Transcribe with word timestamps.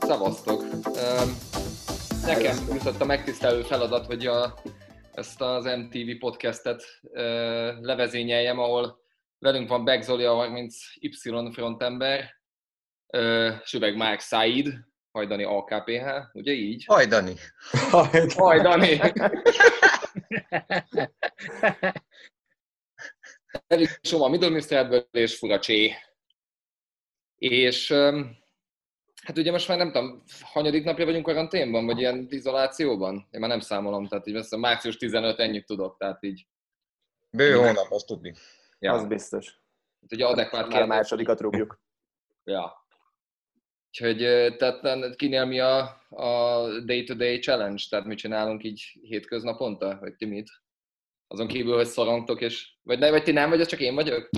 Szevasztok! 0.00 0.64
Nekem 2.26 2.56
jutott 2.72 3.00
a 3.00 3.04
megtisztelő 3.04 3.62
feladat, 3.62 4.06
hogy 4.06 4.26
a, 4.26 4.54
ezt 5.12 5.40
az 5.40 5.64
MTV 5.64 6.18
podcastet 6.18 6.82
levezényeljem, 7.80 8.58
ahol 8.58 9.00
velünk 9.38 9.68
van 9.68 9.84
Beck 9.84 10.02
Zoli, 10.02 10.48
mint 10.50 10.72
Y 10.94 11.10
frontember, 11.52 12.40
Süveg 13.64 13.96
Márk 13.96 14.20
Said, 14.20 14.68
Hajdani 15.12 15.44
AKPH, 15.44 16.06
ugye 16.32 16.52
így? 16.52 16.84
Hajdani. 16.84 17.34
Hajdani. 18.36 19.00
Erik 23.66 23.98
Soma 24.02 24.28
Middlemisterből 24.28 25.08
és 25.10 25.36
Furacsé. 25.36 25.94
És 27.38 27.94
hát 29.30 29.38
ugye 29.38 29.50
most 29.50 29.68
már 29.68 29.78
nem 29.78 29.92
tudom, 29.92 30.22
hanyadik 30.42 30.84
napja 30.84 31.04
vagyunk 31.04 31.24
karanténban, 31.24 31.86
vagy 31.86 31.98
ilyen 31.98 32.26
izolációban? 32.30 33.28
Én 33.30 33.40
már 33.40 33.48
nem 33.48 33.60
számolom, 33.60 34.08
tehát 34.08 34.26
így 34.26 34.34
azt 34.34 34.56
március 34.56 34.96
15 34.96 35.38
ennyit 35.38 35.66
tudok, 35.66 35.96
tehát 35.98 36.22
így. 36.22 36.46
Bő 37.30 37.54
hónap, 37.54 37.90
azt 37.90 38.06
tudni. 38.06 38.34
Ja. 38.78 38.92
Az 38.92 39.06
biztos. 39.06 39.46
Hát 40.00 40.12
ugye 40.12 40.26
adekvát 40.26 40.62
kérdés. 40.62 40.78
Már 40.78 40.88
másodikat 40.88 41.40
rúgjuk. 41.40 41.78
Ja. 42.44 42.84
Úgyhogy 43.88 44.16
tehát 44.56 45.16
kinél 45.16 45.44
mi 45.44 45.60
a, 45.60 45.78
a 46.08 46.68
day-to-day 46.84 47.38
challenge? 47.38 47.82
Tehát 47.88 48.06
mit 48.06 48.18
csinálunk 48.18 48.64
így 48.64 48.98
hétköznaponta? 49.02 49.98
Vagy 50.00 50.14
ti 50.14 50.24
mit? 50.24 50.50
Azon 51.26 51.46
kívül, 51.46 51.74
hogy 51.74 51.86
szorongtok, 51.86 52.40
és... 52.40 52.74
Vagy, 52.82 52.98
ne, 52.98 53.10
vagy 53.10 53.22
ti 53.22 53.32
nem, 53.32 53.50
vagy 53.50 53.60
az 53.60 53.66
csak 53.66 53.80
én 53.80 53.94
vagyok? 53.94 54.28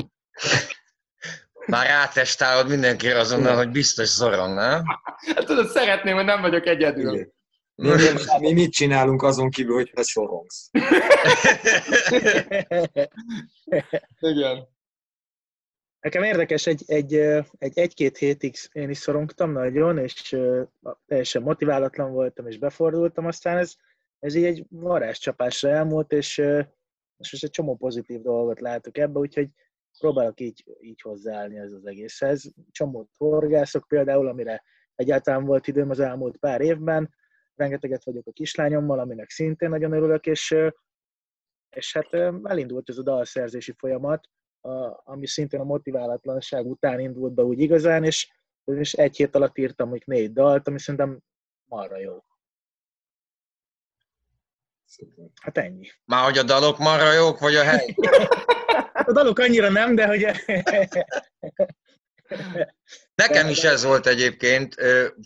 Már 1.66 1.86
átestálod 1.86 2.68
mindenkire 2.68 3.18
azonnal, 3.18 3.56
hogy 3.56 3.70
biztos 3.70 4.08
szorong, 4.08 4.54
nem? 4.54 4.82
Hát 5.34 5.44
tudod, 5.44 5.68
szeretném, 5.68 6.14
hogy 6.14 6.24
nem 6.24 6.40
vagyok 6.40 6.66
egyedül. 6.66 7.14
Igen. 7.14 7.32
Mi, 7.74 7.88
mi, 7.88 8.38
mi 8.38 8.52
mit 8.52 8.72
csinálunk 8.72 9.22
azon 9.22 9.50
kívül, 9.50 9.74
hogy 9.74 9.90
te 9.94 10.02
szorongsz? 10.02 10.70
Igen. 14.18 14.68
Nekem 16.00 16.22
érdekes, 16.22 16.66
egy, 16.66 16.82
egy, 16.86 17.14
egy, 17.58 17.78
egy-két 17.78 18.16
hétig 18.16 18.54
én 18.72 18.90
is 18.90 18.98
szorongtam 18.98 19.52
nagyon, 19.52 19.98
és 19.98 20.36
teljesen 21.06 21.42
motiválatlan 21.42 22.12
voltam, 22.12 22.46
és 22.46 22.58
befordultam, 22.58 23.26
aztán 23.26 23.58
ez, 23.58 23.74
ez 24.18 24.34
így 24.34 24.44
egy 24.44 24.64
varázscsapásra 24.68 25.70
elmúlt, 25.70 26.12
és 26.12 26.42
most 27.16 27.44
egy 27.44 27.50
csomó 27.50 27.76
pozitív 27.76 28.20
dolgot 28.20 28.60
látok 28.60 28.98
ebbe, 28.98 29.18
úgyhogy 29.18 29.48
próbálok 29.98 30.40
így, 30.40 30.64
így 30.80 31.00
hozzáállni 31.00 31.58
ez 31.58 31.72
az 31.72 31.86
egészhez. 31.86 32.52
Csomót 32.70 33.08
horgászok 33.16 33.84
például, 33.88 34.28
amire 34.28 34.62
egyáltalán 34.94 35.44
volt 35.44 35.66
időm 35.66 35.90
az 35.90 36.00
elmúlt 36.00 36.36
pár 36.36 36.60
évben, 36.60 37.14
rengeteget 37.54 38.04
vagyok 38.04 38.26
a 38.26 38.32
kislányommal, 38.32 38.98
aminek 38.98 39.30
szintén 39.30 39.68
nagyon 39.68 39.92
örülök, 39.92 40.26
és, 40.26 40.56
és 41.70 41.92
hát 41.92 42.14
elindult 42.42 42.88
ez 42.88 42.98
a 42.98 43.02
dalszerzési 43.02 43.74
folyamat, 43.78 44.28
ami 45.04 45.26
szintén 45.26 45.60
a 45.60 45.64
motiválatlanság 45.64 46.66
után 46.66 47.00
indult 47.00 47.34
be 47.34 47.42
úgy 47.42 47.60
igazán, 47.60 48.04
és, 48.04 48.30
és 48.64 48.92
egy 48.92 49.16
hét 49.16 49.34
alatt 49.34 49.58
írtam 49.58 49.88
hogy 49.88 50.02
négy 50.04 50.32
dalt, 50.32 50.68
ami 50.68 50.78
szerintem 50.78 51.20
marra 51.64 51.98
jó. 51.98 52.24
Hát 55.42 55.58
ennyi. 55.58 55.88
Már 56.04 56.24
hogy 56.24 56.38
a 56.38 56.42
dalok 56.42 56.78
marra 56.78 57.12
jók, 57.12 57.38
vagy 57.38 57.54
a 57.54 57.62
hely? 57.62 57.94
a 59.08 59.12
dalok 59.12 59.38
annyira 59.38 59.68
nem, 59.68 59.94
de 59.94 60.06
hogy... 60.06 60.26
Nekem 63.14 63.48
is 63.48 63.64
ez 63.64 63.84
volt 63.84 64.06
egyébként, 64.06 64.74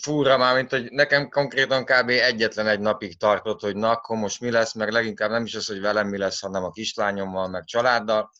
fúra 0.02 0.36
már, 0.36 0.54
mint 0.54 0.70
hogy 0.70 0.90
nekem 0.90 1.28
konkrétan 1.28 1.84
kb. 1.84 2.08
egyetlen 2.08 2.66
egy 2.66 2.80
napig 2.80 3.18
tartott, 3.18 3.60
hogy 3.60 3.76
na, 3.76 3.90
akkor 3.90 4.16
most 4.16 4.40
mi 4.40 4.50
lesz, 4.50 4.74
meg 4.74 4.90
leginkább 4.90 5.30
nem 5.30 5.44
is 5.44 5.54
az, 5.54 5.66
hogy 5.66 5.80
velem 5.80 6.08
mi 6.08 6.18
lesz, 6.18 6.40
hanem 6.40 6.64
a 6.64 6.70
kislányommal, 6.70 7.48
meg 7.48 7.64
családdal. 7.64 8.30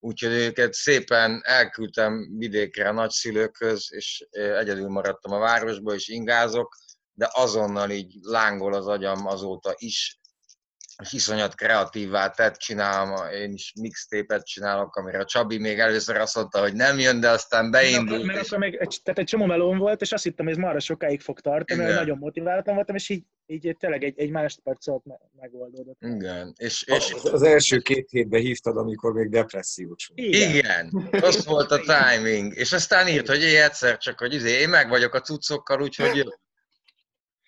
Úgyhogy 0.00 0.32
őket 0.32 0.72
szépen 0.72 1.40
elküldtem 1.44 2.38
vidékre 2.38 2.88
a 2.88 2.92
nagyszülőkhöz, 2.92 3.86
és 3.90 4.26
egyedül 4.30 4.88
maradtam 4.88 5.32
a 5.32 5.38
városba, 5.38 5.94
és 5.94 6.08
ingázok, 6.08 6.76
de 7.12 7.28
azonnal 7.32 7.90
így 7.90 8.14
lángol 8.20 8.74
az 8.74 8.86
agyam 8.86 9.26
azóta 9.26 9.74
is, 9.76 10.18
és 11.02 11.12
iszonyat 11.12 11.54
kreatívvá 11.54 12.28
tett, 12.30 12.56
csinálom, 12.56 13.30
én 13.32 13.52
is 13.52 13.72
mixtépet 13.80 14.46
csinálok, 14.46 14.96
amire 14.96 15.18
a 15.18 15.24
Csabi 15.24 15.58
még 15.58 15.78
először 15.78 16.16
azt 16.16 16.36
mondta, 16.36 16.60
hogy 16.60 16.74
nem 16.74 16.98
jön, 16.98 17.20
de 17.20 17.28
aztán 17.28 17.70
beindult. 17.70 18.24
Mert, 18.24 18.40
és... 18.40 18.46
akkor 18.46 18.58
még 18.58 18.74
egy, 18.74 19.00
tehát 19.02 19.18
egy 19.18 19.26
csomó 19.26 19.44
melón 19.46 19.78
volt, 19.78 20.00
és 20.00 20.12
azt 20.12 20.22
hittem, 20.22 20.46
hogy 20.46 20.54
ez 20.54 20.60
marra 20.60 20.80
sokáig 20.80 21.20
fog 21.20 21.40
tartani, 21.40 21.80
mert 21.80 21.94
nagyon 21.94 22.18
motiváltam 22.18 22.74
voltam, 22.74 22.94
és 22.94 23.08
így, 23.08 23.24
így 23.46 23.76
tényleg 23.78 24.04
egy, 24.04 24.18
egy 24.18 24.30
másodperc 24.30 24.86
alatt 24.86 25.04
megoldódott. 25.40 25.98
Igen. 26.00 26.52
És, 26.56 26.82
és... 26.82 27.12
Az, 27.12 27.32
az 27.32 27.42
első 27.42 27.78
két 27.78 28.10
hétben 28.10 28.40
hívtad, 28.40 28.76
amikor 28.76 29.12
még 29.12 29.30
depressziós 29.30 30.06
volt. 30.06 30.20
Igen. 30.20 30.54
Igen. 30.54 31.08
Az 31.22 31.44
volt 31.44 31.70
a 31.70 31.80
timing. 31.80 32.54
És 32.56 32.72
aztán 32.72 33.08
írt, 33.08 33.28
hogy 33.28 33.42
én 33.42 33.62
egyszer 33.62 33.98
csak, 33.98 34.18
hogy 34.18 34.34
izé, 34.34 34.60
én 34.60 34.68
meg 34.68 34.88
vagyok 34.88 35.14
a 35.14 35.20
cuccokkal, 35.20 35.82
úgyhogy 35.82 36.34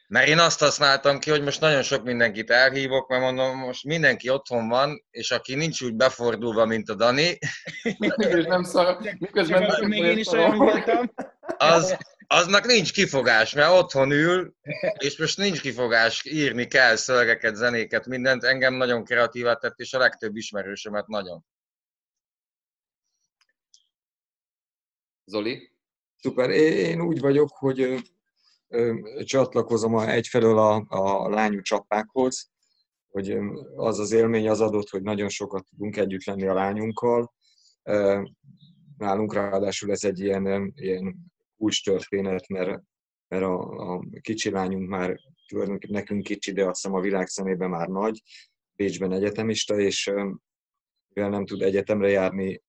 mert 0.08 0.28
én 0.28 0.38
azt 0.38 0.60
használtam 0.60 1.18
ki, 1.18 1.30
hogy 1.30 1.42
most 1.42 1.60
nagyon 1.60 1.82
sok 1.82 2.04
mindenkit 2.04 2.50
elhívok, 2.50 3.08
mert 3.08 3.22
mondom, 3.22 3.58
most 3.58 3.84
mindenki 3.84 4.28
otthon 4.28 4.68
van, 4.68 5.04
és 5.10 5.30
aki 5.30 5.54
nincs 5.54 5.82
úgy 5.82 5.94
befordulva, 5.94 6.64
mint 6.64 6.88
a 6.88 6.94
Dani. 6.94 7.38
és 8.18 8.44
nem 8.44 8.62
szar, 8.62 8.98
miközben 9.18 9.62
nem 9.62 9.88
még 9.88 10.02
én 10.02 10.18
is 10.18 10.26
olyan 10.26 10.56
voltam. 10.56 11.12
Az, 11.56 11.96
aznak 12.26 12.66
nincs 12.66 12.92
kifogás, 12.92 13.54
mert 13.54 13.72
otthon 13.72 14.10
ül, 14.10 14.54
és 14.98 15.18
most 15.18 15.36
nincs 15.36 15.60
kifogás, 15.60 16.24
írni 16.24 16.66
kell 16.66 16.96
szövegeket, 16.96 17.54
zenéket, 17.54 18.06
mindent. 18.06 18.44
Engem 18.44 18.74
nagyon 18.74 19.04
kreatívá 19.04 19.54
tett, 19.54 19.78
és 19.78 19.92
a 19.92 19.98
legtöbb 19.98 20.36
ismerősömet 20.36 21.06
nagyon. 21.06 21.44
Zoli? 25.24 25.70
Szuper. 26.16 26.50
Én 26.50 27.00
úgy 27.00 27.20
vagyok, 27.20 27.48
hogy 27.52 28.02
csatlakozom 29.24 29.98
egyfelől 29.98 30.58
a, 30.58 30.84
a 30.88 31.28
lányú 31.28 31.60
csapákhoz, 31.60 32.50
hogy 33.06 33.38
az 33.76 33.98
az 33.98 34.12
élmény 34.12 34.48
az 34.48 34.60
adott, 34.60 34.88
hogy 34.88 35.02
nagyon 35.02 35.28
sokat 35.28 35.66
tudunk 35.68 35.96
együtt 35.96 36.24
lenni 36.24 36.46
a 36.46 36.54
lányunkkal. 36.54 37.34
Nálunk 38.96 39.34
ráadásul 39.34 39.90
ez 39.90 40.04
egy 40.04 40.20
ilyen, 40.20 40.72
ilyen 40.74 41.16
kulcs 41.56 41.84
történet, 41.84 42.48
mert, 42.48 42.82
mert 43.28 43.44
a, 43.44 43.58
a 43.94 44.04
kicsi 44.20 44.50
lányunk 44.50 44.88
már 44.88 45.18
tulajdonképpen 45.46 45.96
nekünk 45.96 46.22
kicsi, 46.22 46.52
de 46.52 46.66
azt 46.66 46.82
hiszem 46.82 46.96
a 46.96 47.00
világ 47.00 47.26
szemében 47.26 47.70
már 47.70 47.88
nagy, 47.88 48.22
Bécsben 48.76 49.12
egyetemista, 49.12 49.78
és 49.78 50.12
mivel 51.08 51.30
nem 51.30 51.46
tud 51.46 51.62
egyetemre 51.62 52.08
járni 52.08 52.62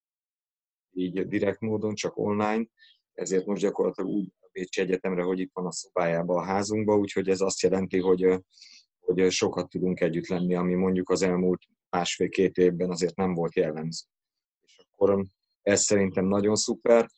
így 0.92 1.28
direkt 1.28 1.60
módon, 1.60 1.96
csak 1.96 2.18
online, 2.18 2.66
ezért 3.14 3.46
most 3.46 3.62
gyakorlatilag 3.62 4.10
úgy 4.12 4.34
Pécsi 4.58 4.82
Egyetemre, 4.82 5.24
hogy 5.24 5.40
itt 5.40 5.52
van 5.54 5.66
a 5.66 5.72
szobájába 5.72 6.36
a 6.36 6.44
házunkba, 6.44 6.98
úgyhogy 6.98 7.30
ez 7.30 7.42
azt 7.42 7.62
jelenti, 7.62 8.00
hogy, 8.00 8.44
hogy 9.00 9.32
sokat 9.32 9.70
tudunk 9.70 10.00
együtt 10.00 10.28
lenni, 10.28 10.56
ami 10.56 10.74
mondjuk 10.74 11.10
az 11.10 11.22
elmúlt 11.22 11.62
másfél-két 11.90 12.58
évben 12.58 12.90
azért 12.90 13.16
nem 13.16 13.34
volt 13.34 13.56
jellemző. 13.56 14.06
És 14.62 14.86
akkor 14.92 15.26
ez 15.62 15.82
szerintem 15.82 16.26
nagyon 16.26 16.56
szuper. 16.56 17.10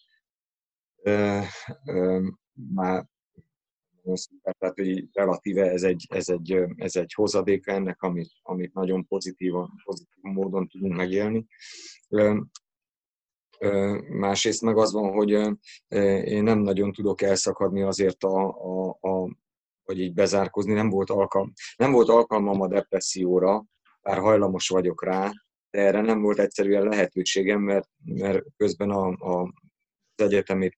Már 2.54 3.06
nagyon 4.02 4.16
szuper, 4.16 4.56
tehát 4.58 4.76
hogy 4.76 5.08
relatíve 5.12 5.72
ez 5.72 5.84
egy, 5.84 6.06
ez 6.10 6.30
egy, 6.30 6.66
ez 6.76 6.96
egy 6.96 7.14
hozadéka 7.14 7.72
ennek, 7.72 8.02
amit, 8.02 8.32
amit 8.42 8.74
nagyon 8.74 9.06
pozitívan, 9.08 9.82
pozitív 9.84 10.22
módon 10.22 10.68
tudunk 10.68 10.96
megélni. 10.96 11.46
Másrészt 14.10 14.62
meg 14.62 14.78
az 14.78 14.94
van, 14.94 15.12
hogy 15.12 15.30
én 16.24 16.44
nem 16.44 16.60
nagyon 16.60 16.92
tudok 16.92 17.22
elszakadni 17.22 17.82
azért 17.82 18.24
a, 18.24 18.48
a, 18.48 18.98
a 19.02 19.38
vagy 19.84 20.00
így 20.00 20.14
bezárkozni, 20.14 20.74
nem 20.74 20.90
volt, 20.90 21.10
alkalm, 21.10 21.54
nem 21.76 21.92
volt 21.92 22.10
alkalmam 22.10 22.62
a 22.62 22.68
depresszióra, 22.68 23.66
bár 24.02 24.18
hajlamos 24.18 24.68
vagyok 24.68 25.04
rá, 25.04 25.32
de 25.70 25.80
erre 25.80 26.02
nem 26.02 26.22
volt 26.22 26.40
egyszerűen 26.40 26.84
lehetőségem, 26.84 27.62
mert, 27.62 27.90
mert 28.06 28.44
közben 28.58 28.90
a, 28.90 29.08
a, 29.08 29.42
az 30.16 30.26
egyetemi 30.26 30.70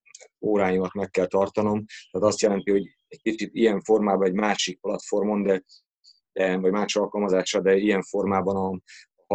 óráimat 0.46 0.94
meg 0.94 1.10
kell 1.10 1.26
tartanom. 1.26 1.86
Tehát 2.12 2.28
azt 2.28 2.42
jelenti, 2.42 2.72
hogy 2.72 2.96
egy 3.08 3.22
kicsit 3.22 3.54
ilyen 3.54 3.82
formában, 3.82 4.28
egy 4.28 4.34
másik 4.34 4.80
platformon, 4.80 5.44
de, 5.44 5.64
de 6.32 6.58
vagy 6.58 6.72
más 6.72 6.96
alkalmazásra, 6.96 7.62
de 7.62 7.76
ilyen 7.76 8.02
formában 8.02 8.56
a, 8.56 8.80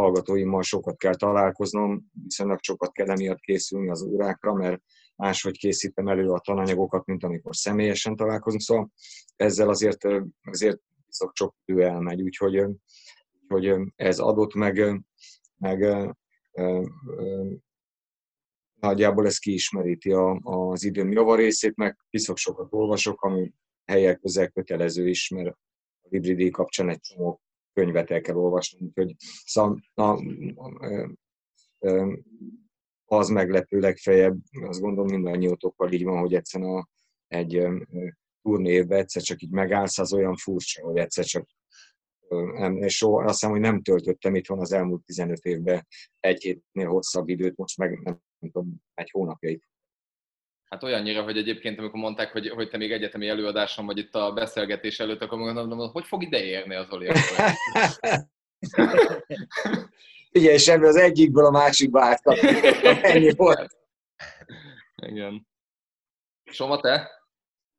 hallgatóimmal 0.00 0.62
sokat 0.62 0.96
kell 0.96 1.14
találkoznom, 1.14 2.10
viszonylag 2.22 2.58
sokat 2.62 2.92
kell 2.92 3.10
emiatt 3.10 3.40
készülni 3.40 3.90
az 3.90 4.02
órákra, 4.02 4.52
mert 4.52 4.82
máshogy 5.16 5.58
készítem 5.58 6.08
elő 6.08 6.30
a 6.30 6.38
tananyagokat, 6.38 7.06
mint 7.06 7.24
amikor 7.24 7.56
személyesen 7.56 8.16
találkozunk, 8.16 8.62
szóval 8.62 8.90
ezzel 9.36 9.68
azért, 9.68 10.04
azért 10.42 10.80
viszont 11.06 11.34
sok 11.34 11.54
idő 11.64 11.82
elmegy, 11.82 12.22
úgyhogy, 12.22 12.64
úgyhogy 13.48 13.92
ez 13.96 14.18
adott 14.18 14.54
meg, 14.54 15.02
meg 15.56 16.06
nagyjából 18.80 19.26
ez 19.26 19.38
kiismeríti 19.38 20.12
a, 20.12 20.40
az 20.42 20.84
időm 20.84 21.12
javarészét, 21.12 21.76
meg 21.76 21.98
piszok 22.10 22.36
sokat 22.36 22.72
olvasok, 22.72 23.22
ami 23.22 23.52
helyek 23.84 24.20
közel 24.20 24.48
kötelező 24.48 25.08
is, 25.08 25.28
mert 25.28 25.48
a 25.48 26.08
Libri 26.08 26.50
kapcsán 26.50 26.88
egy 26.88 27.00
csomó 27.00 27.40
könyvet 27.76 28.10
el 28.10 28.20
kell 28.20 28.34
olvasni, 28.34 28.86
úgyhogy 28.86 29.14
szóval, 29.44 29.80
na, 29.94 30.18
az 33.04 33.28
meglepő 33.28 33.78
legfeljebb, 33.78 34.38
azt 34.60 34.80
gondolom 34.80 35.10
mindannyiótokkal 35.10 35.92
így 35.92 36.04
van, 36.04 36.18
hogy 36.18 36.34
egyszerűen 36.34 36.70
a, 36.70 36.88
egy 37.26 37.66
turnévben 38.42 38.98
egyszer 38.98 39.22
csak 39.22 39.42
így 39.42 39.50
megállsz, 39.50 39.98
az 39.98 40.12
olyan 40.12 40.36
furcsa, 40.36 40.82
hogy 40.82 40.96
egyszer 40.96 41.24
csak 41.24 41.48
és 42.74 42.96
soha, 42.96 43.24
azt 43.24 43.32
hiszem, 43.32 43.50
hogy 43.50 43.60
nem 43.60 43.82
töltöttem 43.82 44.34
itthon 44.34 44.60
az 44.60 44.72
elmúlt 44.72 45.04
15 45.04 45.44
évben 45.44 45.86
egy 46.20 46.42
hétnél 46.42 46.88
hosszabb 46.88 47.28
időt, 47.28 47.56
most 47.56 47.78
meg 47.78 48.00
nem 48.02 48.20
tudom, 48.40 48.82
egy 48.94 49.10
hónapja 49.10 49.50
itt. 49.50 49.64
Hát 50.66 50.82
olyannyira, 50.82 51.22
hogy 51.22 51.36
egyébként, 51.36 51.78
amikor 51.78 52.00
mondták, 52.00 52.32
hogy, 52.32 52.48
hogy 52.48 52.68
te 52.68 52.76
még 52.76 52.92
egyetemi 52.92 53.28
előadáson 53.28 53.86
vagy 53.86 53.98
itt 53.98 54.14
a 54.14 54.32
beszélgetés 54.32 55.00
előtt, 55.00 55.22
akkor 55.22 55.38
mondom, 55.38 55.90
hogy 55.90 56.04
fog 56.04 56.22
ide 56.22 56.44
érni 56.44 56.74
az 56.74 56.90
Oli? 56.90 57.08
Ugye, 60.32 60.72
ebből 60.72 60.88
az 60.88 60.96
egyikből 60.96 61.44
a 61.44 61.50
másikba 61.50 62.04
átkaptam. 62.04 62.54
Ennyi 63.02 63.32
volt. 63.32 63.76
Igen. 64.96 65.46
Soma, 66.44 66.80
te? 66.80 67.15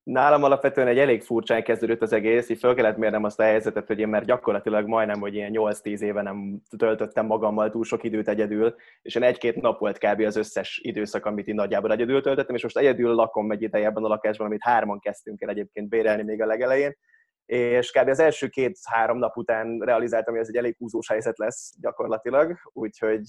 Nálam 0.07 0.43
alapvetően 0.43 0.87
egy 0.87 0.97
elég 0.97 1.21
furcsán 1.21 1.63
kezdődött 1.63 2.01
az 2.01 2.13
egész, 2.13 2.49
így 2.49 2.59
föl 2.59 2.75
kellett 2.75 2.97
mérnem 2.97 3.23
azt 3.23 3.39
a 3.39 3.43
helyzetet, 3.43 3.87
hogy 3.87 3.99
én 3.99 4.07
már 4.07 4.25
gyakorlatilag 4.25 4.87
majdnem, 4.87 5.19
hogy 5.19 5.35
ilyen 5.35 5.51
8-10 5.53 5.99
éve 5.99 6.21
nem 6.21 6.61
töltöttem 6.77 7.25
magammal 7.25 7.69
túl 7.69 7.83
sok 7.83 8.03
időt 8.03 8.27
egyedül, 8.27 8.75
és 9.01 9.15
én 9.15 9.23
egy-két 9.23 9.61
nap 9.61 9.79
volt 9.79 9.97
kb. 9.97 10.19
az 10.21 10.35
összes 10.35 10.79
időszak, 10.83 11.25
amit 11.25 11.47
én 11.47 11.55
nagyjából 11.55 11.91
egyedül 11.91 12.21
töltöttem, 12.21 12.55
és 12.55 12.63
most 12.63 12.77
egyedül 12.77 13.13
lakom 13.13 13.51
egy 13.51 13.61
ideje 13.61 13.85
ebben 13.85 14.03
a 14.03 14.07
lakásban, 14.07 14.47
amit 14.47 14.63
hárman 14.63 14.99
kezdtünk 14.99 15.41
el 15.41 15.49
egyébként 15.49 15.89
bérelni 15.89 16.23
még 16.23 16.41
a 16.41 16.45
legelején, 16.45 16.97
és 17.45 17.91
kb. 17.91 18.07
az 18.07 18.19
első 18.19 18.47
két-három 18.47 19.17
nap 19.17 19.37
után 19.37 19.79
realizáltam, 19.79 20.33
hogy 20.33 20.43
ez 20.43 20.49
egy 20.49 20.57
elég 20.57 20.75
húzós 20.77 21.07
helyzet 21.07 21.37
lesz 21.37 21.73
gyakorlatilag, 21.81 22.57
úgyhogy 22.73 23.21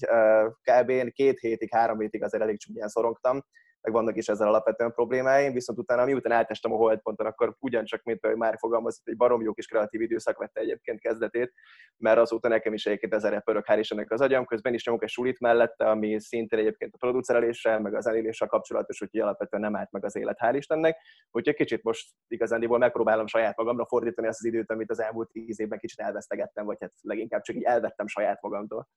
kb. 0.61 1.11
két 1.11 1.39
hétig, 1.39 1.73
három 1.73 1.99
hétig 1.99 2.23
azért 2.23 2.43
elég 2.43 2.59
csúnyán 2.59 2.87
szorongtam, 2.87 3.43
meg 3.81 3.93
vannak 3.93 4.15
is 4.17 4.27
ezzel 4.27 4.47
alapvetően 4.47 4.93
problémáim, 4.93 5.53
viszont 5.53 5.79
utána 5.79 6.05
miután 6.05 6.31
eltestem 6.31 6.73
a 6.73 6.75
holdponton, 6.75 7.25
akkor 7.25 7.55
ugyancsak, 7.59 8.03
mint 8.03 8.25
ahogy 8.25 8.37
már 8.37 8.57
fogalmazott, 8.57 9.07
egy 9.07 9.15
barom 9.15 9.41
jó 9.41 9.53
kis 9.53 9.65
kreatív 9.67 10.01
időszak 10.01 10.37
vette 10.37 10.59
egyébként 10.59 10.99
kezdetét, 10.99 11.53
mert 11.97 12.17
azóta 12.17 12.47
nekem 12.47 12.73
is 12.73 12.85
egyébként 12.85 13.13
ezer 13.13 13.43
pörög, 13.43 13.63
hál' 13.67 13.77
Istennek 13.79 14.11
az 14.11 14.21
agyam, 14.21 14.45
közben 14.45 14.73
is 14.73 14.85
nyomok 14.85 15.03
egy 15.03 15.09
sulit 15.09 15.39
mellette, 15.39 15.89
ami 15.89 16.19
szintén 16.19 16.59
egyébként 16.59 16.93
a 16.93 16.97
producereléssel, 16.97 17.79
meg 17.79 17.95
az 17.95 18.07
eléréssel 18.07 18.47
kapcsolatos, 18.47 19.01
úgyhogy 19.01 19.19
alapvetően 19.19 19.61
nem 19.61 19.75
állt 19.75 19.91
meg 19.91 20.05
az 20.05 20.15
élet, 20.15 20.37
hál' 20.41 20.53
Istennek. 20.55 20.97
Úgyhogy 21.31 21.55
kicsit 21.55 21.83
most 21.83 22.09
igazándiból 22.27 22.77
megpróbálom 22.77 23.27
saját 23.27 23.57
magamra 23.57 23.85
fordítani 23.85 24.27
azt 24.27 24.39
az 24.39 24.45
időt, 24.45 24.71
amit 24.71 24.89
az 24.89 25.01
elmúlt 25.01 25.31
tíz 25.31 25.59
évben 25.59 25.79
kicsit 25.79 25.99
elvesztegettem, 25.99 26.65
vagy 26.65 26.77
hát 26.79 26.93
leginkább 27.01 27.41
csak 27.41 27.55
így 27.55 27.63
elvettem 27.63 28.07
saját 28.07 28.41
magamtól. 28.41 28.87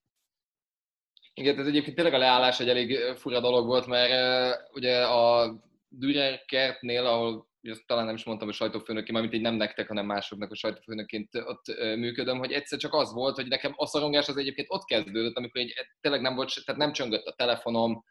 Igen, 1.35 1.59
ez 1.59 1.67
egyébként 1.67 1.97
tényleg 1.97 2.15
a 2.15 2.19
leállás 2.19 2.61
egy 2.61 2.69
elég 2.69 2.99
fura 3.17 3.41
dolog 3.41 3.67
volt, 3.67 3.87
mert 3.87 4.11
uh, 4.11 4.75
ugye 4.75 5.05
a 5.05 5.55
Dürer 5.89 6.45
kertnél, 6.45 7.07
ahol 7.07 7.51
ezt 7.63 7.87
talán 7.87 8.05
nem 8.05 8.15
is 8.15 8.25
mondtam, 8.25 8.49
hogy 8.49 8.57
sajtófőnökként, 8.57 9.13
mármint 9.13 9.35
így 9.35 9.41
nem 9.41 9.55
nektek, 9.55 9.89
hanem 9.89 10.07
másoknak 10.07 10.51
a 10.51 10.55
sajtófőnökként 10.55 11.29
ott 11.35 11.67
működöm, 11.97 12.39
hogy 12.39 12.53
egyszer 12.53 12.79
csak 12.79 12.95
az 12.95 13.13
volt, 13.13 13.37
hogy 13.37 13.47
nekem 13.47 13.73
a 13.77 13.87
szorongás 13.87 14.29
az 14.29 14.37
egyébként 14.37 14.67
ott 14.71 14.85
kezdődött, 14.85 15.37
amikor 15.37 15.61
egy, 15.61 15.75
tényleg 16.01 16.21
nem 16.21 16.35
volt, 16.35 16.65
tehát 16.65 16.81
nem 16.81 16.93
csöngött 16.93 17.27
a 17.27 17.35
telefonom, 17.37 18.05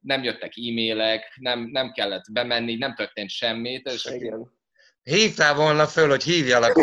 nem 0.00 0.22
jöttek 0.22 0.52
e-mailek, 0.56 1.36
nem, 1.40 1.60
nem 1.60 1.92
kellett 1.92 2.32
bemenni, 2.32 2.76
nem 2.76 2.94
történt 2.94 3.30
semmi. 3.30 3.80
És 3.84 4.04
Igen. 4.04 4.58
Hívtál 5.02 5.54
volna 5.54 5.86
föl, 5.86 6.08
hogy 6.08 6.22
hívjalak. 6.22 6.72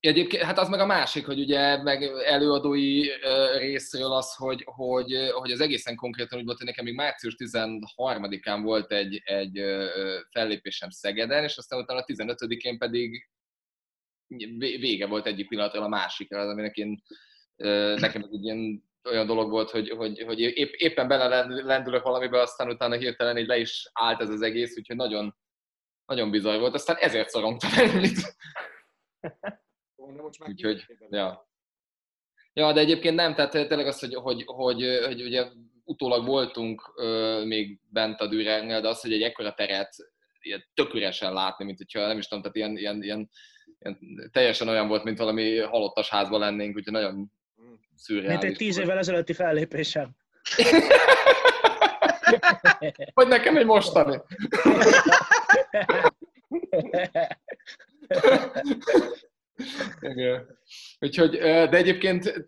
Egyébként, 0.02 0.42
hát 0.42 0.58
az 0.58 0.68
meg 0.68 0.80
a 0.80 0.86
másik, 0.86 1.26
hogy 1.26 1.38
ugye 1.38 1.82
meg 1.82 2.02
előadói 2.24 3.08
részről 3.56 4.12
az, 4.12 4.34
hogy, 4.34 4.62
hogy, 4.64 5.30
hogy 5.32 5.50
az 5.50 5.60
egészen 5.60 5.96
konkrétan 5.96 6.38
úgy 6.38 6.44
volt, 6.44 6.56
hogy 6.56 6.66
nekem 6.66 6.84
még 6.84 6.94
március 6.94 7.34
13-án 7.38 8.60
volt 8.62 8.92
egy, 8.92 9.22
egy 9.24 9.62
fellépésem 10.30 10.90
Szegeden, 10.90 11.44
és 11.44 11.56
aztán 11.56 11.80
utána 11.80 12.00
a 12.00 12.04
15-én 12.04 12.78
pedig 12.78 13.28
vége 14.58 15.06
volt 15.06 15.26
egyik 15.26 15.48
pillanatról 15.48 15.84
a 15.84 15.88
másikra, 15.88 16.40
az, 16.40 16.48
aminek 16.48 16.76
én, 16.76 17.02
nekem 17.96 18.22
egy 18.22 18.44
ilyen 18.44 18.84
olyan 19.04 19.26
dolog 19.26 19.50
volt, 19.50 19.70
hogy, 19.70 19.90
hogy, 19.90 20.22
hogy 20.22 20.40
épp, 20.40 20.72
éppen 20.72 21.08
belelendülök 21.08 22.02
valamibe, 22.02 22.40
aztán 22.40 22.68
utána 22.68 22.94
hirtelen 22.94 23.38
így 23.38 23.46
le 23.46 23.58
is 23.58 23.90
állt 23.92 24.20
ez 24.20 24.28
az 24.28 24.42
egész, 24.42 24.76
úgyhogy 24.78 24.96
nagyon, 24.96 25.36
nagyon 26.06 26.30
bizony 26.30 26.58
volt. 26.58 26.74
Aztán 26.74 26.96
ezért 26.96 27.28
szorongtam 27.28 27.70
ennyit. 27.76 28.36
úgyhogy, 30.46 30.86
ja. 31.10 31.50
Ja, 32.52 32.72
de 32.72 32.80
egyébként 32.80 33.14
nem, 33.14 33.34
tehát 33.34 33.50
tényleg 33.50 33.86
az, 33.86 34.00
hogy, 34.00 34.14
hogy, 34.14 34.42
hogy, 34.46 34.98
hogy 35.04 35.22
ugye 35.22 35.46
utólag 35.84 36.26
voltunk 36.26 36.92
ö, 36.96 37.42
még 37.44 37.80
bent 37.88 38.20
a 38.20 38.26
Dürernél, 38.26 38.80
de 38.80 38.88
az, 38.88 39.00
hogy 39.00 39.12
egy 39.12 39.22
ekkora 39.22 39.54
teret 39.54 39.96
ilyen 40.40 40.64
tök 40.74 40.94
üresen 40.94 41.32
látni, 41.32 41.64
mint 41.64 41.78
hogyha 41.78 42.06
nem 42.06 42.18
is 42.18 42.28
tudom, 42.28 42.42
tehát 42.42 42.56
ilyen, 42.56 42.76
ilyen, 42.76 43.02
ilyen, 43.02 43.30
ilyen 43.78 43.98
teljesen 44.30 44.68
olyan 44.68 44.88
volt, 44.88 45.04
mint 45.04 45.18
valami 45.18 45.58
halottas 45.58 46.08
házban 46.08 46.40
lennénk, 46.40 46.76
úgyhogy 46.76 46.92
nagyon 46.92 47.32
szürreális. 48.02 48.30
Mint 48.30 48.44
egy 48.44 48.56
tíz 48.56 48.78
évvel 48.78 48.98
ezelőtti 48.98 49.32
fellépésem. 49.32 50.10
Vagy 53.14 53.28
nekem 53.28 53.56
egy 53.56 53.66
mostani. 53.66 54.20
Igen. 60.00 60.58
Úgyhogy, 61.00 61.38
de 61.38 61.76
egyébként 61.76 62.44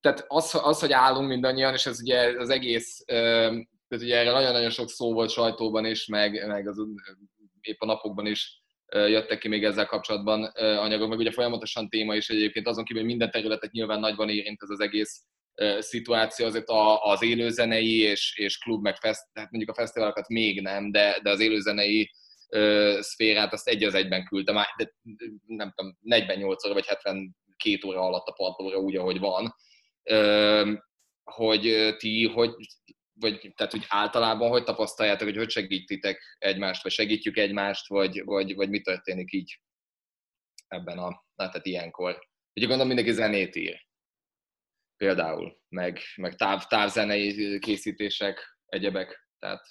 tehát 0.00 0.24
az, 0.28 0.58
az, 0.62 0.80
hogy 0.80 0.92
állunk 0.92 1.28
mindannyian, 1.28 1.74
és 1.74 1.86
ez 1.86 2.00
ugye 2.00 2.40
az 2.40 2.50
egész, 2.50 3.04
tehát 3.06 3.66
ugye 3.90 4.16
erre 4.16 4.30
nagyon-nagyon 4.30 4.70
sok 4.70 4.90
szó 4.90 5.12
volt 5.12 5.30
sajtóban 5.30 5.84
is, 5.84 6.06
meg, 6.06 6.46
meg 6.46 6.68
az, 6.68 6.76
épp 7.60 7.80
a 7.80 7.86
napokban 7.86 8.26
is 8.26 8.62
jöttek 8.92 9.38
ki 9.38 9.48
még 9.48 9.64
ezzel 9.64 9.86
kapcsolatban 9.86 10.44
anyagok, 10.54 11.08
meg 11.08 11.18
ugye 11.18 11.30
folyamatosan 11.30 11.88
téma 11.88 12.14
is 12.14 12.28
egyébként 12.28 12.66
azon 12.66 12.84
kívül, 12.84 13.02
hogy 13.02 13.10
minden 13.10 13.30
területet 13.30 13.70
nyilván 13.70 14.00
nagyban 14.00 14.28
érint 14.28 14.62
ez 14.62 14.70
az 14.70 14.80
egész 14.80 15.22
szituáció, 15.78 16.46
azért 16.46 16.70
az 17.00 17.22
élőzenei 17.22 18.00
és, 18.00 18.32
és 18.36 18.58
klub, 18.58 18.82
meg 18.82 18.96
fest, 18.96 19.20
tehát 19.32 19.50
mondjuk 19.50 19.76
a 19.76 19.80
fesztiválokat 19.80 20.28
még 20.28 20.60
nem, 20.60 20.90
de, 20.90 21.20
de 21.22 21.30
az 21.30 21.40
élőzenei 21.40 22.10
szférát 22.98 23.52
azt 23.52 23.68
egy 23.68 23.84
az 23.84 23.94
egyben 23.94 24.24
küldte, 24.24 24.52
már, 24.52 24.66
de 24.76 24.92
nem 25.46 25.72
tudom, 25.76 25.96
48 26.00 26.64
óra 26.64 26.74
vagy 26.74 26.86
72 26.86 27.78
óra 27.86 28.00
alatt 28.00 28.26
a 28.26 28.32
padlóra 28.32 28.78
úgy, 28.78 28.96
ahogy 28.96 29.18
van. 29.18 29.54
Hogy 31.24 31.94
ti, 31.98 32.26
hogy 32.26 32.50
vagy 33.18 33.52
tehát 33.56 33.72
hogy 33.72 33.84
általában 33.88 34.48
hogy 34.48 34.64
tapasztaljátok, 34.64 35.28
hogy 35.28 35.36
hogy 35.36 35.50
segítitek 35.50 36.36
egymást, 36.38 36.82
vagy 36.82 36.92
segítjük 36.92 37.36
egymást, 37.36 37.88
vagy, 37.88 38.24
vagy, 38.24 38.54
vagy 38.54 38.68
mi 38.68 38.80
történik 38.80 39.32
így 39.32 39.60
ebben 40.68 40.98
a, 40.98 41.08
na, 41.34 41.48
tehát 41.48 41.66
ilyenkor. 41.66 42.28
Ugye 42.54 42.66
gondolom 42.66 42.86
mindenki 42.86 43.12
zenét 43.12 43.56
ír. 43.56 43.84
Például, 44.96 45.60
meg, 45.68 45.98
meg 46.16 46.34
táv, 46.34 46.66
távzenei 46.66 47.58
készítések, 47.58 48.58
egyebek. 48.66 49.28
Tehát 49.38 49.66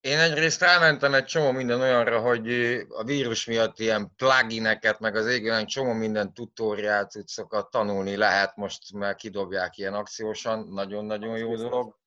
én 0.00 0.18
egyrészt 0.18 0.62
elmentem 0.62 1.14
egy 1.14 1.24
csomó 1.24 1.50
minden 1.50 1.80
olyanra, 1.80 2.20
hogy 2.20 2.48
a 2.88 3.04
vírus 3.04 3.44
miatt 3.44 3.78
ilyen 3.78 4.12
plugineket, 4.16 4.98
meg 4.98 5.16
az 5.16 5.26
égően 5.26 5.66
csomó 5.66 5.92
minden 5.92 6.34
tutoriál 6.34 7.06
cuccokat 7.06 7.70
tanulni 7.70 8.16
lehet, 8.16 8.56
most 8.56 8.92
már 8.92 9.14
kidobják 9.14 9.76
ilyen 9.76 9.94
akciósan, 9.94 10.68
nagyon-nagyon 10.68 11.38
jó 11.38 11.56
dolog. 11.56 11.98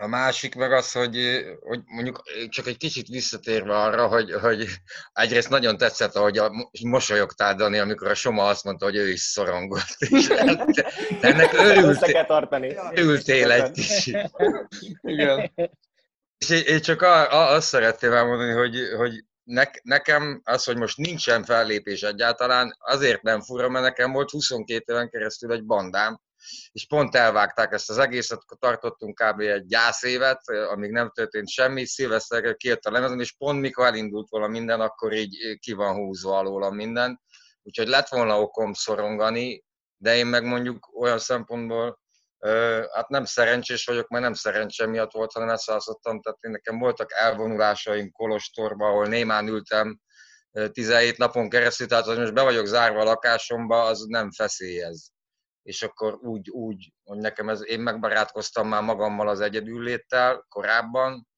A 0.00 0.06
másik 0.06 0.54
meg 0.54 0.72
az, 0.72 0.92
hogy, 0.92 1.44
hogy 1.60 1.80
mondjuk 1.84 2.22
csak 2.48 2.66
egy 2.66 2.76
kicsit 2.76 3.06
visszatérve 3.08 3.76
arra, 3.76 4.06
hogy, 4.06 4.32
hogy 4.32 4.66
egyrészt 5.12 5.48
nagyon 5.48 5.76
tetszett, 5.76 6.14
ahogy 6.14 6.38
a, 6.38 6.70
mosolyogtál, 6.82 7.54
Dani, 7.54 7.78
amikor 7.78 8.08
a 8.08 8.14
Soma 8.14 8.44
azt 8.44 8.64
mondta, 8.64 8.84
hogy 8.84 8.96
ő 8.96 9.08
is 9.08 9.20
szorongott. 9.20 9.96
De 11.20 11.28
ennek 11.28 11.52
örültél, 11.52 12.24
tartani. 12.24 12.76
örültél 12.94 13.50
egy 13.50 13.70
kicsit. 13.70 14.30
Igen. 15.00 15.52
És 16.38 16.50
én 16.50 16.80
csak 16.80 17.02
azt 17.30 17.68
szeretném 17.68 18.12
elmondani, 18.12 18.52
hogy, 18.52 18.76
hogy 18.96 19.24
ne, 19.42 19.64
nekem 19.82 20.40
az, 20.44 20.64
hogy 20.64 20.76
most 20.76 20.96
nincsen 20.96 21.44
fellépés 21.44 22.02
egyáltalán, 22.02 22.76
azért 22.78 23.22
nem 23.22 23.40
fura, 23.40 23.68
mert 23.68 23.84
nekem 23.84 24.12
volt 24.12 24.30
22 24.30 24.92
éven 24.92 25.10
keresztül 25.10 25.52
egy 25.52 25.64
bandám, 25.64 26.20
és 26.72 26.86
pont 26.86 27.14
elvágták 27.14 27.72
ezt 27.72 27.90
az 27.90 27.98
egészet, 27.98 28.38
akkor 28.42 28.58
tartottunk 28.58 29.22
kb. 29.22 29.40
egy 29.40 29.66
gyászévet, 29.66 30.40
amíg 30.48 30.90
nem 30.90 31.10
történt 31.10 31.48
semmi, 31.48 31.86
szilveszterre 31.86 32.54
kijött 32.54 32.84
a 32.84 32.90
lemezem, 32.90 33.20
és 33.20 33.32
pont 33.32 33.60
mikor 33.60 33.86
elindult 33.86 34.28
volna 34.28 34.46
minden, 34.46 34.80
akkor 34.80 35.12
így 35.12 35.58
ki 35.58 35.72
van 35.72 35.94
húzva 35.94 36.38
alóla 36.38 36.70
minden. 36.70 37.20
Úgyhogy 37.62 37.88
lett 37.88 38.08
volna 38.08 38.40
okom 38.40 38.72
szorongani, 38.72 39.64
de 39.96 40.16
én 40.16 40.26
meg 40.26 40.44
mondjuk 40.44 40.90
olyan 41.00 41.18
szempontból 41.18 42.00
hát 42.92 43.08
nem 43.08 43.24
szerencsés 43.24 43.84
vagyok, 43.84 44.08
mert 44.08 44.24
nem 44.24 44.34
szerencse 44.34 44.86
miatt 44.86 45.12
volt, 45.12 45.32
hanem 45.32 45.48
elszállszottam, 45.48 46.20
tehát 46.20 46.38
én 46.40 46.50
nekem 46.50 46.78
voltak 46.78 47.12
elvonulásaim 47.12 48.10
Kolostorba, 48.10 48.86
ahol 48.86 49.06
némán 49.06 49.48
ültem 49.48 50.00
17 50.72 51.16
napon 51.16 51.48
keresztül, 51.48 51.86
tehát 51.86 52.04
hogy 52.04 52.18
most 52.18 52.34
be 52.34 52.42
vagyok 52.42 52.66
zárva 52.66 53.00
a 53.00 53.04
lakásomba, 53.04 53.82
az 53.82 54.04
nem 54.08 54.30
feszélyez. 54.30 55.10
És 55.62 55.82
akkor 55.82 56.14
úgy, 56.14 56.50
úgy, 56.50 56.92
hogy 57.04 57.18
nekem 57.18 57.48
ez, 57.48 57.66
én 57.66 57.80
megbarátkoztam 57.80 58.68
már 58.68 58.82
magammal 58.82 59.28
az 59.28 59.40
egyedülléttel 59.40 60.46
korábban, 60.48 61.28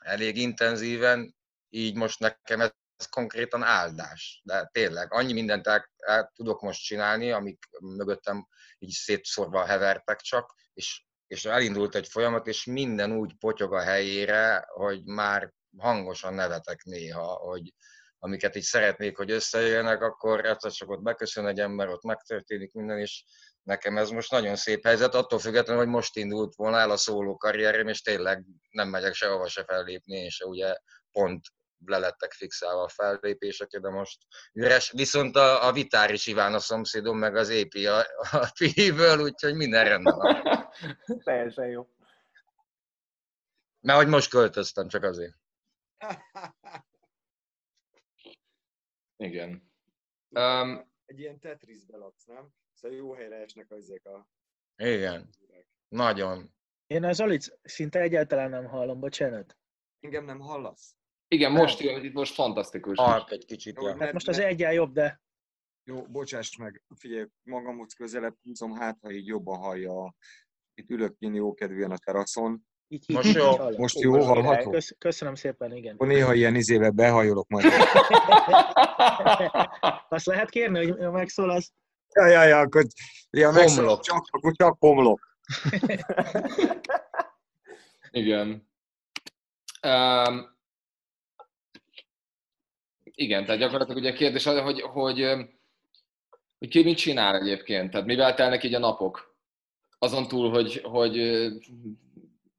elég 0.00 0.36
intenzíven, 0.36 1.36
így 1.68 1.96
most 1.96 2.18
nekem 2.18 2.60
ez, 2.60 2.70
ez 2.96 3.06
konkrétan 3.06 3.62
áldás. 3.62 4.40
De 4.44 4.68
tényleg, 4.72 5.12
annyi 5.12 5.32
mindent 5.32 5.66
el, 5.66 5.90
el 5.96 6.32
tudok 6.34 6.60
most 6.60 6.82
csinálni, 6.82 7.30
amik 7.30 7.64
mögöttem 7.80 8.46
így 8.78 8.90
szétszorva 8.90 9.64
hevertek 9.64 10.20
csak, 10.20 10.54
és, 10.72 11.04
és 11.26 11.44
elindult 11.44 11.94
egy 11.94 12.08
folyamat, 12.08 12.46
és 12.46 12.64
minden 12.64 13.12
úgy 13.12 13.38
potyog 13.38 13.72
a 13.72 13.82
helyére, 13.82 14.64
hogy 14.68 15.04
már 15.04 15.52
hangosan 15.78 16.34
nevetek 16.34 16.82
néha, 16.82 17.24
hogy 17.24 17.74
amiket 18.22 18.56
így 18.56 18.62
szeretnék, 18.62 19.16
hogy 19.16 19.30
összejöjjenek, 19.30 20.02
akkor 20.02 20.44
egyszer 20.44 20.70
csak 20.70 20.90
ott 20.90 21.02
beköszön 21.02 21.46
egy 21.46 21.60
ember, 21.60 21.88
ott 21.88 22.02
megtörténik 22.02 22.72
minden, 22.72 22.98
és 22.98 23.24
nekem 23.62 23.96
ez 23.96 24.10
most 24.10 24.30
nagyon 24.30 24.56
szép 24.56 24.84
helyzet, 24.84 25.14
attól 25.14 25.38
függetlenül, 25.38 25.82
hogy 25.82 25.92
most 25.92 26.16
indult 26.16 26.54
volna 26.54 26.78
el 26.78 26.90
a 26.90 26.96
szóló 26.96 27.36
karrierem, 27.36 27.88
és 27.88 28.02
tényleg 28.02 28.44
nem 28.70 28.88
megyek 28.88 29.14
sehova 29.14 29.48
se 29.48 29.64
fellépni, 29.64 30.16
és 30.16 30.40
ugye 30.40 30.76
pont 31.12 31.40
lelettek 31.86 32.32
fixálva 32.32 32.82
a 32.82 32.88
fellépések, 32.88 33.68
de 33.68 33.90
most 33.90 34.18
üres. 34.52 34.90
Viszont 34.90 35.36
a, 35.36 35.66
a 35.66 35.72
Vitár 35.72 36.10
is 36.10 36.26
Iván 36.26 36.54
a 36.54 36.58
szomszédom, 36.58 37.18
meg 37.18 37.36
az 37.36 37.48
épi 37.48 37.86
a, 37.86 37.98
a 38.30 38.52
PI-ből, 38.58 39.20
úgyhogy 39.20 39.54
minden 39.54 39.84
rendben 39.84 40.16
van. 40.16 40.42
Teljesen 41.24 41.66
jó. 41.66 41.88
Mert 43.80 43.98
hogy 43.98 44.08
most 44.08 44.30
költöztem, 44.30 44.88
csak 44.88 45.02
azért. 45.02 45.34
Igen. 49.16 49.70
Um, 50.28 50.92
Egy 51.04 51.18
ilyen 51.18 51.38
Tetrisbe 51.38 51.96
laksz, 51.96 52.24
nem? 52.24 52.52
Szóval 52.80 52.96
jó 52.96 53.12
helyre 53.12 53.36
esnek 53.36 53.70
ezek 53.70 54.06
a... 54.06 54.28
Igen. 54.76 55.28
Nagyon. 55.88 56.54
Én 56.86 57.04
az 57.04 57.20
Alic 57.20 57.46
szinte 57.62 58.00
egyáltalán 58.00 58.50
nem 58.50 58.64
hallom, 58.64 59.00
bocsánat. 59.00 59.56
Engem 60.00 60.24
nem 60.24 60.38
hallasz? 60.38 60.96
Igen, 61.28 61.52
most, 61.52 61.80
itt 61.80 62.12
most 62.12 62.34
fantasztikus. 62.34 62.98
Halk 62.98 63.30
egy 63.30 63.44
kicsit. 63.44 63.76
Jó, 63.80 63.96
hát 63.96 64.12
most 64.12 64.28
az 64.28 64.38
egyen 64.38 64.72
jobb, 64.72 64.92
de... 64.92 65.20
Jó, 65.84 66.02
bocsáss 66.02 66.56
meg, 66.56 66.84
figyelj, 66.96 67.26
magamhoz 67.42 67.92
közelebb 67.92 68.36
húzom, 68.42 68.72
hát 68.72 68.98
ha 69.00 69.10
így 69.10 69.26
jobban 69.26 69.58
hallja. 69.58 70.14
Itt 70.74 70.90
ülök 70.90 71.14
én 71.18 71.34
jókedvűen 71.34 71.90
a 71.90 71.98
teraszon. 71.98 72.66
Így, 72.88 73.04
így, 73.06 73.16
most 73.16 73.34
jó, 73.34 73.70
így 73.70 73.78
most 73.78 73.98
jó, 73.98 74.22
hallható? 74.22 74.70
Kösz, 74.70 74.94
köszönöm 74.98 75.34
szépen, 75.34 75.72
igen. 75.72 75.94
Akkor 75.94 76.06
néha 76.06 76.34
ilyen 76.34 76.54
izébe 76.54 76.90
behajolok 76.90 77.48
majd. 77.48 77.64
Azt 80.08 80.26
lehet 80.26 80.50
kérni, 80.50 80.90
hogy 80.90 81.10
megszólalsz? 81.10 81.72
Ja, 82.14 82.26
ja, 82.26 82.44
ja, 82.44 82.58
akkor, 82.58 82.86
ja, 83.30 83.52
Homlok. 83.52 84.00
Csak, 84.00 84.24
akkor 84.30 84.52
csak 84.56 84.76
homlok. 84.78 85.38
igen. 88.10 88.68
Um, 89.86 90.58
igen, 93.14 93.44
tehát 93.44 93.60
gyakorlatilag 93.60 94.00
ugye 94.00 94.10
a 94.10 94.16
kérdés 94.16 94.46
az, 94.46 94.58
hogy, 94.58 94.80
hogy, 94.80 95.24
hogy 96.58 96.68
ki 96.68 96.82
mit 96.82 96.96
csinál 96.96 97.34
egyébként, 97.34 97.90
tehát 97.90 98.06
mivel 98.06 98.34
telnek 98.34 98.64
így 98.64 98.74
a 98.74 98.78
napok. 98.78 99.36
Azon 99.98 100.28
túl, 100.28 100.50
hogy, 100.50 100.80
hogy 100.82 101.16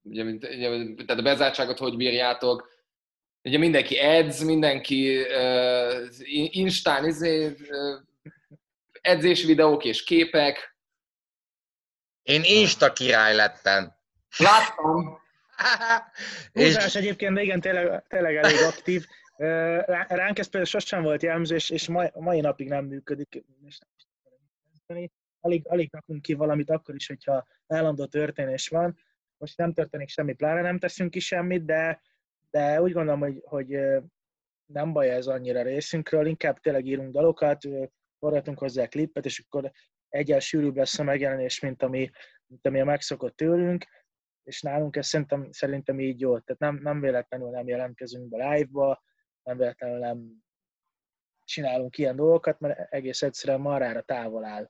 ugye, 0.01 0.23
ugye, 0.23 0.95
tehát 0.95 1.19
a 1.19 1.21
bezártságot 1.21 1.77
hogy 1.77 1.97
bírjátok, 1.97 2.69
ugye 3.43 3.57
mindenki 3.57 3.99
edz, 3.99 4.43
mindenki 4.43 5.21
uh, 5.21 6.07
instán, 6.51 7.05
izé, 7.05 7.45
uh, 7.45 7.55
edzés 9.01 9.43
videók 9.43 9.83
és 9.83 10.03
képek. 10.03 10.75
Én 12.21 12.41
Insta 12.43 12.93
király 12.93 13.35
lettem. 13.35 13.93
Láttam. 14.37 15.19
Húzás 16.53 16.95
egyébként, 16.95 17.35
de 17.35 17.41
igen, 17.41 17.61
tényleg, 17.61 18.07
tényleg 18.07 18.35
elég 18.35 18.61
aktív. 18.61 19.05
Ránk 20.07 20.39
ez 20.39 20.49
például 20.49 20.65
sosem 20.65 21.03
volt 21.03 21.21
jellemző, 21.21 21.55
és, 21.55 21.69
és 21.69 21.87
mai, 21.87 22.09
mai 22.13 22.39
napig 22.39 22.67
nem 22.67 22.85
működik. 22.85 23.43
És 23.65 23.79
nem 24.87 25.09
alig, 25.39 25.67
alig 25.67 25.89
rakunk 25.91 26.21
ki 26.21 26.33
valamit 26.33 26.69
akkor 26.69 26.95
is, 26.95 27.07
hogyha 27.07 27.47
állandó 27.67 28.05
történés 28.05 28.67
van. 28.67 28.97
Most 29.37 29.57
nem 29.57 29.73
történik 29.73 30.09
semmi, 30.09 30.33
pláne 30.33 30.61
nem 30.61 30.79
teszünk 30.79 31.11
ki 31.11 31.19
semmit, 31.19 31.65
de, 31.65 32.01
de 32.49 32.81
úgy 32.81 32.91
gondolom, 32.91 33.19
hogy, 33.19 33.41
hogy 33.43 33.79
nem 34.65 34.93
baj 34.93 35.09
ez 35.09 35.27
annyira 35.27 35.61
részünkről, 35.61 36.25
inkább 36.25 36.59
tényleg 36.59 36.85
írunk 36.85 37.11
dalokat, 37.11 37.63
forgatunk 38.21 38.59
hozzá 38.59 38.85
klippet, 38.85 39.25
és 39.25 39.45
akkor 39.45 39.71
egyel 40.09 40.39
sűrűbb 40.39 40.75
lesz 40.75 40.99
a 40.99 41.03
megjelenés, 41.03 41.59
mint 41.59 41.83
ami, 41.83 42.09
mint 42.47 42.67
ami 42.67 42.79
a 42.79 42.85
megszokott 42.85 43.35
tőlünk, 43.35 43.85
és 44.43 44.61
nálunk 44.61 44.95
ez 44.95 45.07
szerintem, 45.07 45.47
szerintem 45.51 45.99
így 45.99 46.19
jó. 46.19 46.39
Tehát 46.39 46.61
nem, 46.61 46.79
nem 46.83 47.01
véletlenül 47.01 47.49
nem 47.49 47.67
jelentkezünk 47.67 48.29
be 48.29 48.49
live-ba, 48.49 49.03
nem 49.43 49.57
véletlenül 49.57 49.97
nem 49.97 50.43
csinálunk 51.43 51.97
ilyen 51.97 52.15
dolgokat, 52.15 52.59
mert 52.59 52.93
egész 52.93 53.21
egyszerűen 53.21 53.61
marrára 53.61 54.01
távol 54.01 54.45
áll 54.45 54.69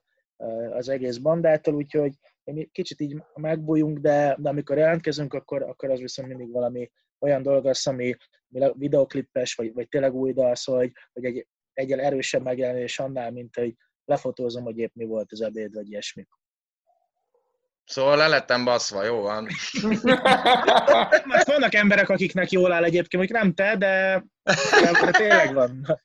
az 0.70 0.88
egész 0.88 1.16
bandától, 1.16 1.74
úgyhogy 1.74 2.12
kicsit 2.72 3.00
így 3.00 3.22
megbújunk, 3.34 3.98
de, 3.98 4.36
de 4.38 4.48
amikor 4.48 4.76
jelentkezünk, 4.76 5.34
akkor, 5.34 5.62
akkor 5.62 5.90
az 5.90 6.00
viszont 6.00 6.28
mindig 6.28 6.50
valami 6.50 6.90
olyan 7.18 7.42
dolog 7.42 7.66
az, 7.66 7.86
ami 7.86 8.16
videoklippes, 8.72 9.54
vagy, 9.54 9.72
vagy 9.72 9.88
tényleg 9.88 10.14
új 10.14 10.32
dal, 10.32 10.54
szóval, 10.54 10.80
hogy, 10.80 10.92
hogy 11.12 11.24
egy 11.24 11.46
egyel 11.72 12.00
erősebb 12.00 12.42
megjelenés 12.42 12.98
annál, 12.98 13.30
mint 13.30 13.54
hogy 13.56 13.74
lefotózom, 14.04 14.64
hogy 14.64 14.78
épp 14.78 14.94
mi 14.94 15.04
volt 15.04 15.32
az 15.32 15.40
ebéd, 15.40 15.74
vagy 15.74 15.90
ilyesmi. 15.90 16.26
Szóval 17.84 18.16
le 18.16 18.28
lettem 18.28 18.64
baszva, 18.64 19.04
jó 19.04 19.20
van. 19.20 19.48
Mert 21.30 21.46
vannak 21.46 21.74
emberek, 21.74 22.08
akiknek 22.08 22.50
jól 22.50 22.72
áll 22.72 22.84
egyébként, 22.84 23.22
hogy 23.22 23.32
nem 23.32 23.54
te, 23.54 23.76
de, 23.76 24.24
de 25.02 25.10
tényleg 25.10 25.54
van. 25.54 26.00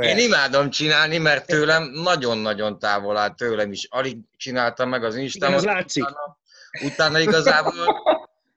Én 0.00 0.18
imádom 0.18 0.70
csinálni, 0.70 1.18
mert 1.18 1.46
tőlem 1.46 1.82
nagyon-nagyon 1.82 2.78
távol 2.78 3.16
áll 3.16 3.34
tőlem 3.34 3.72
is. 3.72 3.86
Alig 3.90 4.18
csináltam 4.36 4.88
meg 4.88 5.04
az 5.04 5.16
Instámot. 5.16 5.60
Igen, 5.60 5.70
ez 5.70 5.76
látszik. 5.76 6.04
Utána, 6.04 6.38
utána 6.92 7.18
igazából 7.18 8.02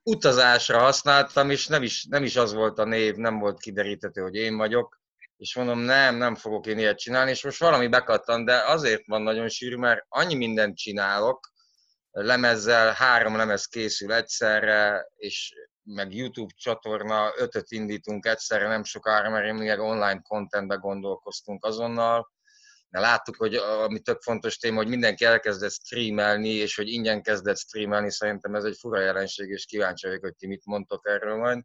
utazásra 0.04 0.80
használtam, 0.80 1.50
és 1.50 1.68
nem 1.68 1.84
is, 1.84 2.06
nem 2.10 2.24
is 2.24 2.36
az 2.36 2.54
volt 2.54 2.80
a 2.80 2.86
név, 2.86 3.16
nem 3.16 3.40
volt 3.40 3.60
kiderítető, 3.60 4.22
hogy 4.22 4.36
én 4.36 4.58
vagyok. 4.58 4.99
És 5.40 5.56
mondom, 5.56 5.80
nem, 5.80 6.16
nem 6.16 6.36
fogok 6.36 6.66
én 6.68 6.78
ilyet 6.78 6.98
csinálni, 6.98 7.32
és 7.32 7.44
most 7.44 7.60
valami 7.60 7.88
bekattan, 7.88 8.46
de 8.46 8.56
azért 8.56 9.06
van 9.06 9.22
nagyon 9.22 9.50
sűrű, 9.50 9.76
mert 9.76 10.06
annyi 10.08 10.36
mindent 10.36 10.78
csinálok, 10.78 11.52
lemezzel, 12.12 12.94
három 12.94 13.36
lemez 13.36 13.66
készül 13.66 14.14
egyszerre, 14.14 15.08
és 15.16 15.54
meg 15.84 16.14
YouTube 16.14 16.54
csatorna, 16.58 17.34
ötöt 17.38 17.72
indítunk 17.72 18.26
egyszerre 18.26 18.68
nem 18.68 18.84
sokára, 18.84 19.30
mert 19.30 19.54
még 19.54 19.80
online 19.80 20.20
contentbe 20.22 20.76
gondolkoztunk 20.76 21.66
azonnal. 21.66 22.32
De 22.90 23.00
láttuk, 23.00 23.36
hogy 23.36 23.56
ami 23.56 24.00
tök 24.00 24.22
fontos 24.22 24.58
téma, 24.58 24.78
hogy 24.78 24.88
mindenki 24.88 25.26
elkezdett 25.26 25.72
streamelni, 25.72 26.50
és 26.50 26.76
hogy 26.76 26.88
ingyen 26.88 27.22
kezdett 27.22 27.58
streamelni, 27.58 28.12
szerintem 28.12 28.56
ez 28.56 28.64
egy 28.64 28.78
fura 28.80 29.00
jelenség, 29.00 29.50
és 29.50 29.66
kíváncsi 29.66 30.08
vagyok, 30.08 30.24
hogy 30.24 30.36
ti 30.36 30.48
mit 30.48 30.66
mondtok 30.66 31.08
erről 31.08 31.36
majd. 31.36 31.64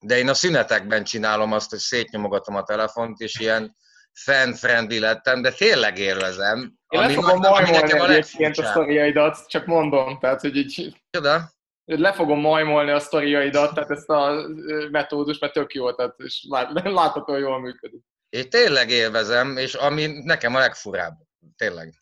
De 0.00 0.18
én 0.18 0.28
a 0.28 0.34
szünetekben 0.34 1.04
csinálom 1.04 1.52
azt, 1.52 1.70
hogy 1.70 1.78
szétnyomogatom 1.78 2.54
a 2.54 2.62
telefont, 2.62 3.18
és 3.18 3.38
ilyen 3.38 3.76
fan-friendly 4.12 4.98
lettem, 4.98 5.42
de 5.42 5.52
tényleg 5.52 5.98
élvezem. 5.98 6.74
Én 6.88 7.00
le 7.00 7.08
fogom 7.12 7.38
majmolni 7.38 8.12
egyébként 8.12 8.58
a 8.58 8.64
sztoriaidat, 8.64 9.46
csak 9.46 9.66
mondom, 9.66 10.18
tehát, 10.18 10.40
hogy 10.40 10.56
így... 10.56 11.02
Csoda? 11.10 11.50
Le 11.84 12.12
fogom 12.12 12.40
majmolni 12.40 12.90
a 12.90 12.98
sztoriaidat, 12.98 13.74
tehát 13.74 13.90
ezt 13.90 14.08
a 14.08 14.46
metódus, 14.90 15.38
mert 15.38 15.52
tök 15.52 15.74
jó, 15.74 15.92
tehát 15.92 16.14
és 16.18 16.46
látható, 16.82 17.36
jól 17.36 17.60
működik. 17.60 18.00
Én 18.28 18.50
tényleg 18.50 18.90
élvezem, 18.90 19.56
és 19.56 19.74
ami 19.74 20.06
nekem 20.06 20.54
a 20.54 20.58
legfurább. 20.58 21.14
Tényleg. 21.56 21.94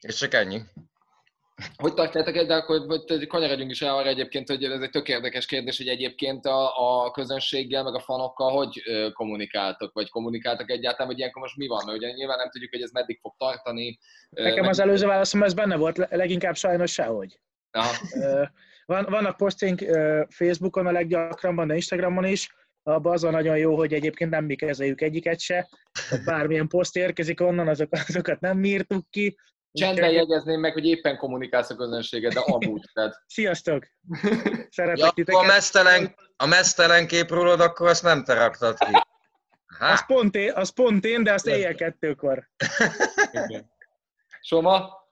És 0.00 0.14
csak 0.14 0.34
ennyi. 0.34 0.62
Hogy 1.76 1.94
tartjátok 1.94 2.46
de 2.46 2.54
akkor 2.54 3.04
kanyarodjunk 3.28 3.70
is 3.70 3.82
arra 3.82 4.08
egyébként, 4.08 4.48
hogy 4.48 4.64
ez 4.64 4.80
egy 4.80 4.90
tök 4.90 5.08
érdekes 5.08 5.46
kérdés, 5.46 5.76
hogy 5.76 5.88
egyébként 5.88 6.46
a, 6.46 7.04
a 7.04 7.10
közönséggel, 7.10 7.82
meg 7.82 7.94
a 7.94 8.00
fanokkal 8.00 8.52
hogy 8.52 8.82
kommunikáltok, 9.12 9.92
vagy 9.92 10.08
kommunikáltak 10.08 10.70
egyáltalán, 10.70 11.06
vagy 11.06 11.18
ilyenkor 11.18 11.42
most 11.42 11.56
mi 11.56 11.66
van? 11.66 11.82
Mert 11.86 11.98
ugye 11.98 12.10
nyilván 12.10 12.36
nem 12.36 12.50
tudjuk, 12.50 12.70
hogy 12.70 12.82
ez 12.82 12.90
meddig 12.90 13.18
fog 13.20 13.34
tartani. 13.36 13.98
Nekem 14.30 14.60
meg... 14.60 14.70
az 14.70 14.80
előző 14.80 15.06
válaszom 15.06 15.42
ez 15.42 15.54
benne 15.54 15.76
volt, 15.76 16.08
leginkább 16.10 16.56
sajnos 16.56 16.92
sehogy. 16.92 17.40
Aha. 17.70 17.92
Van, 18.86 19.06
vannak 19.08 19.36
posztink 19.36 19.80
Facebookon 20.28 20.86
a 20.86 20.92
leggyakrabban, 20.92 21.66
de 21.66 21.74
Instagramon 21.74 22.24
is, 22.24 22.54
abban 22.82 23.12
az 23.12 23.24
a 23.24 23.30
nagyon 23.30 23.58
jó, 23.58 23.76
hogy 23.76 23.92
egyébként 23.92 24.30
nem 24.30 24.44
mi 24.44 24.54
kezeljük 24.54 25.00
egyiket 25.00 25.40
se. 25.40 25.68
Bármilyen 26.24 26.68
poszt 26.68 26.96
érkezik 26.96 27.40
onnan, 27.40 27.68
azok, 27.68 27.92
azokat 28.08 28.40
nem 28.40 28.64
írtuk 28.64 29.10
ki, 29.10 29.36
Csendben 29.76 30.10
jegyezném 30.10 30.60
meg, 30.60 30.72
hogy 30.72 30.86
éppen 30.86 31.16
kommunikálsz 31.16 31.70
a 31.70 31.76
közönséget, 31.76 32.32
de 32.32 32.40
amúgy. 32.40 32.84
Tehát... 32.92 33.22
Sziasztok! 33.26 33.86
Szeretek 34.70 34.98
ja, 34.98 35.10
titeket. 35.10 35.42
A 35.42 35.46
mesztelen, 35.46 36.14
a 36.36 36.46
mesztelen 36.46 37.06
kép 37.06 37.30
rólad, 37.30 37.60
akkor 37.60 37.88
azt 37.88 38.02
nem 38.02 38.24
te 38.24 38.34
raktad 38.34 38.78
ki. 38.78 38.92
Az 39.78 40.06
pont, 40.06 40.34
én, 40.34 40.52
az 40.54 40.68
pont 40.68 41.04
én, 41.04 41.22
de 41.22 41.32
azt 41.32 41.46
éjjel 41.46 41.74
kettőkor. 41.74 42.48
Soma? 44.40 45.04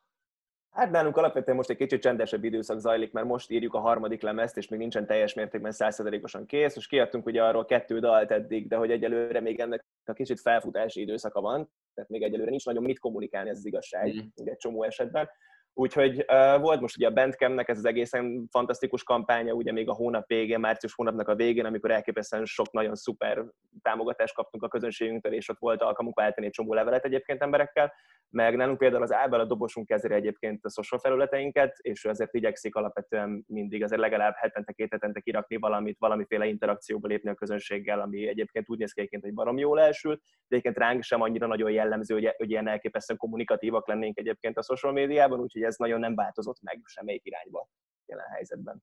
Hát 0.70 0.90
nálunk 0.90 1.16
alapvetően 1.16 1.56
most 1.56 1.70
egy 1.70 1.76
kicsit 1.76 2.02
csendesebb 2.02 2.44
időszak 2.44 2.78
zajlik, 2.78 3.12
mert 3.12 3.26
most 3.26 3.50
írjuk 3.50 3.74
a 3.74 3.80
harmadik 3.80 4.22
lemezt, 4.22 4.56
és 4.56 4.68
még 4.68 4.78
nincsen 4.78 5.06
teljes 5.06 5.34
mértékben 5.34 5.72
százszerzelékosan 5.72 6.46
kész. 6.46 6.74
Most 6.74 6.88
kiadtunk 6.88 7.26
ugye 7.26 7.42
arról 7.42 7.64
kettő 7.64 7.98
dalt 7.98 8.30
eddig, 8.30 8.68
de 8.68 8.76
hogy 8.76 8.90
egyelőre 8.90 9.40
még 9.40 9.60
ennek 9.60 9.84
a 10.04 10.12
kicsit 10.12 10.40
felfutási 10.40 11.00
időszaka 11.00 11.40
van, 11.40 11.70
tehát 11.94 12.10
még 12.10 12.22
egyelőre 12.22 12.50
nincs 12.50 12.64
nagyon 12.64 12.82
mit 12.82 12.98
kommunikálni, 12.98 13.50
ez 13.50 13.58
az 13.58 13.66
igazság, 13.66 14.14
mm. 14.14 14.46
egy 14.46 14.56
csomó 14.56 14.82
esetben. 14.82 15.28
Úgyhogy 15.76 16.24
uh, 16.28 16.60
volt 16.60 16.80
most 16.80 16.96
ugye 16.96 17.06
a 17.06 17.12
Bandcampnek 17.12 17.68
ez 17.68 17.78
az 17.78 17.84
egészen 17.84 18.46
fantasztikus 18.50 19.02
kampánya, 19.02 19.52
ugye 19.52 19.72
még 19.72 19.88
a 19.88 19.94
hónap 19.94 20.26
végén, 20.26 20.60
március 20.60 20.94
hónapnak 20.94 21.28
a 21.28 21.34
végén, 21.34 21.64
amikor 21.64 21.90
elképesztően 21.90 22.44
sok 22.44 22.72
nagyon 22.72 22.94
szuper 22.94 23.44
támogatást 23.82 24.34
kaptunk 24.34 24.62
a 24.62 24.68
közönségünktől, 24.68 25.32
és 25.32 25.48
ott 25.48 25.58
volt 25.58 25.82
alkalmunk 25.82 26.16
váltani 26.16 26.46
egy 26.46 26.52
csomó 26.52 26.74
levelet 26.74 27.04
egyébként 27.04 27.42
emberekkel, 27.42 27.92
meg 28.30 28.56
nálunk 28.56 28.78
például 28.78 29.02
az 29.02 29.12
Ábel 29.12 29.40
a 29.40 29.44
dobosunk 29.44 29.86
kezeli 29.86 30.14
egyébként 30.14 30.64
a 30.64 30.70
social 30.70 31.00
felületeinket, 31.00 31.76
és 31.80 32.04
ő 32.04 32.08
azért 32.08 32.34
igyekszik 32.34 32.74
alapvetően 32.74 33.44
mindig 33.46 33.82
azért 33.82 34.00
legalább 34.00 34.34
hetente, 34.36 34.72
két 34.72 34.90
hetente 34.90 35.20
kirakni 35.20 35.56
valamit, 35.56 35.98
valamiféle 35.98 36.46
interakcióba 36.46 37.08
lépni 37.08 37.30
a 37.30 37.34
közönséggel, 37.34 38.00
ami 38.00 38.28
egyébként 38.28 38.70
úgy 38.70 38.78
néz 38.78 38.92
ki 38.92 38.98
egyébként, 39.00 39.22
hogy 39.22 39.34
barom 39.34 39.58
jól 39.58 39.80
elsült, 39.80 40.18
de 40.18 40.56
egyébként 40.56 40.78
ránk 40.78 41.02
sem 41.02 41.20
annyira 41.20 41.46
nagyon 41.46 41.70
jellemző, 41.70 42.14
hogy, 42.14 42.34
hogy 42.36 42.50
ilyen 42.50 42.68
elképesztően 42.68 43.18
kommunikatívak 43.18 43.88
lennénk 43.88 44.18
egyébként 44.18 44.58
a 44.58 44.62
social 44.62 44.92
médiában, 44.92 45.40
úgyhogy 45.40 45.63
ez 45.64 45.76
nagyon 45.76 46.00
nem 46.00 46.14
változott 46.14 46.62
meg 46.62 46.80
semmelyik 46.84 47.24
irányba 47.24 47.68
jelen 48.06 48.28
helyzetben. 48.28 48.82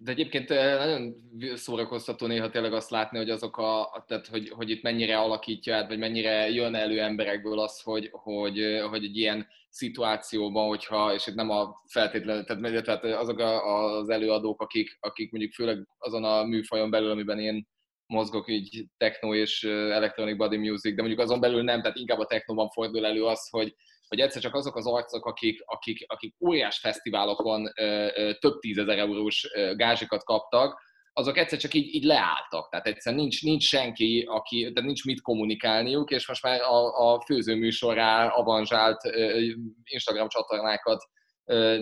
De 0.00 0.10
egyébként 0.10 0.50
eh, 0.50 0.78
nagyon 0.78 1.14
szórakoztató 1.54 2.26
néha 2.26 2.50
tényleg 2.50 2.72
azt 2.72 2.90
látni, 2.90 3.18
hogy 3.18 3.30
azok 3.30 3.56
a, 3.56 4.04
tehát 4.06 4.26
hogy, 4.26 4.48
hogy 4.48 4.70
itt 4.70 4.82
mennyire 4.82 5.18
alakítja 5.18 5.76
át, 5.76 5.88
vagy 5.88 5.98
mennyire 5.98 6.50
jön 6.50 6.74
elő 6.74 7.00
emberekből 7.00 7.58
az, 7.58 7.80
hogy, 7.80 8.08
hogy, 8.12 8.60
eh, 8.60 8.88
hogy 8.88 9.04
egy 9.04 9.16
ilyen 9.16 9.46
szituációban, 9.68 10.68
hogyha, 10.68 11.14
és 11.14 11.26
itt 11.26 11.34
nem 11.34 11.50
a 11.50 11.82
feltétlenül, 11.86 12.44
tehát, 12.44 12.84
tehát 12.84 13.04
azok 13.04 13.38
az 13.38 14.08
előadók, 14.08 14.62
akik, 14.62 14.96
akik 15.00 15.30
mondjuk 15.30 15.52
főleg 15.52 15.86
azon 15.98 16.24
a 16.24 16.44
műfajon 16.44 16.90
belül, 16.90 17.10
amiben 17.10 17.38
én 17.38 17.68
mozgok, 18.08 18.50
így 18.50 18.84
techno 18.96 19.34
és 19.34 19.64
electronic 19.64 20.36
body 20.36 20.56
music, 20.56 20.94
de 20.94 21.02
mondjuk 21.02 21.20
azon 21.20 21.40
belül 21.40 21.62
nem, 21.62 21.82
tehát 21.82 21.96
inkább 21.96 22.18
a 22.18 22.26
technóban 22.26 22.68
fordul 22.68 23.06
elő 23.06 23.24
az, 23.24 23.48
hogy, 23.50 23.74
hogy 24.08 24.20
egyszer 24.20 24.42
csak 24.42 24.54
azok 24.54 24.76
az 24.76 24.86
arcok, 24.86 25.26
akik, 25.26 25.62
akik, 25.64 26.04
akik 26.06 26.34
óriás 26.40 26.78
fesztiválokon 26.78 27.72
ö, 27.76 28.08
ö, 28.16 28.32
több 28.34 28.58
tízezer 28.58 28.98
eurós 28.98 29.48
gázsikat 29.76 30.24
kaptak, 30.24 30.86
azok 31.12 31.38
egyszer 31.38 31.58
csak 31.58 31.74
így, 31.74 31.94
így 31.94 32.04
leálltak. 32.04 32.68
Tehát 32.70 32.86
egyszerűen 32.86 33.22
nincs, 33.22 33.42
nincs 33.42 33.64
senki, 33.64 34.24
aki, 34.28 34.60
tehát 34.60 34.84
nincs 34.84 35.04
mit 35.04 35.20
kommunikálniuk, 35.20 36.10
és 36.10 36.28
most 36.28 36.42
már 36.42 36.60
a, 36.60 37.12
a 37.12 37.20
főzőműsorá 37.20 38.26
avanzsált 38.26 39.04
ö, 39.04 39.40
Instagram 39.84 40.28
csatornákat 40.28 41.02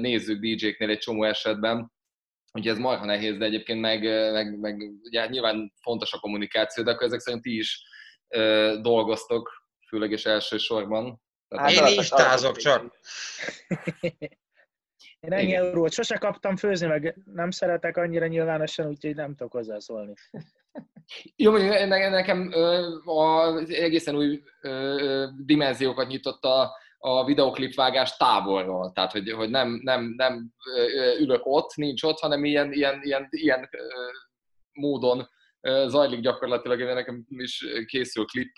nézzük 0.01 0.41
DJ-knél 0.41 0.91
egy 0.91 0.99
csomó 0.99 1.25
esetben. 1.25 1.93
Ugye 2.57 2.71
ez 2.71 2.79
marha 2.79 3.05
nehéz, 3.05 3.37
de 3.37 3.45
egyébként 3.45 3.81
meg, 3.81 4.03
meg, 4.33 4.59
meg 4.59 4.91
ugye 5.03 5.21
hát 5.21 5.31
nyilván 5.31 5.73
fontos 5.83 6.13
a 6.13 6.19
kommunikáció, 6.19 6.85
de 6.85 6.91
akkor 6.91 7.07
ezek 7.07 7.21
szerint 7.21 7.43
ti 7.43 7.57
is 7.57 7.83
ö, 8.29 8.77
dolgoztok, 8.81 9.51
főleg 9.89 10.11
és 10.11 10.27
elsősorban 10.27 11.25
Hát 11.49 11.71
Én 11.71 11.85
listázok 11.85 12.57
csak. 12.57 12.85
Én 15.21 15.33
ennyi 15.33 15.47
Igen. 15.47 15.65
eurót 15.65 15.93
sose 15.93 16.17
kaptam 16.17 16.57
főzni, 16.57 16.87
meg 16.87 17.19
nem 17.25 17.51
szeretek 17.51 17.97
annyira 17.97 18.27
nyilvánosan, 18.27 18.87
úgyhogy 18.87 19.15
nem 19.15 19.35
tudok 19.35 19.53
hozzászólni. 19.53 20.13
Jó, 21.37 21.51
mondjuk 21.51 21.89
nekem 21.89 22.53
az 23.05 23.71
egészen 23.71 24.17
új 24.17 24.43
dimenziókat 25.37 26.09
nyitott 26.09 26.45
a, 26.45 26.77
a 27.07 27.25
videoklipvágás 27.25 28.17
távolról. 28.17 28.93
Tehát, 28.93 29.13
hogy, 29.13 29.31
hogy 29.31 29.51
nem, 29.51 29.81
nem, 29.83 30.15
nem 30.17 30.53
ülök 31.19 31.41
ott, 31.47 31.75
nincs 31.75 32.03
ott, 32.03 32.19
hanem 32.19 32.45
ilyen, 32.45 32.73
ilyen, 32.73 32.99
ilyen, 33.03 33.27
ilyen 33.31 33.69
módon 34.73 35.29
zajlik 35.87 36.21
gyakorlatilag, 36.21 36.81
nekem 36.81 37.25
is 37.29 37.65
készül 37.87 38.25
klip 38.25 38.53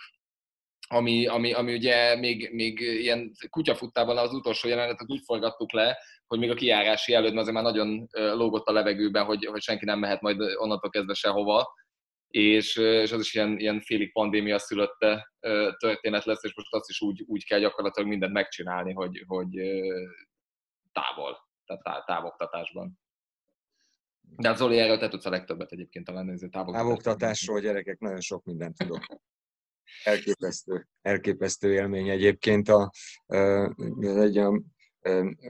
ami, 0.90 1.26
ami, 1.26 1.52
ami 1.52 1.74
ugye 1.74 2.16
még, 2.16 2.50
még 2.52 2.80
ilyen 2.80 3.32
kutyafuttában 3.50 4.18
az 4.18 4.32
utolsó 4.32 4.68
jelenetet 4.68 5.10
úgy 5.10 5.22
forgattuk 5.24 5.72
le, 5.72 5.98
hogy 6.26 6.38
még 6.38 6.50
a 6.50 6.54
kijárási 6.54 7.14
előtt 7.14 7.36
azért 7.36 7.54
már 7.54 7.62
nagyon 7.62 8.08
lógott 8.12 8.66
a 8.66 8.72
levegőben, 8.72 9.24
hogy, 9.24 9.44
hogy 9.44 9.62
senki 9.62 9.84
nem 9.84 9.98
mehet 9.98 10.20
majd 10.20 10.40
onnantól 10.40 10.90
kezdve 10.90 11.14
sehova, 11.14 11.74
és, 12.28 12.76
és 12.76 13.12
az 13.12 13.20
is 13.20 13.34
ilyen, 13.34 13.58
ilyen 13.58 13.80
félig 13.80 14.12
pandémia 14.12 14.58
szülötte 14.58 15.32
történet 15.78 16.24
lesz, 16.24 16.44
és 16.44 16.54
most 16.54 16.74
azt 16.74 16.88
is 16.88 17.00
úgy, 17.00 17.24
úgy 17.26 17.44
kell 17.44 17.58
gyakorlatilag 17.58 18.08
mindent 18.08 18.32
megcsinálni, 18.32 18.92
hogy, 18.92 19.24
hogy 19.26 19.54
távol, 20.92 21.48
tehát 21.66 22.06
távoktatásban. 22.06 22.98
De 24.36 24.50
az 24.50 24.58
Zoli 24.58 24.78
erről 24.78 24.98
te 24.98 25.08
tudsz 25.08 25.26
a 25.26 25.30
legtöbbet 25.30 25.72
egyébként 25.72 26.06
talán 26.06 26.24
nézni 26.24 26.48
távoktatásról. 26.48 26.96
Távoktatásról 26.96 27.60
gyerekek, 27.60 27.98
nagyon 27.98 28.20
sok 28.20 28.44
mindent 28.44 28.76
tudok. 28.76 29.06
Elképesztő, 30.04 30.88
elképesztő 31.02 31.72
élmény 31.72 32.08
egyébként. 32.08 32.68
A, 32.68 32.90
egy 34.00 34.38
a, 34.38 34.62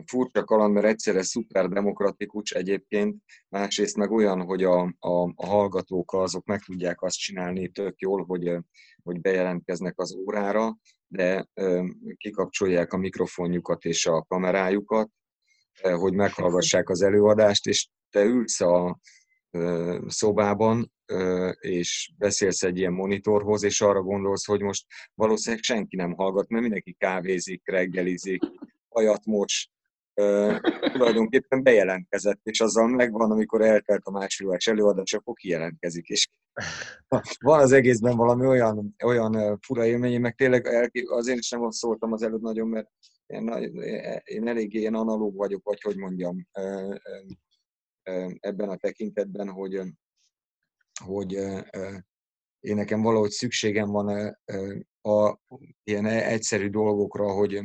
furcsa 0.07 0.45
kaland, 0.45 0.75
mert 0.75 0.87
egyszerre 0.87 1.23
szuper 1.23 1.69
demokratikus 1.69 2.51
egyébként, 2.51 3.17
másrészt 3.49 3.97
meg 3.97 4.11
olyan, 4.11 4.43
hogy 4.43 4.65
a, 4.65 4.81
a, 4.99 5.33
a 5.35 5.47
hallgatók 5.47 6.13
azok 6.13 6.45
meg 6.45 6.61
tudják 6.61 7.03
azt 7.03 7.19
csinálni 7.19 7.69
tök 7.69 7.99
jól, 7.99 8.25
hogy, 8.25 8.57
hogy 9.03 9.21
bejelentkeznek 9.21 9.99
az 9.99 10.15
órára, 10.15 10.77
de 11.07 11.49
kikapcsolják 12.17 12.93
a 12.93 12.97
mikrofonjukat 12.97 13.85
és 13.85 14.07
a 14.07 14.23
kamerájukat, 14.23 15.11
hogy 15.81 16.13
meghallgassák 16.13 16.89
az 16.89 17.03
előadást, 17.03 17.67
és 17.67 17.89
te 18.11 18.25
ülsz 18.25 18.61
a 18.61 18.99
szobában, 20.07 20.93
és 21.61 22.13
beszélsz 22.19 22.63
egy 22.63 22.79
ilyen 22.79 22.93
monitorhoz, 22.93 23.63
és 23.63 23.81
arra 23.81 24.03
gondolsz, 24.03 24.47
hogy 24.47 24.61
most 24.61 24.87
valószínűleg 25.15 25.65
senki 25.65 25.97
nem 25.97 26.13
hallgat, 26.13 26.49
mert 26.49 26.63
mindenki 26.63 26.93
kávézik, 26.99 27.63
reggelizik, 27.65 28.43
ajat 28.99 29.25
mocs, 29.25 29.65
tulajdonképpen 30.93 31.63
bejelentkezett, 31.63 32.41
és 32.43 32.61
azzal 32.61 32.89
megvan, 32.89 33.31
amikor 33.31 33.63
eltelt 33.63 34.05
a 34.05 34.11
másfélás 34.11 34.67
előadás, 34.67 35.13
akkor 35.13 35.35
kijelentkezik, 35.35 36.09
és 36.09 36.29
van 37.39 37.61
az 37.61 37.73
egészben 37.73 38.17
valami 38.17 38.47
olyan, 38.47 38.95
olyan 39.05 39.59
fura 39.61 39.87
élmény, 39.87 40.21
meg 40.21 40.35
tényleg 40.35 40.67
azért 41.07 41.39
is 41.39 41.51
nem 41.51 41.71
szóltam 41.71 42.13
az 42.13 42.23
előtt 42.23 42.41
nagyon, 42.41 42.69
mert 42.69 42.89
én, 43.27 43.49
én 44.25 44.49
eléggé 44.49 44.79
ilyen 44.79 44.95
analóg 44.95 45.35
vagyok, 45.37 45.65
vagy 45.65 45.81
hogy 45.81 45.97
mondjam, 45.97 46.47
ebben 48.41 48.69
a 48.69 48.77
tekintetben, 48.77 49.49
hogy 49.49 49.83
hogy 51.05 51.33
én 52.61 52.75
nekem 52.75 53.03
valahogy 53.03 53.31
szükségem 53.31 53.91
van 53.91 54.37
a 55.01 55.39
ilyen 55.85 56.07
egyszerű 56.07 56.69
dolgokra, 56.69 57.33
hogy, 57.33 57.61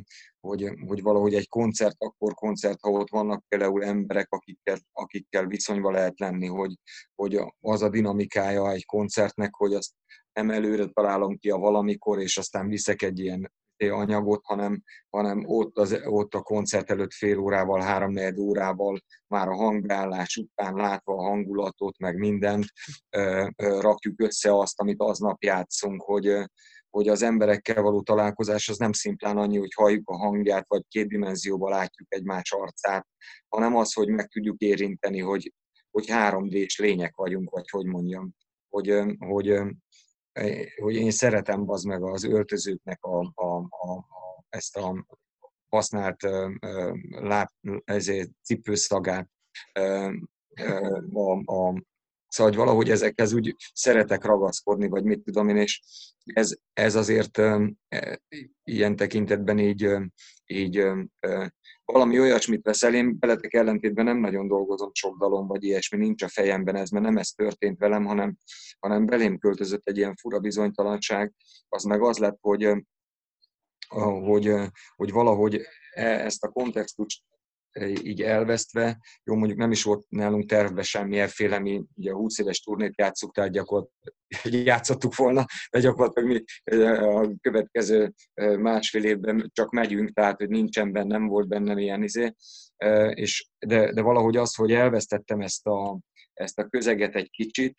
hogy, 0.48 0.74
hogy 0.88 1.02
valahogy 1.02 1.34
egy 1.34 1.50
koncert, 1.50 1.96
akkor 1.98 2.34
koncert, 2.34 2.80
ha 2.82 2.90
ott 2.90 3.10
vannak 3.10 3.44
például 3.48 3.84
emberek, 3.84 4.28
akikkel, 4.30 4.78
akikkel 4.92 5.46
viszonyba 5.46 5.92
lehet 5.92 6.20
lenni, 6.20 6.48
hogy, 6.48 6.74
hogy 7.16 7.40
az 7.60 7.82
a 7.82 7.90
dinamikája 7.90 8.72
egy 8.72 8.86
koncertnek, 8.86 9.54
hogy 9.54 9.74
azt 9.74 9.92
nem 10.34 10.50
előre 10.50 10.86
találom 10.86 11.38
ki 11.38 11.50
a 11.50 11.58
valamikor, 11.58 12.20
és 12.20 12.38
aztán 12.38 12.68
viszek 12.68 13.02
egy 13.02 13.20
ilyen 13.20 13.52
anyagot, 13.78 14.46
hanem, 14.46 14.84
hanem 15.10 15.44
ott, 15.46 15.78
az, 15.78 16.00
ott 16.06 16.34
a 16.34 16.42
koncert 16.42 16.90
előtt 16.90 17.14
fél 17.14 17.38
órával, 17.38 17.82
három 17.82 18.16
órával 18.40 19.00
már 19.28 19.48
a 19.48 19.56
hangbeállás 19.56 20.36
után 20.36 20.74
látva 20.74 21.14
a 21.14 21.22
hangulatot, 21.22 21.98
meg 21.98 22.18
mindent, 22.18 22.66
rakjuk 23.56 24.22
össze 24.22 24.58
azt, 24.58 24.80
amit 24.80 25.02
aznap 25.02 25.44
játszunk, 25.44 26.02
hogy, 26.02 26.46
hogy 26.94 27.08
az 27.08 27.22
emberekkel 27.22 27.82
való 27.82 28.02
találkozás 28.02 28.70
az 28.70 28.78
nem 28.78 28.92
szimplán 28.92 29.38
annyi, 29.38 29.58
hogy 29.58 29.74
halljuk 29.74 30.10
a 30.10 30.18
hangját, 30.18 30.66
vagy 30.68 30.84
két 30.88 31.08
dimenzióban 31.08 31.72
látjuk 31.72 32.14
egymás 32.14 32.52
arcát, 32.52 33.08
hanem 33.48 33.76
az, 33.76 33.94
hogy 33.94 34.08
meg 34.08 34.28
tudjuk 34.28 34.62
érinteni, 34.62 35.20
hogy, 35.20 35.54
hogy 35.92 36.06
3D-s 36.08 36.80
lények 36.80 37.16
vagyunk, 37.16 37.50
vagy 37.50 37.70
hogy 37.70 37.86
mondjam, 37.86 38.36
hogy, 38.70 39.04
hogy, 39.18 39.64
hogy 40.82 40.96
én 40.96 41.12
szeretem 41.12 41.70
az 41.70 41.84
meg 41.84 42.04
az 42.04 42.24
öltözőknek 42.24 43.04
a, 43.04 43.32
a, 43.36 43.56
a, 43.58 44.06
ezt 44.50 44.78
a 44.78 45.06
használt 45.70 46.22
láb, 47.10 47.48
ezért 47.84 48.30
cipőszagát, 48.44 49.30
a, 51.14 51.54
a, 51.54 51.84
Szóval, 52.34 52.52
hogy 52.52 52.62
valahogy 52.62 52.90
ezekhez 52.90 53.34
úgy 53.34 53.56
szeretek 53.74 54.24
ragaszkodni, 54.26 54.88
vagy 54.88 55.04
mit 55.04 55.24
tudom 55.24 55.50
én, 55.50 55.58
és 55.58 55.82
ez, 56.24 56.56
ez 56.74 56.96
azért 56.96 57.38
e, 57.38 58.22
ilyen 58.64 58.96
tekintetben 58.96 59.60
így, 59.60 59.90
így 60.46 60.86
valami 61.86 62.20
olyasmit 62.20 62.64
veszel, 62.64 62.94
én 62.94 63.18
veletek 63.20 63.54
ellentétben 63.54 64.06
nem 64.06 64.18
nagyon 64.18 64.48
dolgozom 64.48 64.90
sok 64.94 65.18
dalon, 65.18 65.48
vagy 65.48 65.64
ilyesmi, 65.64 65.98
nincs 65.98 66.24
a 66.24 66.28
fejemben 66.28 66.76
ez, 66.76 66.90
mert 66.90 67.06
nem 67.06 67.18
ez 67.18 67.30
történt 67.30 67.80
velem, 67.80 68.06
hanem, 68.06 68.38
hanem 68.80 69.06
belém 69.06 69.38
költözött 69.38 69.88
egy 69.88 69.98
ilyen 69.98 70.16
fura 70.16 70.40
bizonytalanság, 70.40 71.34
az 71.70 71.84
meg 71.84 72.02
az 72.02 72.18
lett, 72.18 72.38
hogy, 72.42 72.70
hogy, 74.24 74.54
hogy 74.96 75.12
valahogy 75.12 75.62
e, 75.94 76.06
ezt 76.06 76.44
a 76.44 76.50
kontextust 76.50 77.24
így 78.04 78.22
elvesztve, 78.22 79.00
jó, 79.24 79.36
mondjuk 79.36 79.60
nem 79.60 79.72
is 79.72 79.84
volt 79.84 80.06
nálunk 80.10 80.46
tervbe 80.46 80.82
semmilyenféle, 80.82 81.60
mi 81.60 81.84
ugye 81.96 82.12
a 82.12 82.16
20 82.16 82.40
éves 82.40 82.60
turnét 82.60 82.98
játszuk, 82.98 83.34
tehát 83.34 83.52
gyakorlatilag 83.52 84.66
játszottuk 84.66 85.16
volna, 85.16 85.46
de 85.72 85.80
gyakorlatilag 85.80 86.30
mi 86.30 86.44
a 86.88 87.32
következő 87.42 88.14
másfél 88.58 89.04
évben 89.04 89.50
csak 89.54 89.72
megyünk, 89.72 90.14
tehát 90.14 90.38
hogy 90.38 90.50
nincsen 90.50 90.92
benne, 90.92 91.18
nem 91.18 91.28
volt 91.28 91.48
bennem 91.48 91.78
ilyen 91.78 92.04
izé, 92.04 92.34
és, 93.14 93.50
de, 93.60 93.94
de 93.94 94.02
valahogy 94.02 94.38
az, 94.38 94.56
hogy 94.56 94.72
elvesztettem 94.72 95.42
ezt 95.42 95.68
a, 95.68 96.00
ezt 96.34 96.60
a 96.60 96.68
közeget 96.68 97.16
egy 97.16 97.30
kicsit, 97.30 97.76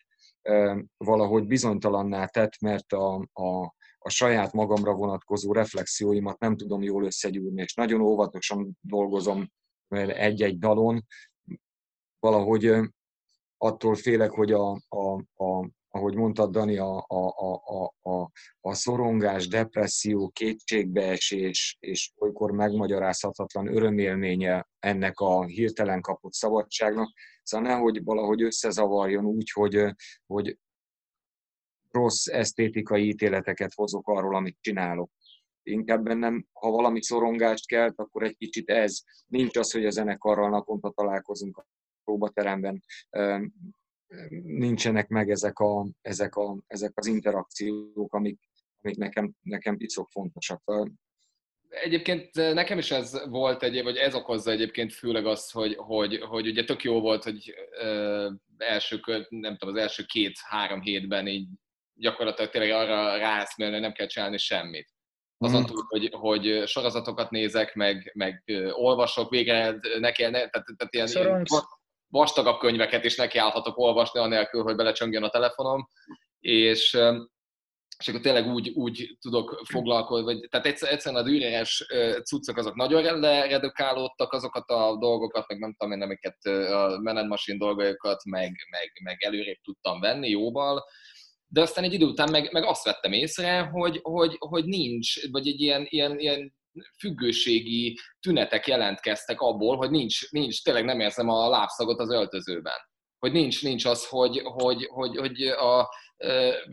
valahogy 0.97 1.47
bizonytalanná 1.47 2.25
tett, 2.25 2.59
mert 2.61 2.93
a, 2.93 3.15
a, 3.33 3.75
a 3.97 4.09
saját 4.09 4.53
magamra 4.53 4.93
vonatkozó 4.93 5.53
reflexióimat 5.53 6.39
nem 6.39 6.57
tudom 6.57 6.81
jól 6.81 7.05
összegyúrni, 7.05 7.61
és 7.61 7.73
nagyon 7.73 8.01
óvatosan 8.01 8.77
dolgozom 8.81 9.49
egy-egy 9.89 10.57
dalon, 10.57 11.05
valahogy 12.19 12.71
attól 13.57 13.95
félek, 13.95 14.31
hogy 14.31 14.51
a, 14.51 14.71
a, 14.89 15.23
a, 15.43 15.69
ahogy 15.95 16.15
mondtad, 16.15 16.51
Dani, 16.51 16.77
a, 16.77 17.05
a, 17.07 17.27
a, 17.63 17.93
a, 18.01 18.31
a 18.61 18.73
szorongás, 18.73 19.47
depresszió, 19.47 20.29
kétségbeesés 20.29 21.77
és 21.79 22.11
olykor 22.15 22.51
megmagyarázhatatlan 22.51 23.75
örömélménye 23.75 24.67
ennek 24.79 25.19
a 25.19 25.45
hirtelen 25.45 26.01
kapott 26.01 26.33
szabadságnak, 26.33 27.13
szóval 27.43 27.67
nehogy 27.67 28.03
valahogy 28.03 28.41
összezavarjon 28.41 29.25
úgy, 29.25 29.51
hogy, 29.51 29.95
hogy 30.25 30.57
rossz 31.91 32.27
esztétikai 32.27 33.07
ítéleteket 33.07 33.73
hozok 33.73 34.07
arról, 34.07 34.35
amit 34.35 34.57
csinálok 34.61 35.11
inkább 35.65 36.03
bennem, 36.03 36.45
ha 36.53 36.69
valami 36.69 37.03
szorongást 37.03 37.67
kelt, 37.67 37.99
akkor 37.99 38.23
egy 38.23 38.37
kicsit 38.37 38.69
ez. 38.69 39.01
Nincs 39.27 39.57
az, 39.57 39.71
hogy 39.71 39.85
a 39.85 39.89
zenekarral 39.89 40.49
naponta 40.49 40.91
találkozunk 40.91 41.57
a 41.57 41.65
próbateremben, 42.03 42.83
nincsenek 44.43 45.07
meg 45.07 45.29
ezek, 45.29 45.59
a, 45.59 45.85
ezek, 46.01 46.35
a, 46.35 46.57
ezek 46.67 46.91
az 46.95 47.05
interakciók, 47.05 48.13
amik, 48.13 48.39
amik 48.81 48.97
nekem, 48.97 49.31
nekem 49.41 49.77
piszok 49.77 50.09
fontosak. 50.09 50.63
Egyébként 51.69 52.33
nekem 52.33 52.77
is 52.77 52.91
ez 52.91 53.27
volt 53.29 53.63
egy, 53.63 53.83
vagy 53.83 53.97
ez 53.97 54.15
okozza 54.15 54.51
egyébként 54.51 54.93
főleg 54.93 55.25
azt, 55.25 55.51
hogy, 55.51 55.75
hogy, 55.75 56.17
hogy 56.17 56.47
ugye 56.47 56.63
tök 56.63 56.83
jó 56.83 56.99
volt, 56.99 57.23
hogy 57.23 57.53
ö, 57.79 58.29
első, 58.57 58.99
nem 59.29 59.57
tudom, 59.57 59.75
az 59.75 59.81
első 59.81 60.03
két-három 60.03 60.81
hétben 60.81 61.27
így 61.27 61.47
gyakorlatilag 61.93 62.51
tényleg 62.51 62.71
arra 62.71 63.17
ráeszmélni, 63.17 63.73
hogy 63.73 63.83
nem 63.83 63.93
kell 63.93 64.07
csinálni 64.07 64.37
semmit 64.37 64.94
azon 65.37 65.61
mm. 65.61 65.65
túl, 65.65 65.85
hogy, 65.87 66.09
hogy 66.11 66.63
sorozatokat 66.67 67.29
nézek, 67.29 67.75
meg, 67.75 68.11
meg 68.13 68.43
olvasok, 68.71 69.29
végre 69.29 69.79
neki, 69.99 70.23
ne, 70.23 70.29
tehát, 70.31 70.65
tehát 70.77 70.93
ilyen, 70.93 71.07
ilyen 71.07 71.45
vastagabb 72.07 72.59
könyveket 72.59 73.03
is 73.03 73.15
nekiállhatok 73.15 73.77
olvasni, 73.77 74.19
anélkül, 74.19 74.63
hogy 74.63 74.75
belecsöngjön 74.75 75.23
a 75.23 75.29
telefonom, 75.29 75.89
és, 76.39 76.97
és 77.97 78.07
akkor 78.07 78.19
tényleg 78.19 78.47
úgy, 78.47 78.69
úgy 78.69 79.17
tudok 79.21 79.61
foglalkozni, 79.63 80.25
vagy, 80.25 80.47
tehát 80.49 80.65
egyszerűen 80.65 81.21
a 81.21 81.25
dűréres 81.25 81.85
cuccok 82.23 82.57
azok 82.57 82.75
nagyon 82.75 83.19
leredukálódtak, 83.19 84.33
azokat 84.33 84.69
a 84.69 84.97
dolgokat, 84.97 85.47
meg 85.47 85.59
nem 85.59 85.75
tudom 85.77 85.93
én, 85.93 86.01
amiket 86.01 86.45
a 86.71 86.99
Maned 87.01 87.27
Machine 87.27 87.57
dolgokat, 87.57 88.23
meg, 88.23 88.51
meg, 88.69 88.91
meg 89.03 89.23
előrébb 89.23 89.59
tudtam 89.63 89.99
venni 89.99 90.29
jóval, 90.29 90.83
de 91.47 91.61
aztán 91.61 91.83
egy 91.83 91.93
idő 91.93 92.05
után 92.05 92.31
meg, 92.31 92.51
meg 92.51 92.63
azt 92.63 92.83
vettem 92.83 93.11
észre, 93.11 93.59
hogy, 93.59 93.99
hogy, 94.01 94.35
hogy 94.39 94.65
nincs, 94.65 95.29
vagy 95.31 95.47
egy 95.47 95.61
ilyen, 95.61 95.85
ilyen, 95.89 96.19
ilyen 96.19 96.53
függőségi 96.99 97.99
tünetek 98.19 98.67
jelentkeztek 98.67 99.41
abból, 99.41 99.77
hogy 99.77 99.89
nincs, 99.89 100.31
nincs, 100.31 100.63
tényleg 100.63 100.85
nem 100.85 100.99
érzem 100.99 101.29
a 101.29 101.49
lábszagot 101.49 101.99
az 101.99 102.11
öltözőben. 102.11 102.79
Hogy 103.19 103.31
nincs, 103.31 103.63
nincs 103.63 103.85
az, 103.85 104.07
hogy, 104.07 104.41
hogy, 104.43 104.85
hogy, 104.85 105.17
hogy 105.17 105.41
a 105.47 105.89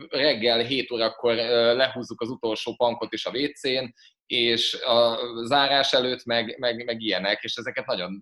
reggel 0.09 0.59
7 0.59 0.91
órakor 0.91 1.35
lehúzzuk 1.75 2.21
az 2.21 2.29
utolsó 2.29 2.75
pankot 2.75 3.13
is 3.13 3.25
a 3.25 3.31
WC-n, 3.31 3.93
és 4.25 4.73
a 4.73 5.19
zárás 5.45 5.93
előtt 5.93 6.23
meg, 6.25 6.55
meg, 6.59 6.85
meg 6.85 7.01
ilyenek, 7.01 7.43
és 7.43 7.55
ezeket 7.55 7.85
nagyon, 7.85 8.19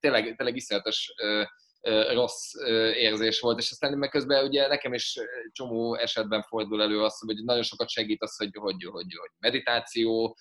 tényleg, 0.00 0.36
tényleg 0.36 0.56
iszonyatos 0.56 1.12
rossz 2.12 2.54
érzés 2.94 3.40
volt, 3.40 3.58
és 3.58 3.70
aztán 3.70 3.98
meg 3.98 4.08
közben 4.08 4.44
ugye 4.44 4.68
nekem 4.68 4.94
is 4.94 5.18
csomó 5.52 5.94
esetben 5.94 6.42
fordul 6.42 6.82
elő 6.82 7.02
az, 7.02 7.18
hogy 7.18 7.44
nagyon 7.44 7.62
sokat 7.62 7.88
segít 7.88 8.22
az, 8.22 8.36
hogy, 8.36 8.50
hogy, 8.52 8.84
hogy, 8.84 9.14
hogy 9.16 9.30
meditáció, 9.38 10.36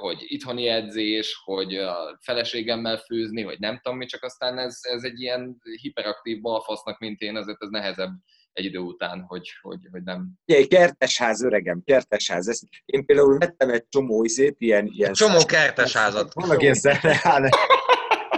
hogy 0.00 0.16
itthoni 0.20 0.66
edzés, 0.66 1.40
hogy 1.44 1.76
a 1.76 2.18
feleségemmel 2.20 2.96
főzni, 2.96 3.42
vagy 3.42 3.58
nem 3.58 3.80
tudom 3.82 3.98
mi, 3.98 4.06
csak 4.06 4.22
aztán 4.22 4.58
ez, 4.58 4.78
ez 4.80 5.02
egy 5.02 5.20
ilyen 5.20 5.62
hiperaktív 5.80 6.40
balfasznak, 6.40 6.98
mint 6.98 7.20
én, 7.20 7.36
ezért 7.36 7.62
ez 7.62 7.68
nehezebb 7.68 8.10
egy 8.52 8.64
idő 8.64 8.78
után, 8.78 9.24
hogy, 9.28 9.50
hogy, 9.60 9.78
hogy 9.90 10.02
nem... 10.02 10.28
Egy 10.44 10.68
kertesház, 10.68 11.42
öregem, 11.42 11.82
kertesház. 11.84 12.48
Ezt 12.48 12.62
én 12.84 13.04
például 13.04 13.38
vettem 13.38 13.70
egy 13.70 13.88
csomó 13.88 14.24
izét, 14.24 14.56
ilyen... 14.58 14.86
ilyen 14.92 15.12
csomó 15.12 15.44
kertesházat. 15.44 16.34
Vannak 16.34 16.62
ilyen 16.62 16.76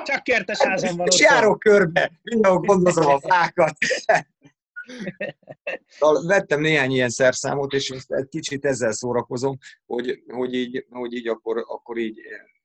csak 0.03 0.23
kertes 0.23 0.59
házam 0.59 0.97
van. 0.97 1.07
És 1.07 1.21
járok 1.21 1.59
körbe, 1.59 2.13
mindenhol 2.23 2.61
gondozom 2.61 3.07
a 3.07 3.21
fákat. 3.21 3.77
Vettem 6.27 6.61
néhány 6.61 6.91
ilyen 6.91 7.09
szerszámot, 7.09 7.73
és 7.73 7.91
egy 8.07 8.29
kicsit 8.29 8.65
ezzel 8.65 8.93
szórakozom, 8.93 9.59
hogy, 9.87 10.23
hogy, 10.27 10.55
így, 10.55 10.87
hogy 10.91 11.13
így 11.13 11.29
akkor, 11.29 11.65
akkor 11.67 11.99
így 11.99 12.21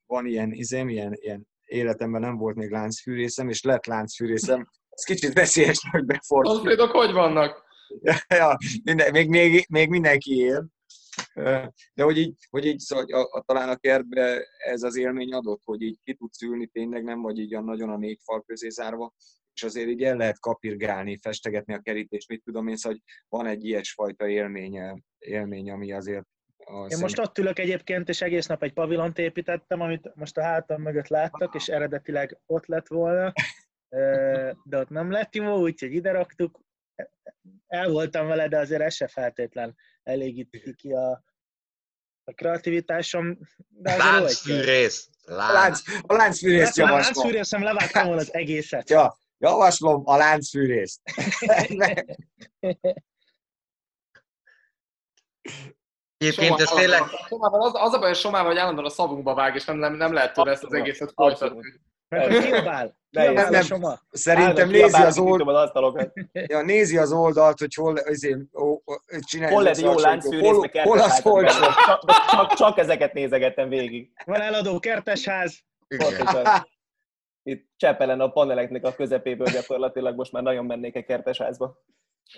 van 0.06 0.26
ilyen 0.26 0.52
izém, 0.52 0.88
ilyen, 0.88 1.12
ilyen 1.20 1.48
életemben 1.64 2.20
nem 2.20 2.36
volt 2.36 2.56
még 2.56 2.70
láncfűrészem, 2.70 3.48
és 3.48 3.62
lett 3.62 3.86
láncfűrészem. 3.86 4.68
Ez 4.88 5.04
kicsit 5.04 5.32
veszélyes, 5.32 5.78
hogy 5.90 6.04
befordul. 6.04 6.52
Az 6.52 6.90
hogy 6.90 7.12
vannak? 7.12 7.66
Ja, 8.28 8.56
minden, 8.84 9.10
még, 9.10 9.28
még, 9.28 9.66
még 9.68 9.88
mindenki 9.88 10.36
él. 10.36 10.66
De 11.94 12.02
hogy 12.02 12.18
így, 12.18 12.34
hogy 12.50 12.64
így 12.64 12.78
szóval, 12.78 13.04
a, 13.04 13.38
a, 13.38 13.42
talán 13.46 13.68
a 13.68 13.76
kertbe 13.76 14.46
ez 14.58 14.82
az 14.82 14.96
élmény 14.96 15.32
adott, 15.32 15.60
hogy 15.64 15.82
így 15.82 15.98
ki 16.04 16.14
tudsz 16.14 16.42
ülni, 16.42 16.66
tényleg 16.66 17.04
nem 17.04 17.20
vagy 17.20 17.38
így 17.38 17.62
nagyon 17.62 17.90
a 17.90 17.96
négy 17.96 18.20
fal 18.22 18.42
közé 18.42 18.68
zárva, 18.68 19.14
és 19.54 19.62
azért 19.62 19.88
így 19.88 20.02
el 20.02 20.16
lehet 20.16 20.40
kapirgálni, 20.40 21.18
festegetni 21.18 21.74
a 21.74 21.80
kerítést, 21.80 22.28
mit 22.28 22.42
tudom 22.44 22.68
én, 22.68 22.76
szóval, 22.76 22.98
hogy 22.98 23.14
van 23.28 23.46
egy 23.46 23.64
ilyesfajta 23.64 24.28
élmény, 24.28 25.02
élmény 25.18 25.70
ami 25.70 25.92
azért 25.92 26.26
én 26.68 26.88
szem... 26.88 27.00
most 27.00 27.18
ott 27.18 27.38
ülök 27.38 27.58
egyébként, 27.58 28.08
és 28.08 28.20
egész 28.20 28.46
nap 28.46 28.62
egy 28.62 28.72
pavilont 28.72 29.18
építettem, 29.18 29.80
amit 29.80 30.14
most 30.14 30.36
a 30.38 30.42
hátam 30.42 30.82
mögött 30.82 31.08
láttak, 31.08 31.54
és 31.54 31.68
eredetileg 31.68 32.38
ott 32.46 32.66
lett 32.66 32.88
volna, 32.88 33.32
de 34.64 34.78
ott 34.78 34.88
nem 34.88 35.10
lett 35.10 35.34
jó, 35.34 35.60
úgyhogy 35.60 35.92
ide 35.92 36.10
raktuk. 36.10 36.60
El 37.66 37.90
voltam 37.90 38.26
vele, 38.26 38.48
de 38.48 38.58
azért 38.58 38.82
ez 38.82 38.94
se 38.94 39.08
feltétlen 39.08 39.76
elégíti 40.02 40.74
ki 40.74 40.92
a, 40.92 41.24
a 42.28 42.32
kreativitásom. 42.34 43.38
De 43.68 43.96
láncfűrész! 43.96 45.08
Lánc, 45.24 45.82
a 46.06 46.14
láncfűrészt 46.14 46.76
javaslom. 46.76 47.00
A 47.00 47.02
láncfűrészem 47.02 47.62
levágtam 47.62 48.06
volna 48.06 48.20
az 48.20 48.34
egészet. 48.34 48.90
Ja, 48.90 49.18
javaslom 49.38 50.02
a 50.04 50.16
láncfűrészt. 50.16 51.00
Egyébként 56.16 56.60
ez 56.60 56.68
tényleg... 56.68 57.02
Az, 57.28 57.72
az 57.74 57.92
a 57.92 57.98
baj, 57.98 58.08
hogy 58.08 58.16
somával, 58.16 58.46
hogy 58.46 58.58
állandóan 58.58 58.86
a 58.86 58.90
szavunkba 58.90 59.34
vág, 59.34 59.54
és 59.54 59.64
nem, 59.64 59.76
nem, 59.76 59.94
nem 59.94 60.12
lehet 60.12 60.34
tőle 60.34 60.50
ezt 60.50 60.64
az 60.64 60.72
egészet 60.72 61.12
folytatni. 61.14 61.80
Kiabál. 62.08 62.96
Nem, 63.10 63.32
nem. 63.32 63.84
a. 63.84 64.00
Szerintem 64.10 64.68
nézi 64.68 65.02
az, 65.02 65.18
old, 65.18 65.26
kiütöm 65.28 65.48
az 65.48 65.62
asztalokat. 65.62 66.12
ja, 66.52 66.62
nézi 66.62 66.98
az 66.98 67.12
oldalt, 67.12 67.58
hogy 67.58 67.74
hol, 67.74 67.96
azért, 67.96 68.38
ó, 68.54 68.82
csinálja 69.20 69.54
Hol 69.54 69.62
lehet 69.62 69.78
jó 69.80 69.92
összehasonlító. 69.92 70.40
láncfűrész, 70.40 70.82
hol, 70.82 70.96
hol 70.96 70.98
az 70.98 71.20
olcsó. 71.22 71.60
Csak, 71.86 72.04
csak, 72.30 72.52
csak 72.54 72.78
ezeket 72.78 73.12
nézegettem 73.12 73.68
végig. 73.68 74.10
Van 74.24 74.40
eladó 74.40 74.78
kertesház. 74.78 75.58
Igen. 75.88 76.16
Pontosan. 76.16 76.66
Itt 77.42 77.68
Csepelen 77.76 78.20
a 78.20 78.28
paneleknek 78.30 78.84
a 78.84 78.94
közepéből 78.94 79.46
gyakorlatilag 79.52 80.16
most 80.16 80.32
már 80.32 80.42
nagyon 80.42 80.64
mennék 80.66 80.96
egy 80.96 81.04
kertesházba. 81.04 81.82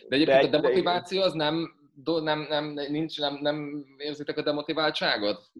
De 0.08 0.16
egyébként 0.16 0.50
De- 0.50 0.56
a 0.56 0.60
demotiváció 0.60 1.22
az 1.22 1.32
nem, 1.32 1.74
nem, 2.22 2.46
nem, 2.48 2.64
nincs, 2.72 3.18
nem, 3.18 3.38
nem 3.40 3.84
érzitek 3.98 4.36
a 4.36 4.42
demotiváltságot? 4.42 5.50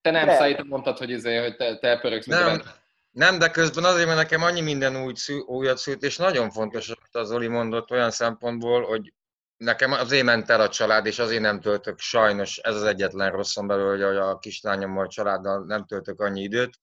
Te 0.00 0.10
nem, 0.10 0.26
De. 0.26 0.34
Száj, 0.34 0.54
te 0.54 0.62
mondtad, 0.62 0.98
hogy, 0.98 1.10
izé, 1.10 1.36
hogy 1.36 1.56
te, 1.56 1.78
te 1.78 1.98
pörögsz, 2.00 2.26
mint 2.26 2.40
a 2.40 2.44
Nem, 2.44 2.50
rend- 2.56 2.82
nem, 3.14 3.38
de 3.38 3.50
közben 3.50 3.84
azért, 3.84 4.06
mert 4.06 4.18
nekem 4.18 4.42
annyi 4.42 4.60
minden 4.60 4.96
új 4.96 5.12
újat 5.46 5.78
szült, 5.78 6.02
és 6.02 6.16
nagyon 6.16 6.50
fontos, 6.50 6.88
amit 6.88 7.14
az 7.16 7.28
Zoli 7.28 7.46
mondott 7.46 7.90
olyan 7.90 8.10
szempontból, 8.10 8.86
hogy 8.86 9.12
nekem 9.56 9.92
azért 9.92 10.24
ment 10.24 10.50
el 10.50 10.60
a 10.60 10.68
család, 10.68 11.06
és 11.06 11.18
azért 11.18 11.40
nem 11.40 11.60
töltök, 11.60 11.98
sajnos 11.98 12.58
ez 12.58 12.74
az 12.74 12.82
egyetlen 12.82 13.30
rosszom 13.30 13.66
belőle, 13.66 14.06
hogy 14.06 14.16
a 14.16 14.38
kislányommal, 14.38 15.04
a 15.04 15.08
családdal 15.08 15.64
nem 15.64 15.86
töltök 15.86 16.20
annyi 16.20 16.42
időt. 16.42 16.80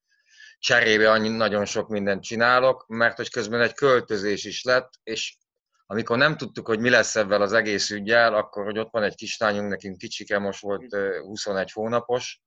Cserébe 0.59 1.11
annyi, 1.11 1.29
nagyon 1.29 1.65
sok 1.65 1.89
mindent 1.89 2.23
csinálok, 2.23 2.87
mert 2.87 3.15
hogy 3.15 3.29
közben 3.29 3.61
egy 3.61 3.73
költözés 3.73 4.43
is 4.43 4.63
lett, 4.63 4.89
és 5.03 5.37
amikor 5.85 6.17
nem 6.17 6.37
tudtuk, 6.37 6.67
hogy 6.67 6.79
mi 6.79 6.89
lesz 6.89 7.15
ebben 7.15 7.41
az 7.41 7.53
egész 7.53 7.89
ügyel, 7.89 8.35
akkor, 8.35 8.63
hogy 8.63 8.77
ott 8.77 8.91
van 8.91 9.03
egy 9.03 9.15
kislányunk, 9.15 9.69
nekünk 9.69 9.97
kicsike, 9.97 10.39
most 10.39 10.61
volt 10.61 10.93
ö, 10.93 11.19
21 11.19 11.71
hónapos, 11.71 12.41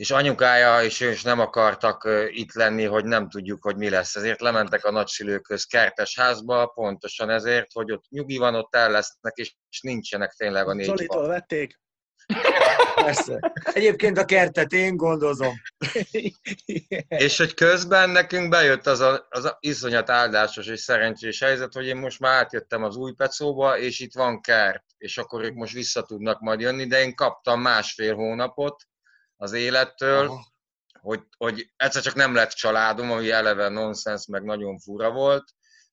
és 0.00 0.10
anyukája 0.10 0.82
és 0.82 1.00
ő 1.00 1.10
is 1.10 1.22
nem 1.22 1.40
akartak 1.40 2.08
itt 2.30 2.52
lenni, 2.52 2.84
hogy 2.84 3.04
nem 3.04 3.28
tudjuk, 3.28 3.62
hogy 3.62 3.76
mi 3.76 3.88
lesz. 3.88 4.16
Ezért 4.16 4.40
lementek 4.40 4.84
a 4.84 4.90
nagyszülőkhöz 4.90 5.64
kertes 5.64 6.18
házba, 6.18 6.66
pontosan 6.66 7.30
ezért, 7.30 7.72
hogy 7.72 7.92
ott 7.92 8.04
nyugi 8.08 8.36
van, 8.36 8.54
ott 8.54 8.74
el 8.74 8.90
lesznek, 8.90 9.36
és 9.36 9.54
és 9.70 9.80
nincsenek 9.80 10.32
tényleg 10.32 10.68
a 10.68 10.72
négy 10.72 10.86
Zolitól 10.86 11.26
vették. 11.26 11.80
Persze. 12.94 13.52
Egyébként 13.62 14.18
a 14.18 14.24
kertet 14.24 14.72
én 14.72 14.96
gondozom. 14.96 15.54
És 17.08 17.38
hogy 17.38 17.54
közben 17.54 18.10
nekünk 18.10 18.48
bejött 18.48 18.86
az 18.86 19.00
a, 19.00 19.26
az 19.30 19.44
a 19.44 19.56
iszonyat 19.60 20.10
áldásos 20.10 20.66
és 20.66 20.80
szerencsés 20.80 21.40
helyzet, 21.40 21.72
hogy 21.72 21.86
én 21.86 21.96
most 21.96 22.20
már 22.20 22.32
átjöttem 22.32 22.82
az 22.82 22.96
új 22.96 23.12
pecóba, 23.12 23.78
és 23.78 23.98
itt 23.98 24.14
van 24.14 24.40
kert, 24.40 24.84
és 24.98 25.18
akkor 25.18 25.44
ők 25.44 25.54
most 25.54 25.74
vissza 25.74 26.02
tudnak 26.02 26.40
majd 26.40 26.60
jönni, 26.60 26.86
de 26.86 27.00
én 27.02 27.14
kaptam 27.14 27.60
másfél 27.60 28.14
hónapot 28.14 28.88
az 29.40 29.52
élettől, 29.52 30.26
Aha. 30.26 30.46
hogy, 31.00 31.20
hogy 31.36 31.72
egyszer 31.76 32.02
csak 32.02 32.14
nem 32.14 32.34
lett 32.34 32.50
családom, 32.50 33.10
ami 33.10 33.30
eleve 33.30 33.68
nonsens, 33.68 34.26
meg 34.26 34.42
nagyon 34.42 34.78
fura 34.78 35.10
volt, 35.10 35.44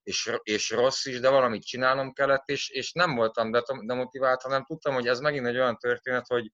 és, 0.04 0.32
és 0.44 0.70
rossz 0.70 1.06
is, 1.06 1.20
de 1.20 1.30
valamit 1.30 1.66
csinálnom 1.66 2.14
kellett, 2.14 2.44
és, 2.46 2.70
és 2.70 2.92
nem 2.92 3.16
voltam 3.16 3.52
demotivált, 3.86 4.42
hanem 4.42 4.64
tudtam, 4.64 4.94
hogy 4.94 5.08
ez 5.08 5.20
megint 5.20 5.46
egy 5.46 5.56
olyan 5.56 5.78
történet, 5.78 6.28
hogy 6.28 6.52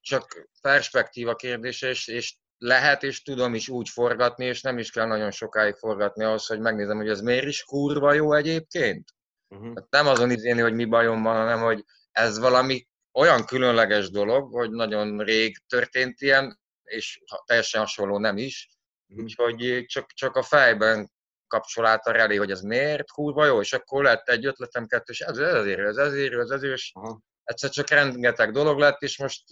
csak 0.00 0.48
perspektíva 0.60 1.34
kérdése, 1.34 1.88
és, 1.88 2.06
és 2.06 2.36
lehet, 2.58 3.02
és 3.02 3.22
tudom 3.22 3.54
is 3.54 3.68
úgy 3.68 3.88
forgatni, 3.88 4.44
és 4.44 4.60
nem 4.60 4.78
is 4.78 4.90
kell 4.90 5.06
nagyon 5.06 5.30
sokáig 5.30 5.74
forgatni 5.74 6.24
ahhoz, 6.24 6.46
hogy 6.46 6.60
megnézem, 6.60 6.96
hogy 6.96 7.08
ez 7.08 7.20
miért 7.20 7.46
is 7.46 7.64
kurva 7.64 8.12
jó 8.12 8.32
egyébként. 8.32 9.08
Uh-huh. 9.48 9.74
Tehát 9.74 9.90
nem 9.90 10.06
azon 10.06 10.30
izélni, 10.30 10.60
hogy 10.60 10.74
mi 10.74 10.84
bajom 10.84 11.22
van, 11.22 11.36
hanem 11.36 11.60
hogy 11.60 11.84
ez 12.10 12.38
valami 12.38 12.86
olyan 13.16 13.44
különleges 13.44 14.10
dolog, 14.10 14.52
hogy 14.52 14.70
nagyon 14.70 15.18
rég 15.18 15.58
történt 15.66 16.20
ilyen, 16.20 16.58
és 16.84 17.20
teljesen 17.44 17.80
hasonló 17.80 18.18
nem 18.18 18.36
is, 18.36 18.68
Mhm. 19.06 19.22
úgyhogy 19.22 19.84
csak, 19.86 20.12
csak 20.12 20.36
a 20.36 20.42
fejben 20.42 21.10
kapcsolata 21.46 22.10
relé, 22.10 22.36
hogy 22.36 22.50
ez 22.50 22.60
miért 22.60 23.10
kurva 23.10 23.44
jó, 23.44 23.60
és 23.60 23.72
akkor 23.72 24.02
lett 24.02 24.28
egy 24.28 24.46
ötletem, 24.46 24.86
kettő, 24.86 25.12
és 25.12 25.20
ez, 25.20 25.38
ez 25.38 25.54
ezért, 25.54 25.78
ez 25.80 25.96
ezért, 25.96 26.34
ez 26.34 26.50
ezért, 26.50 26.74
és 26.74 26.90
Aha. 26.94 27.20
egyszer 27.44 27.70
csak 27.70 27.88
rengeteg 27.88 28.50
dolog 28.50 28.78
lett, 28.78 29.02
és 29.02 29.18
most 29.18 29.42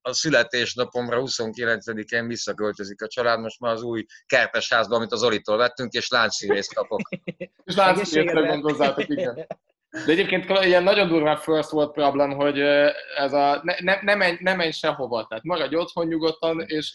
a 0.00 0.12
születésnapomra 0.12 1.20
29-én 1.20 2.26
visszaköltözik 2.26 3.02
a 3.02 3.06
család, 3.06 3.40
most 3.40 3.60
már 3.60 3.72
az 3.72 3.82
új 3.82 4.04
kertesházba, 4.26 4.96
amit 4.96 5.12
az 5.12 5.22
Olitól 5.22 5.56
vettünk, 5.56 5.92
és 5.92 6.08
láncszínészt 6.08 6.74
kapok. 6.74 7.00
És 7.64 8.12
hogy 8.14 8.46
gondozzátok, 8.46 9.08
igen. 9.08 9.46
De 9.90 10.12
egyébként 10.12 10.48
ilyen 10.64 10.82
nagyon 10.82 11.08
durván 11.08 11.36
first 11.36 11.72
world 11.72 11.92
problem, 11.92 12.32
hogy 12.32 12.58
ez 13.16 13.32
a, 13.32 13.60
ne, 13.62 13.74
ne, 13.80 13.98
ne, 14.02 14.14
menj, 14.14 14.36
ne 14.40 14.54
menj 14.54 14.70
sehova, 14.70 15.26
tehát 15.26 15.44
maradj 15.44 15.74
otthon 15.76 16.06
nyugodtan, 16.06 16.60
és 16.60 16.94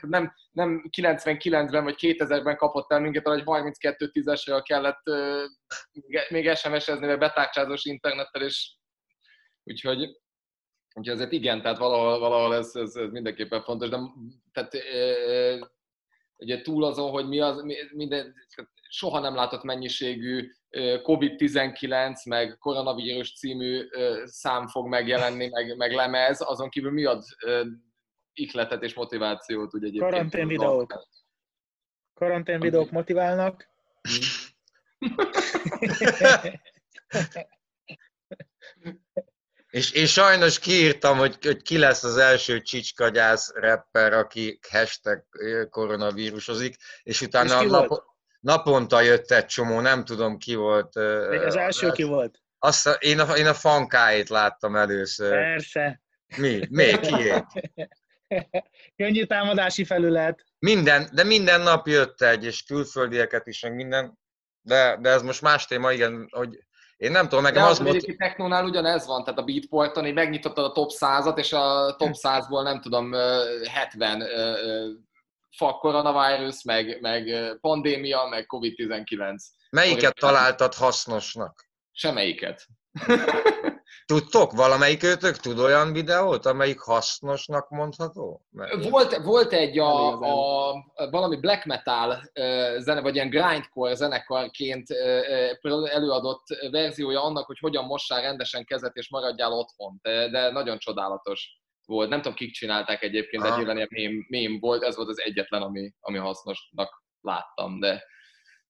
nem, 0.00 0.34
nem 0.52 0.90
99-ben 0.96 1.84
vagy 1.84 1.96
2000-ben 1.98 2.56
kapott 2.56 2.92
el 2.92 3.00
minket, 3.00 3.26
hogy 3.26 3.42
32 3.44 4.08
10 4.10 4.62
kellett 4.62 5.00
ö, 5.04 5.44
még 6.28 6.54
SMS-ezni, 6.54 7.06
vagy 7.06 7.18
betárcsázós 7.18 7.84
internettel, 7.84 8.42
és 8.42 8.72
úgyhogy, 9.64 10.00
úgyhogy 10.94 11.14
azért 11.14 11.32
igen, 11.32 11.62
tehát 11.62 11.78
valahol, 11.78 12.18
valahol 12.18 12.54
ez, 12.54 12.70
ez, 12.74 12.96
ez 12.96 13.10
mindenképpen 13.10 13.62
fontos, 13.62 13.88
de 13.88 13.98
tehát, 14.52 14.74
ö, 14.74 15.58
ugye 16.36 16.62
túl 16.62 16.84
azon, 16.84 17.10
hogy 17.10 17.28
mi 17.28 17.40
az, 17.40 17.62
mi- 17.62 17.88
minden, 17.92 18.34
soha 18.94 19.20
nem 19.20 19.34
látott 19.34 19.62
mennyiségű 19.62 20.50
ö, 20.70 20.98
COVID-19, 21.02 22.28
meg 22.28 22.56
koronavírus 22.58 23.34
című 23.36 23.88
szám 24.24 24.66
fog 24.66 24.88
megjelenni, 24.88 25.48
meg, 25.48 25.76
meg 25.76 25.92
lemez, 25.92 26.40
azon 26.40 26.68
kívül 26.68 26.90
mi 26.90 27.04
ad 27.04 27.24
ö, 27.44 27.64
ihletet 28.32 28.82
és 28.82 28.94
motivációt 28.94 29.74
ugye 29.74 29.86
egyébként. 29.86 30.12
Karantén 30.12 30.46
videók. 30.46 31.08
Karantén 32.14 32.60
videók 32.60 32.90
motiválnak. 32.90 33.68
És 39.70 39.92
én 39.92 40.06
sajnos 40.06 40.58
kiírtam, 40.58 41.18
hogy, 41.18 41.36
hogy 41.44 41.62
ki 41.62 41.78
lesz 41.78 42.04
az 42.04 42.16
első 42.16 42.60
csicskagyász 42.60 43.52
rapper, 43.54 44.12
aki 44.12 44.58
hashtag 44.70 45.24
koronavírusozik, 45.70 46.76
és 47.02 47.20
utána 47.20 47.62
És 47.62 47.70
nap, 47.70 47.88
volt? 47.88 48.13
Naponta 48.44 49.00
jött 49.00 49.30
egy 49.30 49.46
csomó, 49.46 49.80
nem 49.80 50.04
tudom 50.04 50.38
ki 50.38 50.54
volt. 50.54 50.94
Még 51.30 51.40
az 51.40 51.56
első 51.56 51.90
ki 51.90 52.02
volt. 52.02 52.38
Azt, 52.58 52.86
a- 52.86 52.90
én, 52.90 53.18
a, 53.20 53.36
én 53.36 53.46
a 53.46 53.54
fankáit 53.54 54.28
láttam 54.28 54.76
először. 54.76 55.30
Persze. 55.30 56.00
Mi? 56.36 56.60
Mi? 56.70 56.98
Kiét? 56.98 57.46
Könnyű 58.96 59.24
támadási 59.24 59.84
felület. 59.84 60.44
Minden, 60.58 61.08
de 61.12 61.24
minden 61.24 61.60
nap 61.60 61.86
jött 61.86 62.22
egy, 62.22 62.44
és 62.44 62.62
külföldieket 62.62 63.46
is, 63.46 63.62
meg 63.62 63.74
minden. 63.74 64.18
De, 64.60 64.98
de 65.00 65.10
ez 65.10 65.22
most 65.22 65.42
más 65.42 65.66
téma, 65.66 65.92
igen, 65.92 66.28
hogy 66.30 66.58
én 66.96 67.10
nem 67.10 67.28
tudom, 67.28 67.44
De 67.44 67.50
nekem 67.50 67.64
az 67.64 67.70
az 67.70 67.78
volt, 67.78 67.94
egyébként 67.94 68.18
technónál 68.18 68.64
ugyanez 68.64 69.06
van, 69.06 69.24
tehát 69.24 69.40
a 69.40 69.42
Beatporton, 69.44 70.06
így 70.06 70.14
megnyitottad 70.14 70.64
a 70.64 70.72
top 70.72 70.90
100-at, 71.00 71.38
és 71.38 71.52
a 71.52 71.94
top 71.98 72.14
100-ból 72.22 72.62
nem 72.62 72.80
tudom, 72.80 73.12
ö, 73.12 73.42
70 73.72 74.22
fuck 75.56 75.78
koronavírus, 75.78 76.62
meg, 76.62 76.98
meg 77.00 77.56
pandémia, 77.60 78.26
meg 78.30 78.46
COVID-19. 78.48 79.34
melyiket 79.70 80.14
találtad 80.14 80.74
hasznosnak? 80.74 81.68
Semmelyiket. 81.92 82.66
Tudtok, 84.06 84.52
valamelyik 84.52 85.02
őtök 85.02 85.36
tud 85.36 85.58
olyan 85.58 85.92
videót, 85.92 86.46
amelyik 86.46 86.80
hasznosnak 86.80 87.68
mondható? 87.68 88.46
Mert- 88.50 88.88
Volt, 88.88 89.16
volt 89.16 89.52
egy 89.52 89.78
a, 89.78 90.20
a, 90.20 90.70
a 90.70 91.10
valami 91.10 91.36
black 91.36 91.64
metal 91.64 92.22
zene, 92.78 93.00
vagy 93.00 93.14
ilyen 93.14 93.28
grindcore 93.30 93.94
zenekarként 93.94 94.90
előadott 95.92 96.42
verziója 96.70 97.22
annak, 97.22 97.46
hogy 97.46 97.58
hogyan 97.58 97.84
mossál 97.84 98.20
rendesen 98.20 98.64
kezet 98.64 98.96
és 98.96 99.10
maradjál 99.10 99.52
otthon. 99.52 99.98
De, 100.02 100.28
de 100.28 100.50
nagyon 100.50 100.78
csodálatos 100.78 101.62
volt. 101.86 102.08
Nem 102.08 102.20
tudom, 102.20 102.36
kik 102.36 102.52
csinálták 102.52 103.02
egyébként, 103.02 103.42
de 103.42 103.56
nyilván 103.56 103.76
ilyen 103.76 103.88
mém, 103.90 104.26
mém 104.28 104.58
volt, 104.58 104.82
ez 104.82 104.96
volt 104.96 105.08
az 105.08 105.20
egyetlen, 105.20 105.62
ami, 105.62 105.92
ami 106.00 106.18
hasznosnak 106.18 107.02
láttam. 107.20 107.80
De, 107.80 108.04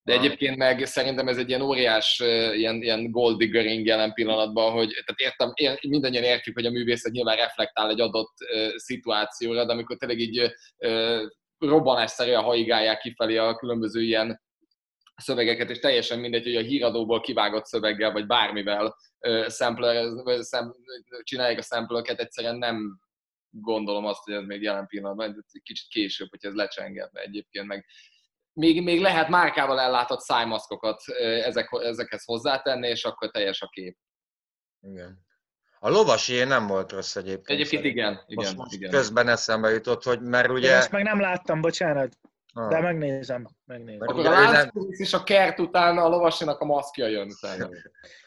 de 0.02 0.12
egyébként 0.12 0.56
meg 0.56 0.84
szerintem 0.86 1.28
ez 1.28 1.38
egy 1.38 1.48
ilyen 1.48 1.60
óriás, 1.60 2.20
ilyen, 2.54 2.82
ilyen 2.82 3.10
gold 3.10 3.38
diggering 3.38 3.86
jelen 3.86 4.12
pillanatban, 4.12 4.72
hogy 4.72 4.88
tehát 4.88 5.20
értem, 5.20 5.52
ér, 5.54 5.78
mindannyian 5.88 6.22
értjük, 6.24 6.54
hogy 6.54 6.66
a 6.66 6.70
művészet 6.70 7.12
nyilván 7.12 7.36
reflektál 7.36 7.90
egy 7.90 8.00
adott 8.00 8.34
szituációra, 8.76 9.64
de 9.64 9.72
amikor 9.72 9.96
tényleg 9.96 10.18
így 10.18 10.52
ö, 10.78 11.24
robbanásszerűen 11.58 12.42
haigálják 12.42 12.98
kifelé 12.98 13.36
a 13.36 13.56
különböző 13.56 14.02
ilyen 14.02 14.42
szövegeket, 15.16 15.70
és 15.70 15.78
teljesen 15.78 16.18
mindegy, 16.18 16.44
hogy 16.44 16.56
a 16.56 16.60
híradóból 16.60 17.20
kivágott 17.20 17.64
szöveggel, 17.64 18.12
vagy 18.12 18.26
bármivel 18.26 18.96
sampler, 19.48 20.04
vagy 20.22 20.42
szem, 20.42 20.74
csinálják 21.22 21.58
a 21.58 21.62
samplereket, 21.62 22.20
egyszerűen 22.20 22.56
nem 22.56 22.98
gondolom 23.60 24.04
azt, 24.04 24.22
hogy 24.24 24.34
ez 24.34 24.44
még 24.44 24.62
jelen 24.62 24.86
pillanatban, 24.86 25.44
kicsit 25.62 25.88
később, 25.88 26.28
hogy 26.30 26.44
ez 26.44 26.54
lecsengetne 26.54 27.20
egyébként, 27.20 27.66
meg 27.66 27.86
még, 28.52 28.82
még 28.82 29.00
lehet 29.00 29.28
márkával 29.28 29.80
ellátott 29.80 30.20
szájmaszkokat 30.20 31.02
ezek, 31.20 31.68
ezekhez 31.72 32.24
hozzátenni, 32.24 32.88
és 32.88 33.04
akkor 33.04 33.30
teljes 33.30 33.62
a 33.62 33.68
kép. 33.68 33.96
Igen. 34.80 35.22
A 35.78 35.88
lovasi 35.88 36.44
nem 36.44 36.66
volt 36.66 36.92
rossz 36.92 37.16
egyébként. 37.16 37.48
Egyébként 37.48 37.84
igen, 37.84 38.24
igen, 38.26 38.44
Most, 38.44 38.56
most 38.56 38.72
igen. 38.72 38.90
közben 38.90 39.28
eszembe 39.28 39.70
jutott, 39.70 40.02
hogy 40.02 40.20
mert 40.20 40.50
Ugye... 40.50 40.68
Én 40.68 40.74
ezt 40.74 40.90
meg 40.90 41.02
nem 41.02 41.20
láttam, 41.20 41.60
bocsánat. 41.60 42.18
Ah. 42.52 42.68
De 42.68 42.80
megnézem, 42.80 43.48
megnézem. 43.64 44.08
Akkor 44.08 44.26
a 44.26 44.30
láncfűrész 44.30 45.00
és 45.00 45.12
a 45.12 45.22
kert 45.22 45.58
után 45.58 45.98
a 45.98 46.08
lovasinak 46.08 46.60
a 46.60 46.64
maszkja 46.64 47.06
jön 47.06 47.28
utána. 47.30 47.68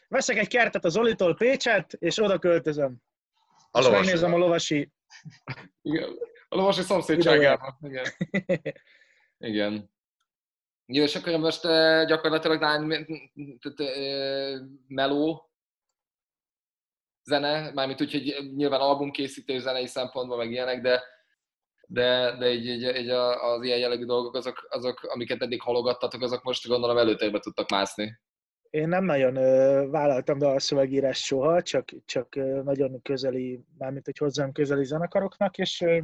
Veszek 0.08 0.38
egy 0.38 0.48
kertet 0.48 0.86
az 0.86 0.98
Olitól 0.98 1.36
Pécset, 1.36 1.94
és 1.94 2.24
oda 2.24 2.40
költözöm. 2.40 2.98
A 3.72 3.80
És 3.80 3.90
megnézem 3.90 4.34
a 4.34 4.38
lovasi... 4.38 4.92
Igen. 5.82 6.10
A 6.50 6.56
lovasi 6.56 6.82
szomszédságában. 6.82 7.78
Igen. 7.82 8.06
Igen. 9.38 9.90
Jó, 10.86 11.04
és 11.04 11.16
akkor 11.16 11.38
most 11.38 11.62
gyakorlatilag 12.08 12.62
lány, 12.62 13.06
meló 14.88 15.52
zene, 17.24 17.72
mármint 17.72 18.02
úgy, 18.02 18.12
hogy 18.12 18.54
nyilván 18.56 18.80
albumkészítő 18.80 19.60
zenei 19.60 19.88
szempontból, 19.88 20.38
meg 20.38 20.52
ilyenek, 20.52 20.82
de 20.82 21.04
de, 21.90 22.36
de 22.38 22.52
így, 22.52 22.66
így, 22.66 22.96
így 22.96 23.10
az 23.10 23.64
ilyen 23.64 23.78
jellegű 23.78 24.06
dolgok, 24.06 24.36
azok, 24.36 24.68
azok, 24.70 25.04
amiket 25.04 25.42
eddig 25.42 25.62
halogattatok, 25.62 26.22
azok 26.22 26.44
most 26.44 26.68
gondolom 26.68 26.98
előtérbe 26.98 27.40
tudtak 27.40 27.70
mászni. 27.70 28.20
Én 28.78 28.88
nem 28.88 29.04
nagyon 29.04 29.36
ö, 29.36 29.88
vállaltam 29.90 30.38
dalszövegírást 30.38 31.24
soha, 31.24 31.62
csak, 31.62 31.90
csak 32.06 32.36
ö, 32.36 32.62
nagyon 32.64 33.02
közeli, 33.02 33.60
mármint 33.78 34.06
hogy 34.06 34.18
hozzám 34.18 34.52
közeli 34.52 34.84
zenekaroknak, 34.84 35.58
és, 35.58 35.82
ö, 35.82 36.00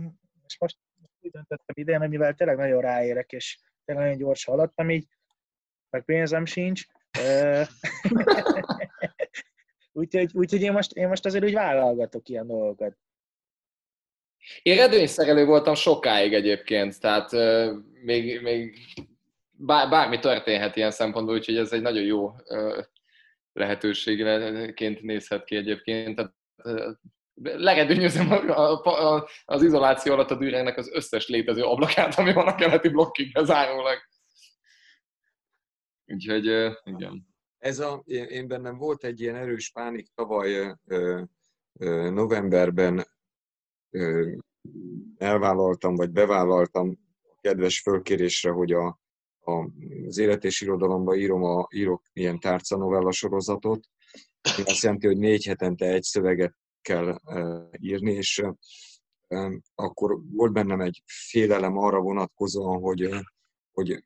és 0.47 0.57
most 0.59 0.77
úgy 1.21 1.31
döntöttem 1.31 1.75
idén, 1.75 1.99
hogy 1.99 2.09
mivel 2.09 2.33
tényleg 2.33 2.57
nagyon 2.57 2.81
ráérek, 2.81 3.31
és 3.31 3.57
tényleg 3.85 4.05
nagyon 4.05 4.19
gyorsan 4.19 4.53
haladtam 4.53 4.89
így, 4.89 5.07
meg 5.89 6.03
pénzem 6.03 6.45
sincs. 6.45 6.85
Úgyhogy, 9.91 10.29
úgyhogy 10.33 10.61
én, 10.61 10.71
most, 10.71 10.91
én 10.93 11.07
most 11.07 11.25
azért 11.25 11.43
úgy 11.43 11.53
vállalgatok 11.53 12.29
ilyen 12.29 12.47
dolgokat. 12.47 12.97
Én 14.61 14.75
redőnyszerelő 14.75 15.45
voltam 15.45 15.73
sokáig 15.73 16.33
egyébként, 16.33 16.99
tehát 16.99 17.33
euh, 17.33 17.77
még, 18.03 18.41
még 18.41 18.77
bár, 19.65 19.89
bármi 19.89 20.19
történhet 20.19 20.75
ilyen 20.75 20.91
szempontból, 20.91 21.35
úgyhogy 21.35 21.57
ez 21.57 21.71
egy 21.71 21.81
nagyon 21.81 22.03
jó 22.03 22.31
lehetőségként 23.53 25.01
nézhet 25.01 25.43
ki 25.43 25.55
egyébként. 25.55 26.15
Tehát, 26.15 26.33
a, 28.83 29.29
az 29.45 29.63
izoláció 29.63 30.13
alatt 30.13 30.31
a 30.31 30.35
dűrengnek 30.35 30.77
az 30.77 30.91
összes 30.93 31.27
létező 31.27 31.61
ablakát, 31.61 32.15
ami 32.15 32.33
van 32.33 32.47
a 32.47 32.55
keleti 32.55 32.89
blokkig 32.89 33.31
bezárólag. 33.31 33.97
Úgyhogy 36.05 36.45
igen. 36.83 37.27
Ez 37.57 37.79
a, 37.79 38.01
én, 38.05 38.23
én 38.23 38.47
bennem 38.47 38.77
volt 38.77 39.03
egy 39.03 39.21
ilyen 39.21 39.35
erős 39.35 39.71
pánik 39.71 40.07
tavaly 40.15 40.75
novemberben 42.09 43.05
ö, 43.89 44.31
elvállaltam, 45.17 45.95
vagy 45.95 46.09
bevállaltam 46.09 46.99
a 47.21 47.37
kedves 47.41 47.81
fölkérésre, 47.81 48.51
hogy 48.51 48.71
a, 48.71 49.01
az 49.43 50.17
élet 50.17 50.43
és 50.43 50.61
irodalomba 50.61 51.15
írom 51.15 51.43
a, 51.43 51.67
írok 51.69 52.03
ilyen 52.13 52.39
tárcanovella 52.39 53.11
sorozatot, 53.11 53.87
ami 54.41 54.63
azt 54.65 54.83
jelenti, 54.83 55.07
hogy 55.07 55.17
négy 55.17 55.45
hetente 55.45 55.85
egy 55.85 56.03
szöveget 56.03 56.55
kell 56.81 57.19
ö, 57.27 57.63
írni, 57.79 58.11
és 58.11 58.37
ö, 58.37 58.49
ö, 59.27 59.55
akkor 59.75 60.19
volt 60.31 60.53
bennem 60.53 60.81
egy 60.81 61.03
félelem 61.05 61.77
arra 61.77 61.99
vonatkozóan, 61.99 62.81
hogy, 62.81 63.09
hogy 63.71 64.03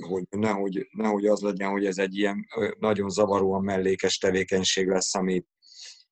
hogy 0.00 0.24
nehogy, 0.30 0.88
nehogy 0.90 1.26
az 1.26 1.40
legyen, 1.40 1.70
hogy 1.70 1.86
ez 1.86 1.98
egy 1.98 2.16
ilyen 2.16 2.46
nagyon 2.78 3.10
zavaróan 3.10 3.64
mellékes 3.64 4.18
tevékenység 4.18 4.88
lesz, 4.88 5.14
amit, 5.14 5.46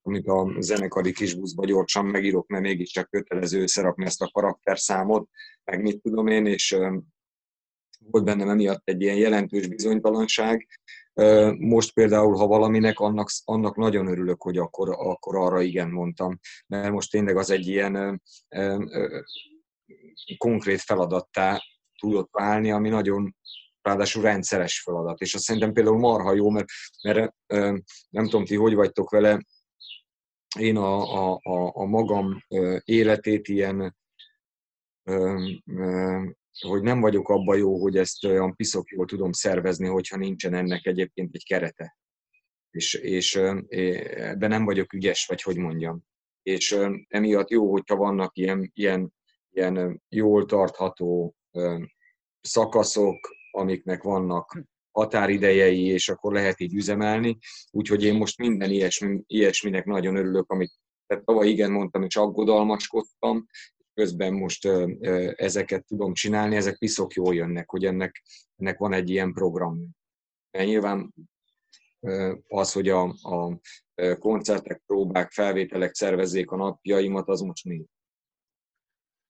amit 0.02 0.26
a 0.26 0.54
zenekari 0.58 1.12
kisbuszba 1.12 1.64
gyorsan 1.64 2.06
megírok, 2.06 2.46
mert 2.46 2.62
mégiscsak 2.62 3.10
kötelező 3.10 3.62
összerakni 3.62 4.04
ezt 4.04 4.22
a 4.22 4.30
karakterszámot, 4.32 5.28
meg 5.64 5.82
mit 5.82 6.02
tudom 6.02 6.26
én, 6.26 6.46
és 6.46 6.76
volt 7.98 8.24
bennem 8.24 8.48
emiatt 8.48 8.88
egy 8.88 9.00
ilyen 9.00 9.16
jelentős 9.16 9.68
bizonytalanság. 9.68 10.68
Most 11.58 11.92
például, 11.92 12.36
ha 12.36 12.46
valaminek, 12.46 12.98
annak, 12.98 13.28
annak 13.44 13.76
nagyon 13.76 14.06
örülök, 14.06 14.42
hogy 14.42 14.58
akkor, 14.58 14.88
akkor 14.90 15.36
arra 15.36 15.60
igen 15.60 15.88
mondtam, 15.88 16.38
mert 16.66 16.92
most 16.92 17.10
tényleg 17.10 17.36
az 17.36 17.50
egy 17.50 17.66
ilyen 17.66 18.22
konkrét 20.36 20.80
feladattá 20.80 21.62
tudott 22.00 22.28
válni, 22.32 22.70
ami 22.70 22.88
nagyon 22.88 23.36
ráadásul 23.82 24.22
rendszeres 24.22 24.80
feladat. 24.80 25.20
És 25.20 25.34
azt 25.34 25.44
szerintem 25.44 25.72
például 25.72 25.98
marha 25.98 26.34
jó, 26.34 26.50
mert, 26.50 26.66
mert 27.02 27.34
nem 28.08 28.24
tudom, 28.24 28.44
ti 28.44 28.56
hogy 28.56 28.74
vagytok 28.74 29.10
vele, 29.10 29.40
én 30.58 30.76
a, 30.76 30.98
a, 31.32 31.40
a, 31.42 31.72
a 31.74 31.84
magam 31.84 32.44
életét 32.84 33.48
ilyen, 33.48 33.96
hogy 36.60 36.82
nem 36.82 37.00
vagyok 37.00 37.28
abban 37.28 37.58
jó, 37.58 37.80
hogy 37.80 37.96
ezt 37.96 38.24
olyan 38.24 38.54
piszok 38.56 38.90
jól 38.90 39.06
tudom 39.06 39.32
szervezni, 39.32 39.86
hogyha 39.86 40.16
nincsen 40.16 40.54
ennek 40.54 40.86
egyébként 40.86 41.34
egy 41.34 41.44
kerete. 41.44 41.96
És, 42.70 42.94
és 42.94 43.36
ebben 43.36 44.48
nem 44.48 44.64
vagyok 44.64 44.92
ügyes, 44.92 45.26
vagy 45.26 45.42
hogy 45.42 45.56
mondjam. 45.56 46.00
És 46.42 46.78
emiatt 47.08 47.50
jó, 47.50 47.70
hogyha 47.70 47.96
vannak 47.96 48.36
ilyen, 48.36 48.70
ilyen, 48.74 49.12
ilyen 49.50 50.02
jól 50.08 50.44
tartható 50.44 51.34
szakaszok, 52.40 53.36
amiknek 53.50 54.02
vannak 54.02 54.62
határidejei, 54.90 55.84
és 55.84 56.08
akkor 56.08 56.32
lehet 56.32 56.60
így 56.60 56.74
üzemelni. 56.74 57.38
Úgyhogy 57.70 58.04
én 58.04 58.14
most 58.14 58.38
minden 58.38 58.70
ilyesmi, 58.70 59.22
ilyesminek 59.26 59.84
nagyon 59.84 60.16
örülök, 60.16 60.50
amit 60.50 60.72
tehát 61.06 61.24
tavaly 61.24 61.48
igen 61.48 61.70
mondtam, 61.70 62.02
és 62.02 62.16
aggodalmaskodtam, 62.16 63.46
közben 63.98 64.32
most 64.32 64.68
ezeket 65.34 65.84
tudom 65.84 66.12
csinálni, 66.12 66.56
ezek 66.56 66.78
piszok 66.78 67.12
jól 67.12 67.34
jönnek, 67.34 67.70
hogy 67.70 67.84
ennek, 67.84 68.22
ennek 68.56 68.78
van 68.78 68.92
egy 68.92 69.10
ilyen 69.10 69.32
program. 69.32 69.88
Nyilván 70.50 71.14
az, 72.48 72.72
hogy 72.72 72.88
a, 72.88 73.02
a 73.22 73.60
koncertek, 74.18 74.82
próbák, 74.86 75.30
felvételek 75.30 75.94
szervezzék 75.94 76.50
a 76.50 76.56
napjaimat, 76.56 77.28
az 77.28 77.40
most 77.40 77.64
nincs. 77.64 77.88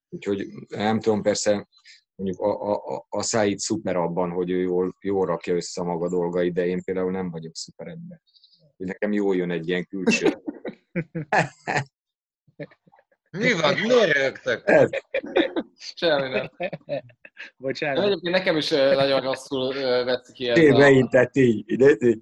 Úgyhogy 0.08 0.46
nem 0.68 1.00
tudom, 1.00 1.22
persze 1.22 1.68
mondjuk 2.14 2.40
a, 2.40 2.72
a, 2.72 2.94
a, 2.94 3.06
a 3.08 3.22
Száid 3.22 3.58
szuper 3.58 3.96
abban, 3.96 4.30
hogy 4.30 4.50
ő 4.50 4.60
jól, 4.60 4.96
jól 5.00 5.26
rakja 5.26 5.54
össze 5.54 5.82
maga 5.82 6.08
dolgait, 6.08 6.52
de 6.52 6.66
én 6.66 6.82
például 6.82 7.10
nem 7.10 7.30
vagyok 7.30 7.54
szuper 7.54 7.86
ebben. 7.86 8.22
Nekem 8.76 9.12
jól 9.12 9.36
jön 9.36 9.50
egy 9.50 9.68
ilyen 9.68 9.86
külső. 9.86 10.42
Mi 13.30 13.52
van? 13.52 13.74
Miért 13.74 14.12
rögtök? 14.12 14.64
Semmi 15.94 16.28
nem. 16.28 16.50
Bocsánat. 17.56 18.04
egyébként 18.04 18.34
nekem 18.34 18.56
is 18.56 18.68
nagyon 18.68 19.20
rosszul 19.20 19.74
vett 20.04 20.32
ki 20.32 20.48
ez 20.48 20.58
én 20.58 20.74
a... 20.74 20.78
beintett 20.78 21.36
így, 21.36 21.64
így. 21.70 22.18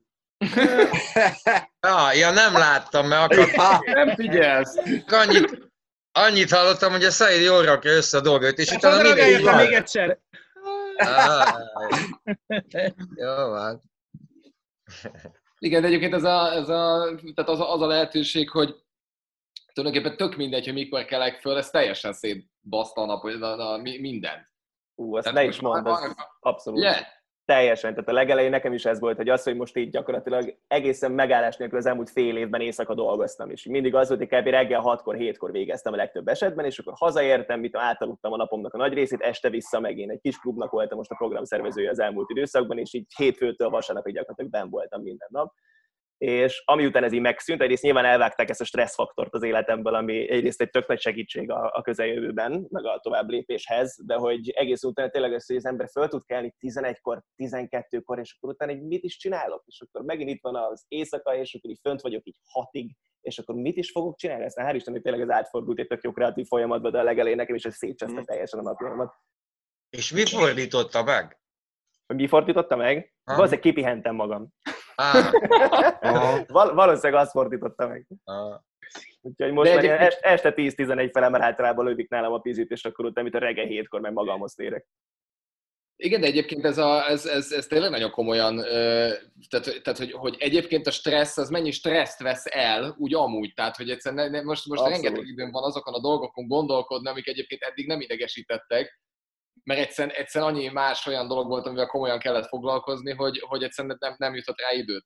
Ja, 1.81 2.13
ja, 2.21 2.31
nem 2.31 2.53
láttam, 2.53 3.07
mert 3.07 3.33
akar, 3.37 3.79
Nem 3.95 4.15
figyelsz! 4.15 4.77
annyit, 5.07 5.71
annyit 6.13 6.51
hallottam, 6.51 6.93
hogy 6.93 7.05
a 7.05 7.11
Said 7.11 7.43
jól 7.43 7.65
rakja 7.65 7.93
össze 7.93 8.19
a 8.19 8.21
dolgot, 8.21 8.59
és 8.59 8.71
utána 8.71 9.01
Utána 9.01 9.15
mindig 9.15 9.45
van. 9.45 9.57
még 9.57 9.73
egyszer. 9.73 10.19
Áj. 10.97 11.63
Jó 13.15 13.35
van. 13.35 13.83
Igen, 15.59 15.81
de 15.81 15.87
egyébként 15.87 16.15
ez 16.15 16.25
a, 16.25 16.53
ez 16.53 16.69
a, 16.69 17.15
tehát 17.35 17.51
az, 17.51 17.61
a, 17.61 17.73
az 17.73 17.81
a 17.81 17.87
lehetőség, 17.87 18.51
hogy 18.51 18.75
tulajdonképpen 19.77 20.17
tök 20.17 20.37
mindegy, 20.37 20.65
hogy 20.65 20.75
mikor 20.75 21.05
kelek 21.05 21.41
föl, 21.41 21.57
ez 21.57 21.71
teljesen 21.71 22.13
szétbaszta 22.13 23.01
a 23.01 23.07
nap, 23.07 23.21
hogy 23.21 23.43
a, 23.43 23.73
a, 23.73 23.77
mi- 23.77 24.01
minden. 24.01 24.49
Ú, 24.95 25.17
azt 25.17 25.25
Tehát 25.25 25.39
ne 25.39 25.45
is 25.49 25.61
mondd, 25.61 25.87
az 25.87 26.15
abszolút. 26.41 26.79
Ugye? 26.79 26.95
Teljesen, 27.45 27.91
tehát 27.91 28.09
a 28.09 28.13
legelején 28.13 28.51
nekem 28.51 28.73
is 28.73 28.85
ez 28.85 29.01
volt, 29.01 29.17
hogy 29.17 29.29
az, 29.29 29.43
hogy 29.43 29.57
most 29.57 29.77
így 29.77 29.91
gyakorlatilag 29.91 30.59
egészen 30.67 31.13
megállás 31.13 31.57
nélkül 31.57 31.79
az 31.79 31.87
elmúlt 31.87 32.11
fél 32.11 32.37
évben 32.37 32.61
éjszaka 32.61 32.95
dolgoztam, 32.95 33.51
és 33.51 33.65
mindig 33.65 33.95
az 33.95 34.09
volt, 34.09 34.21
hogy 34.21 34.41
kb. 34.41 34.47
reggel 34.47 34.83
6-kor, 34.85 35.17
7-kor 35.19 35.51
végeztem 35.51 35.93
a 35.93 35.97
legtöbb 35.97 36.29
esetben, 36.29 36.65
és 36.65 36.79
akkor 36.79 36.93
hazaértem, 36.97 37.61
mit 37.61 37.77
átaludtam 37.77 38.33
a 38.33 38.37
napomnak 38.37 38.75
a 38.75 38.77
nagy 38.77 38.93
részét, 38.93 39.21
este 39.21 39.51
vissza 39.51 39.81
meg 39.81 39.99
én 39.99 40.11
egy 40.11 40.21
kis 40.21 40.39
klubnak 40.39 40.71
voltam 40.71 40.99
most 40.99 41.11
a 41.11 41.15
programszervezője 41.15 41.91
az 41.91 41.99
elmúlt 41.99 42.31
időszakban, 42.31 42.79
és 42.79 42.95
így 42.95 43.07
hétfőtől 43.17 43.71
vasárnapig 43.71 44.15
gyakorlatilag 44.15 44.51
ben 44.51 44.71
voltam 44.71 45.03
minden 45.03 45.29
nap. 45.31 45.53
És 46.19 46.63
ami 46.65 46.87
után 46.87 47.05
ez 47.05 47.13
így 47.13 47.21
megszűnt, 47.21 47.63
egyrészt 47.63 47.83
nyilván 47.83 48.05
elvágták 48.05 48.49
ezt 48.51 48.61
a 48.61 48.65
stresszfaktort 48.65 49.35
az 49.35 49.43
életemből, 49.43 49.95
ami 49.95 50.31
egyrészt 50.31 50.61
egy 50.61 50.71
tök 50.71 50.87
nagy 50.87 51.01
segítség 51.01 51.51
a, 51.51 51.71
a 51.75 51.83
közeljövőben, 51.83 52.67
meg 52.71 52.85
a 52.85 53.01
tovább 53.03 53.29
lépéshez, 53.29 53.99
de 54.05 54.15
hogy 54.15 54.51
egész 54.51 54.83
utána 54.83 55.09
tényleg 55.09 55.33
az, 55.33 55.47
hogy 55.47 55.57
az 55.57 55.67
ember 55.67 55.89
föl 55.89 56.09
tud 56.09 56.25
kelni 56.25 56.55
11-kor, 56.61 57.23
12-kor, 57.37 58.19
és 58.19 58.37
akkor 58.37 58.53
utána 58.53 58.73
egy 58.73 58.83
mit 58.83 59.05
is 59.05 59.17
csinálok, 59.17 59.63
és 59.67 59.81
akkor 59.81 60.05
megint 60.05 60.31
itt 60.31 60.43
van 60.43 60.57
az 60.57 60.85
éjszaka, 60.89 61.37
és 61.37 61.55
akkor 61.55 61.71
így 61.71 61.81
fönt 61.83 62.01
vagyok 62.01 62.27
így 62.27 62.37
hatig, 62.45 62.97
és 63.21 63.39
akkor 63.39 63.55
mit 63.55 63.77
is 63.77 63.91
fogok 63.91 64.17
csinálni? 64.17 64.45
Aztán 64.45 64.67
hál' 64.67 64.75
Istennek 64.75 65.03
tényleg 65.03 65.23
ez 65.23 65.31
átfordult 65.31 65.79
egy 65.79 65.87
tök 65.87 66.03
jó 66.03 66.13
kreatív 66.13 66.47
folyamatba, 66.47 66.91
de 66.91 66.99
a 66.99 67.03
legelején 67.03 67.37
nekem 67.37 67.55
is 67.55 67.65
ez 67.65 67.75
szétcseszte 67.75 68.25
teljesen 68.25 68.59
a 68.59 68.63
napjaimat. 68.63 69.15
És 69.91 70.13
mi 70.13 70.27
fordította 70.27 71.03
meg? 71.03 71.41
Mi 72.07 72.27
fordította 72.27 72.77
meg? 72.77 73.15
Valószínűleg 73.25 73.61
kipihentem 73.61 74.15
magam. 74.15 74.53
Val- 76.47 76.75
valószínűleg 76.75 77.23
azt 77.23 77.31
fordította 77.31 77.87
meg. 77.89 78.07
á. 78.25 78.61
Úgyhogy 79.21 79.53
most 79.53 79.75
már 79.75 79.85
egyébként... 79.85 80.19
este 80.21 80.53
10-11 80.57 81.11
fele, 81.13 81.29
mert 81.29 81.45
általában 81.45 81.85
lövik 81.85 82.09
nálam 82.09 82.33
a 82.33 82.39
pizit, 82.39 82.71
és 82.71 82.85
akkor 82.85 83.05
utána, 83.05 83.23
mint 83.23 83.43
a 83.43 83.47
reggel 83.47 83.67
hétkor 83.67 84.01
meg 84.01 84.13
magamhoz 84.13 84.55
térek. 84.55 84.87
Igen, 85.99 86.21
de 86.21 86.27
egyébként 86.27 86.65
ez, 86.65 86.79
a, 86.79 87.09
ez, 87.09 87.27
ez, 87.27 87.53
ez 87.53 87.67
tényleg 87.67 87.91
nagyon 87.91 88.11
komolyan, 88.11 88.57
tehát, 89.49 89.83
tehát 89.83 89.99
hogy, 89.99 90.13
hogy 90.13 90.37
egyébként 90.39 90.87
a 90.87 90.91
stressz, 90.91 91.39
az 91.39 91.49
mennyi 91.49 91.71
stresszt 91.71 92.23
vesz 92.23 92.45
el, 92.47 92.97
úgy 92.99 93.15
amúgy, 93.15 93.53
tehát 93.55 93.77
hogy 93.77 93.91
egyszerűen 93.91 94.31
ne, 94.31 94.43
most, 94.43 94.67
most 94.67 94.83
rengeteg 94.83 95.27
időm 95.27 95.51
van 95.51 95.63
azokon 95.63 95.95
a 95.95 96.01
dolgokon 96.01 96.47
gondolkodni, 96.47 97.09
amik 97.09 97.27
egyébként 97.27 97.63
eddig 97.63 97.87
nem 97.87 98.01
idegesítettek, 98.01 99.01
mert 99.67 99.81
egyszerűen, 99.81 100.15
egyszerűen 100.15 100.51
annyi 100.51 100.69
más 100.69 101.07
olyan 101.07 101.29
dolog 101.29 101.49
volt, 101.49 101.67
amivel 101.67 101.87
komolyan 101.87 102.19
kellett 102.19 102.49
foglalkozni, 102.49 103.13
hogy, 103.13 103.43
hogy 103.47 103.63
egyszerűen 103.63 103.97
nem, 104.01 104.15
nem 104.19 104.35
jutott 104.35 104.61
rá 104.61 104.73
időt, 104.73 105.05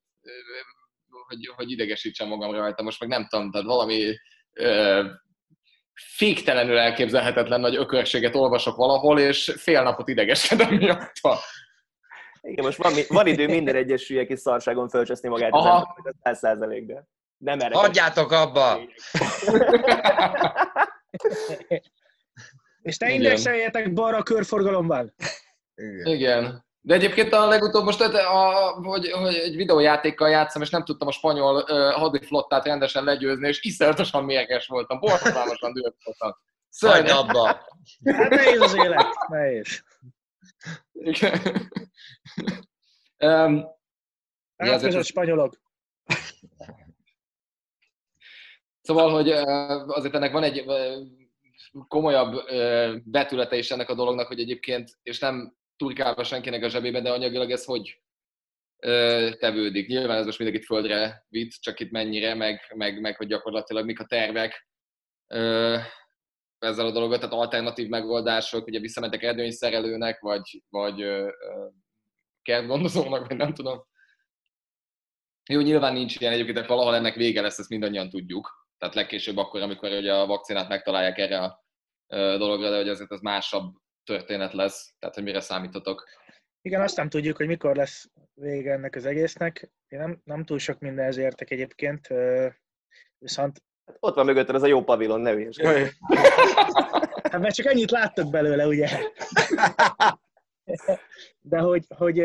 hogy, 1.27 1.53
hogy 1.57 1.71
idegesítsem 1.71 2.29
magam 2.29 2.53
rajta. 2.53 2.83
Most 2.83 3.01
meg 3.01 3.09
nem 3.09 3.27
tudom, 3.27 3.51
tehát 3.51 3.67
valami 3.67 4.15
féktelenül 5.95 6.79
elképzelhetetlen 6.79 7.61
nagy 7.61 7.77
ökörséget 7.77 8.35
olvasok 8.35 8.77
valahol, 8.77 9.19
és 9.19 9.55
fél 9.57 9.83
napot 9.83 10.09
idegeskedem 10.09 10.75
miatta. 10.75 11.39
Igen, 12.41 12.65
most 12.65 12.79
van, 12.79 12.93
van 13.09 13.27
idő 13.27 13.47
minden 13.47 13.75
egyes 13.75 14.09
hülye 14.09 14.27
kis 14.27 14.39
szarságon 14.39 14.89
fölcseszni 14.89 15.29
magát 15.29 15.53
Aha. 15.53 15.95
az 15.97 16.13
ember, 16.23 16.37
100 16.37 16.59
de 16.87 17.05
nem 17.37 17.61
erre. 17.61 17.77
Hagyjátok 17.77 18.33
abba! 18.33 18.81
és 22.83 22.97
te 22.97 23.11
indexeljetek 23.11 23.93
balra 23.93 24.17
a 24.17 24.23
körforgalomban. 24.23 25.15
Igen. 25.75 26.07
Igen. 26.07 26.69
De 26.83 26.95
egyébként 26.95 27.33
a 27.33 27.47
legutóbb 27.47 27.85
most, 27.85 28.01
a, 28.01 28.71
hogy, 28.83 29.11
hogy 29.11 29.35
egy 29.35 29.57
videójátékkal 29.57 30.29
játszom, 30.29 30.63
és 30.63 30.71
nem 30.71 30.85
tudtam 30.85 31.09
a 31.09 31.13
spanyol 31.13 31.55
uh, 31.57 31.93
hadiflottát 31.93 32.65
rendesen 32.65 33.05
legyőzni, 33.05 33.49
és 33.49 33.63
iszonyatosan 33.63 34.25
mérges 34.25 34.67
voltam, 34.67 35.01
borzalmasan 35.01 35.73
dühös 35.73 35.95
voltam. 36.05 36.37
Szörny 36.69 37.09
abba! 37.09 37.45
Hát 38.05 38.29
nehéz 38.29 38.61
az 38.61 38.75
élet, 38.75 39.07
nehéz. 39.29 39.85
Igen. 40.93 41.41
um, 43.47 43.65
Átkozott 44.57 45.05
spanyolok. 45.05 45.61
Szóval, 48.81 49.11
hogy 49.11 49.31
azért 49.87 50.15
ennek 50.15 50.33
van 50.33 50.43
egy 50.43 50.65
komolyabb 51.89 52.45
betülete 53.05 53.57
is 53.57 53.71
ennek 53.71 53.89
a 53.89 53.95
dolognak, 53.95 54.27
hogy 54.27 54.41
egyébként, 54.41 54.91
és 55.03 55.19
nem 55.19 55.55
turkálva 55.77 56.25
senkinek 56.25 56.63
a 56.63 56.69
zsebébe, 56.69 57.01
de 57.01 57.13
anyagilag 57.13 57.51
ez 57.51 57.65
hogy 57.65 58.03
tevődik. 59.39 59.89
Nyilván 59.89 60.19
ez 60.19 60.25
most 60.25 60.39
mindenkit 60.39 60.67
földre 60.67 61.27
vitt, 61.29 61.51
csak 61.51 61.81
itt 61.81 61.91
mennyire, 61.91 62.35
meg, 62.35 62.73
meg, 62.75 63.01
meg 63.01 63.17
hogy 63.17 63.27
gyakorlatilag 63.27 63.85
mik 63.85 64.01
a 64.01 64.07
tervek 64.07 64.69
ezzel 66.59 66.87
a 66.87 66.91
dologgal, 66.91 67.19
tehát 67.19 67.35
alternatív 67.35 67.89
megoldások, 67.89 68.67
ugye 68.67 68.81
visszamentek 68.81 69.23
erdőnyszerelőnek, 69.23 70.21
vagy, 70.21 70.63
vagy 70.69 71.05
kertgondozónak, 72.43 73.27
vagy 73.27 73.37
nem 73.37 73.55
tudom. 73.55 73.89
Jó, 75.51 75.61
nyilván 75.61 75.93
nincs 75.93 76.21
ilyen 76.21 76.33
egyébként, 76.33 76.67
valahol 76.67 76.95
ennek 76.95 77.15
vége 77.15 77.41
lesz, 77.41 77.59
ezt 77.59 77.69
mindannyian 77.69 78.09
tudjuk. 78.09 78.60
Tehát 78.81 78.95
legkésőbb 78.95 79.37
akkor, 79.37 79.61
amikor 79.61 79.91
ugye 79.91 80.15
a 80.15 80.27
vakcinát 80.27 80.69
megtalálják 80.69 81.19
erre 81.19 81.39
a 81.39 81.65
dologra, 82.39 82.71
de 82.71 82.77
hogy 82.77 82.89
azért 82.89 83.13
ez 83.13 83.21
másabb 83.21 83.75
történet 84.05 84.53
lesz, 84.53 84.95
tehát 84.99 85.15
hogy 85.15 85.25
mire 85.25 85.41
számítotok. 85.41 86.09
Igen, 86.63 86.81
azt 86.81 86.97
nem 86.97 87.09
tudjuk, 87.09 87.37
hogy 87.37 87.47
mikor 87.47 87.77
lesz 87.77 88.11
vége 88.35 88.73
ennek 88.73 88.95
az 88.95 89.05
egésznek. 89.05 89.71
Én 89.89 89.99
nem, 89.99 90.21
nem 90.25 90.45
túl 90.45 90.59
sok 90.59 90.79
mindenhez 90.79 91.17
értek 91.17 91.51
egyébként, 91.51 92.09
viszont... 93.19 93.63
Ott 93.99 94.15
van 94.15 94.25
mögötted 94.25 94.55
ez 94.55 94.63
a 94.63 94.67
jó 94.67 94.85
pavilon, 94.85 95.21
ne 95.21 95.31
Hát 97.31 97.41
mert 97.41 97.55
csak 97.55 97.67
ennyit 97.67 97.91
láttok 97.91 98.31
belőle, 98.31 98.67
ugye? 98.67 98.89
De 101.41 101.59
hogy, 101.59 101.85
hogy, 101.89 102.19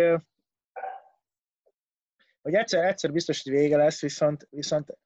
hogy 2.41 2.53
egyszer, 2.53 2.86
egyszer 2.86 3.12
biztos, 3.12 3.43
hogy 3.43 3.51
vége 3.51 3.78
lesz, 3.78 4.01
viszont, 4.01 4.47
viszont 4.49 4.97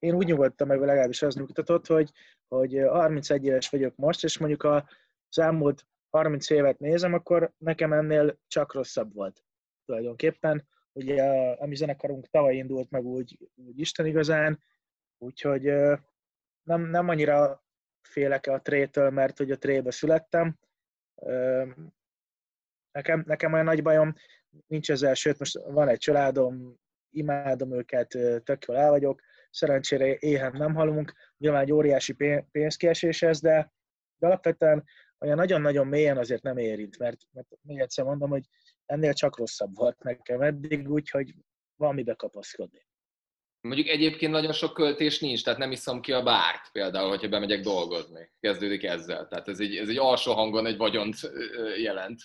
én 0.00 0.14
úgy 0.14 0.26
nyugodtam 0.26 0.68
meg, 0.68 0.80
legalábbis 0.80 1.22
az 1.22 1.34
nyugtatott, 1.34 1.86
hogy, 1.86 2.10
hogy 2.48 2.82
31 2.88 3.44
éves 3.44 3.68
vagyok 3.68 3.96
most, 3.96 4.24
és 4.24 4.38
mondjuk 4.38 4.64
az 4.64 5.38
elmúlt 5.38 5.86
30 6.10 6.50
évet 6.50 6.78
nézem, 6.78 7.12
akkor 7.12 7.52
nekem 7.58 7.92
ennél 7.92 8.38
csak 8.46 8.74
rosszabb 8.74 9.14
volt 9.14 9.44
tulajdonképpen. 9.84 10.68
Ugye 10.92 11.22
a, 11.22 11.60
a 11.60 11.66
mi 11.66 11.74
zenekarunk 11.74 12.26
tavaly 12.26 12.56
indult 12.56 12.90
meg 12.90 13.04
úgy, 13.04 13.38
úgy 13.54 13.80
Isten 13.80 14.06
igazán, 14.06 14.62
úgyhogy 15.18 15.62
nem, 16.62 16.80
nem 16.90 17.08
annyira 17.08 17.64
félek 18.02 18.46
a 18.46 18.60
trétől, 18.60 19.10
mert 19.10 19.38
hogy 19.38 19.50
a 19.50 19.58
trébe 19.58 19.90
születtem. 19.90 20.58
Nekem, 22.92 23.22
nekem 23.26 23.52
olyan 23.52 23.64
nagy 23.64 23.82
bajom 23.82 24.14
nincs 24.66 24.90
ezzel, 24.90 25.14
sőt 25.14 25.38
most 25.38 25.58
van 25.64 25.88
egy 25.88 25.98
családom, 25.98 26.78
imádom 27.10 27.72
őket, 27.72 28.08
tök 28.44 28.64
jól 28.66 28.76
el 28.76 28.90
vagyok, 28.90 29.20
szerencsére 29.50 30.16
éhen 30.18 30.52
nem 30.52 30.74
halunk, 30.74 31.12
nyilván 31.38 31.62
egy 31.62 31.72
óriási 31.72 32.16
pénzkiesés 32.50 33.22
ez, 33.22 33.40
de, 33.40 33.72
de 34.18 34.26
alapvetően 34.26 34.84
olyan 35.20 35.36
nagyon-nagyon 35.36 35.86
mélyen 35.86 36.18
azért 36.18 36.42
nem 36.42 36.56
érint, 36.56 36.98
mert, 36.98 37.20
mert 37.32 37.48
még 37.62 37.78
egyszer 37.78 38.04
mondom, 38.04 38.30
hogy 38.30 38.44
ennél 38.86 39.12
csak 39.12 39.38
rosszabb 39.38 39.74
volt 39.74 40.02
nekem 40.02 40.40
eddig, 40.40 40.90
úgyhogy 40.90 41.34
van 41.76 41.94
mibe 41.94 42.14
kapaszkodni. 42.14 42.88
Mondjuk 43.60 43.88
egyébként 43.88 44.32
nagyon 44.32 44.52
sok 44.52 44.74
költés 44.74 45.20
nincs, 45.20 45.44
tehát 45.44 45.58
nem 45.58 45.70
iszom 45.70 46.00
ki 46.00 46.12
a 46.12 46.22
bárt 46.22 46.70
például, 46.72 47.08
hogyha 47.08 47.28
bemegyek 47.28 47.60
dolgozni. 47.60 48.30
Kezdődik 48.40 48.84
ezzel. 48.84 49.28
Tehát 49.28 49.48
ez 49.48 49.60
egy, 49.60 49.76
ez 49.76 49.88
egy 49.88 49.98
alsó 49.98 50.32
hangon 50.32 50.66
egy 50.66 50.76
vagyont 50.76 51.16
jelent. 51.76 52.20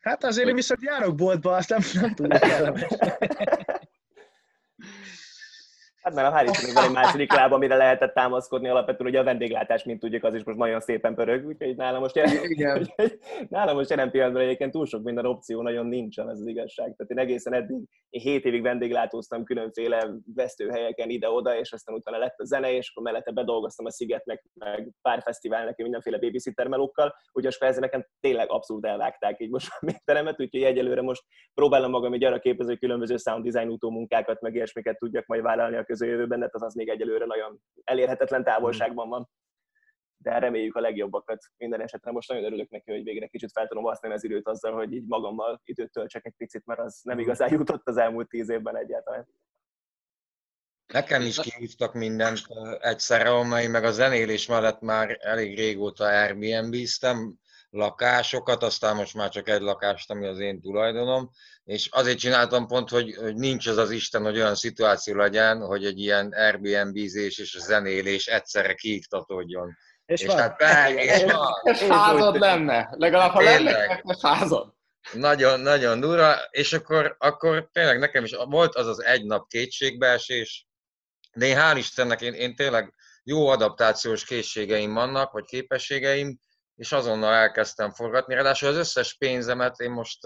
Hát 0.00 0.24
azért 0.24 0.48
én 0.48 0.54
viszont 0.54 0.82
járok 0.82 1.14
boltba, 1.14 1.56
azt 1.56 1.68
nem, 1.68 1.80
nem 1.94 2.14
tudom 2.14 2.38
kellemes. 2.38 2.86
Hát 6.10 6.32
mert 6.32 6.34
a 6.34 6.52
hál' 6.52 6.64
még 6.66 6.74
van 6.74 6.84
egy 6.84 6.92
második 6.92 7.32
láb, 7.32 7.52
amire 7.52 7.76
lehetett 7.76 8.14
támaszkodni 8.14 8.68
alapvetően, 8.68 9.10
ugye 9.10 9.20
a 9.20 9.24
vendéglátás, 9.24 9.84
mint 9.84 10.00
tudjuk, 10.00 10.24
az 10.24 10.34
is 10.34 10.44
most 10.44 10.58
nagyon 10.58 10.80
szépen 10.80 11.14
pörög, 11.14 11.46
úgyhogy 11.46 11.76
nálam 11.76 12.00
most 12.00 12.16
jelen, 12.16 12.36
Igen. 12.42 12.88
nálam 13.48 13.76
most 13.76 13.90
jelen 13.90 14.10
pillanatban 14.10 14.42
egyébként 14.42 14.72
túl 14.72 14.86
sok 14.86 15.02
minden 15.02 15.26
opció 15.26 15.62
nagyon 15.62 15.86
nincsen, 15.86 16.30
ez 16.30 16.38
az 16.38 16.46
igazság. 16.46 16.94
Tehát 16.96 17.12
én 17.12 17.18
egészen 17.18 17.54
eddig, 17.54 17.76
én 18.10 18.20
7 18.20 18.44
évig 18.44 18.62
vendéglátóztam 18.62 19.44
különféle 19.44 20.10
vesztőhelyeken 20.34 21.10
ide-oda, 21.10 21.58
és 21.58 21.72
aztán 21.72 21.94
utána 21.94 22.18
lett 22.18 22.38
a 22.38 22.44
zene, 22.44 22.72
és 22.72 22.90
akkor 22.90 23.02
mellette 23.02 23.30
bedolgoztam 23.30 23.86
a 23.86 23.90
Szigetnek, 23.90 24.44
meg 24.54 24.90
pár 25.02 25.22
fesztiválnak, 25.22 25.76
mindenféle 25.76 26.18
babysitter 26.18 26.66
melókkal, 26.66 27.14
úgyhogy 27.32 27.56
most 27.60 27.80
nekem 27.80 28.06
tényleg 28.20 28.50
abszolút 28.50 28.86
elvágták 28.86 29.40
így 29.40 29.50
most 29.50 29.68
a 29.80 29.84
méteremet, 29.86 30.40
úgyhogy 30.40 30.62
egyelőre 30.62 31.02
most 31.02 31.22
próbálom 31.54 31.90
magam 31.90 32.12
egy 32.12 32.24
arra 32.24 32.38
képező 32.38 32.76
különböző 32.76 33.16
sound 33.16 33.48
design 33.48 33.70
utómunkákat, 33.70 34.40
meg 34.40 34.54
ilyesmiket 34.54 34.98
tudjak 34.98 35.26
majd 35.26 35.42
vállalni 35.42 35.76
a 35.76 35.84
közeljövőben, 36.00 36.40
de 36.40 36.48
az 36.52 36.62
az 36.62 36.74
még 36.74 36.88
egyelőre 36.88 37.24
nagyon 37.24 37.60
elérhetetlen 37.84 38.44
távolságban 38.44 39.08
van. 39.08 39.28
De 40.16 40.38
reméljük 40.38 40.74
a 40.76 40.80
legjobbakat 40.80 41.44
minden 41.56 41.80
esetre. 41.80 42.10
Most 42.10 42.28
nagyon 42.28 42.44
örülök 42.44 42.70
neki, 42.70 42.90
hogy 42.90 43.02
végre 43.02 43.26
kicsit 43.26 43.52
fel 43.52 43.66
tudom 43.66 43.84
használni 43.84 44.16
az 44.16 44.24
időt 44.24 44.48
azzal, 44.48 44.72
hogy 44.72 44.92
így 44.92 45.06
magammal 45.06 45.60
időt 45.64 45.92
töltsek 45.92 46.26
egy 46.26 46.34
picit, 46.36 46.66
mert 46.66 46.80
az 46.80 47.00
nem 47.02 47.18
igazán 47.18 47.52
jutott 47.52 47.88
az 47.88 47.96
elmúlt 47.96 48.28
tíz 48.28 48.48
évben 48.48 48.76
egyáltalán. 48.76 49.28
Nekem 50.92 51.22
is 51.22 51.40
kihívtak 51.40 51.94
mindent 51.94 52.40
egyszerre, 52.80 53.30
amely 53.30 53.66
meg 53.66 53.84
a 53.84 53.90
zenélés 53.90 54.46
mellett 54.46 54.80
már 54.80 55.18
elég 55.20 55.56
régóta 55.56 56.04
Airbnb-ztem, 56.04 57.39
lakásokat, 57.70 58.62
aztán 58.62 58.96
most 58.96 59.14
már 59.14 59.28
csak 59.28 59.48
egy 59.48 59.60
lakást, 59.60 60.10
ami 60.10 60.26
az 60.26 60.38
én 60.38 60.60
tulajdonom, 60.60 61.30
és 61.64 61.88
azért 61.90 62.18
csináltam 62.18 62.66
pont, 62.66 62.88
hogy, 62.88 63.14
hogy 63.14 63.34
nincs 63.34 63.66
az 63.66 63.76
az 63.76 63.90
Isten, 63.90 64.22
hogy 64.22 64.36
olyan 64.36 64.54
szituáció 64.54 65.14
legyen, 65.14 65.66
hogy 65.66 65.84
egy 65.84 65.98
ilyen 65.98 66.32
Airbnb-zés 66.32 67.38
és 67.38 67.54
a 67.54 67.60
zenélés 67.60 68.26
egyszerre 68.26 68.74
kiiktatódjon. 68.74 69.76
És, 70.06 70.20
és 70.20 70.26
van. 70.26 70.36
Hát, 70.36 70.90
és, 70.90 71.04
és 71.04 71.32
van. 71.32 71.52
És 71.72 71.78
házad 71.78 72.38
lenne. 72.38 72.88
Legalább, 72.92 73.30
ha 73.30 73.40
lenne, 73.40 74.02
házad. 74.20 74.74
Nagyon, 75.12 75.60
nagyon 75.60 76.00
durva, 76.00 76.34
és 76.50 76.72
akkor, 76.72 77.16
akkor 77.18 77.68
tényleg 77.72 77.98
nekem 77.98 78.24
is 78.24 78.34
volt 78.48 78.74
az 78.74 78.86
az 78.86 79.04
egy 79.04 79.24
nap 79.24 79.48
kétségbeesés, 79.48 80.66
de 81.32 81.46
én 81.46 81.56
hál' 81.58 81.76
Istennek, 81.76 82.20
én, 82.20 82.32
én 82.32 82.54
tényleg 82.54 82.94
jó 83.22 83.48
adaptációs 83.48 84.24
készségeim 84.24 84.92
vannak, 84.92 85.32
vagy 85.32 85.44
képességeim, 85.44 86.38
és 86.80 86.92
azonnal 86.92 87.32
elkezdtem 87.32 87.92
forgatni. 87.92 88.34
Ráadásul 88.34 88.68
az 88.68 88.76
összes 88.76 89.16
pénzemet 89.16 89.78
én 89.80 89.90
most 89.90 90.18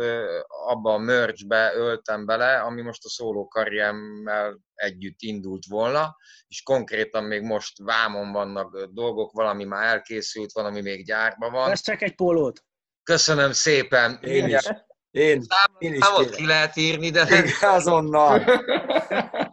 abba 0.66 0.92
a 0.92 0.98
merge-be 0.98 1.72
öltem 1.74 2.26
bele, 2.26 2.61
ami 2.61 2.82
most 2.82 3.05
a 3.05 3.09
szóló 3.09 3.48
karriemmel 3.48 4.61
együtt 4.74 5.20
indult 5.20 5.64
volna, 5.68 6.16
és 6.48 6.62
konkrétan 6.62 7.24
még 7.24 7.42
most 7.42 7.82
vámon 7.82 8.32
vannak 8.32 8.84
dolgok, 8.84 9.32
valami 9.32 9.64
már 9.64 9.94
elkészült, 9.94 10.52
valami 10.52 10.80
még 10.80 11.07
gyárban 11.07 11.52
van. 11.52 11.74
csak 11.74 12.02
egy 12.02 12.14
pólót. 12.14 12.61
Köszönöm 13.02 13.52
szépen. 13.52 14.18
Én 14.22 14.48
is. 14.48 14.68
Én, 15.14 15.42
én 15.78 15.94
is 15.94 16.04
Számot 16.04 16.30
ki 16.30 16.46
lehet 16.46 16.76
írni, 16.76 17.10
de 17.10 17.22
Igen, 17.22 17.46
azonnal. 17.60 18.38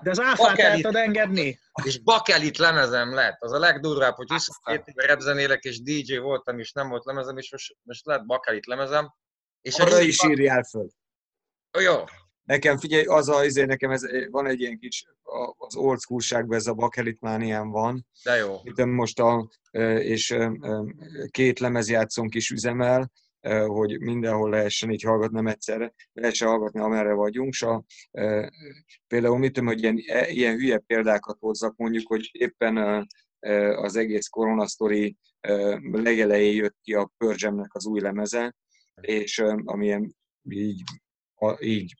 De 0.01 0.09
az 0.09 0.19
áfát 0.19 0.57
el 0.59 0.75
tudod 0.75 0.95
engedni? 0.95 1.59
és 1.83 1.99
bakelit 1.99 2.57
lemezem 2.57 3.13
lett. 3.13 3.41
Az 3.41 3.51
a 3.51 3.59
legdurvább, 3.59 4.15
hogy 4.15 4.27
Aztán. 4.29 4.55
22 4.75 4.91
éve 4.91 5.05
repzenélek, 5.13 5.63
és 5.63 5.81
DJ 5.81 6.17
voltam, 6.17 6.59
és 6.59 6.71
nem 6.71 6.89
volt 6.89 7.05
lemezem, 7.05 7.37
és 7.37 7.51
most, 7.51 7.75
most 7.83 8.05
lett 8.05 8.25
bakelit 8.25 8.65
lemezem. 8.65 9.13
És 9.61 9.79
Arra 9.79 9.97
egy- 9.97 10.07
is 10.07 10.23
írjál 10.23 10.63
föl. 10.63 10.87
Jó, 11.79 12.03
Nekem 12.43 12.77
figyelj, 12.77 13.03
az 13.05 13.29
a, 13.29 13.45
izé, 13.45 13.63
nekem 13.63 13.91
ez, 13.91 14.01
van 14.29 14.47
egy 14.47 14.59
ilyen 14.59 14.79
kis, 14.79 15.05
az 15.57 15.75
old 15.75 15.99
schoolságban 15.99 16.57
ez 16.57 16.67
a 16.67 16.73
bakelit 16.73 17.21
mániám 17.21 17.69
van. 17.69 18.07
de 18.23 18.35
jó. 18.35 18.59
Itt 18.63 18.85
most 18.85 19.19
a, 19.19 19.49
és 19.99 20.37
két 21.31 21.59
lemezjátszónk 21.59 22.35
is 22.35 22.49
üzemel, 22.49 23.11
hogy 23.65 23.99
mindenhol 23.99 24.49
lehessen 24.49 24.91
így 24.91 25.03
hallgatni, 25.03 25.35
nem 25.35 25.47
egyszerre, 25.47 25.93
lehessen 26.13 26.47
hallgatni, 26.47 26.79
amerre 26.79 27.13
vagyunk. 27.13 27.53
S 27.53 27.61
a, 27.61 27.83
ö, 28.11 28.47
például 29.07 29.37
mit 29.37 29.53
tudom, 29.53 29.69
hogy 29.69 29.81
ilyen, 29.81 30.03
e- 30.07 30.29
ilyen 30.29 30.55
hülye 30.55 30.77
példákat 30.77 31.37
hozzak, 31.39 31.75
mondjuk, 31.75 32.07
hogy 32.07 32.29
éppen 32.31 32.77
ö, 33.39 33.73
az 33.75 33.95
egész 33.95 34.27
koronasztori 34.27 35.17
legelején 35.91 36.55
jött 36.55 36.77
ki 36.81 36.93
a 36.93 37.11
Pörgemnek 37.17 37.73
az 37.73 37.85
új 37.85 37.99
lemeze, 37.99 38.55
és 39.01 39.43
amilyen 39.63 40.15
így, 40.49 40.83
így 41.59 41.93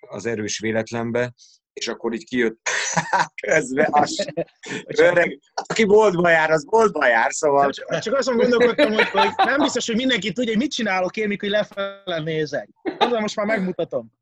az 0.00 0.26
erős 0.26 0.58
véletlenbe, 0.58 1.34
és 1.78 1.88
akkor 1.88 2.14
így 2.14 2.24
kijött 2.24 2.60
közben, 3.46 3.88
az, 3.90 4.26
öreg, 4.98 5.40
aki 5.52 5.84
boltba 5.84 6.28
jár, 6.28 6.50
az 6.50 6.64
boltba 6.64 7.06
jár, 7.06 7.32
szóval 7.32 7.70
Csak, 7.70 7.98
csak 7.98 8.14
azon 8.14 8.36
gondolkodtam, 8.36 8.92
hogy, 8.92 9.08
hogy 9.08 9.30
nem 9.36 9.58
biztos, 9.58 9.86
hogy 9.86 9.96
mindenki 9.96 10.32
tudja, 10.32 10.50
hogy 10.50 10.60
mit 10.60 10.72
csinálok 10.72 11.16
én, 11.16 11.28
mikor 11.28 11.48
lefele 11.48 12.20
nézek. 12.24 12.68
Mondom, 12.98 13.20
most 13.20 13.36
már 13.36 13.46
megmutatom. 13.46 14.12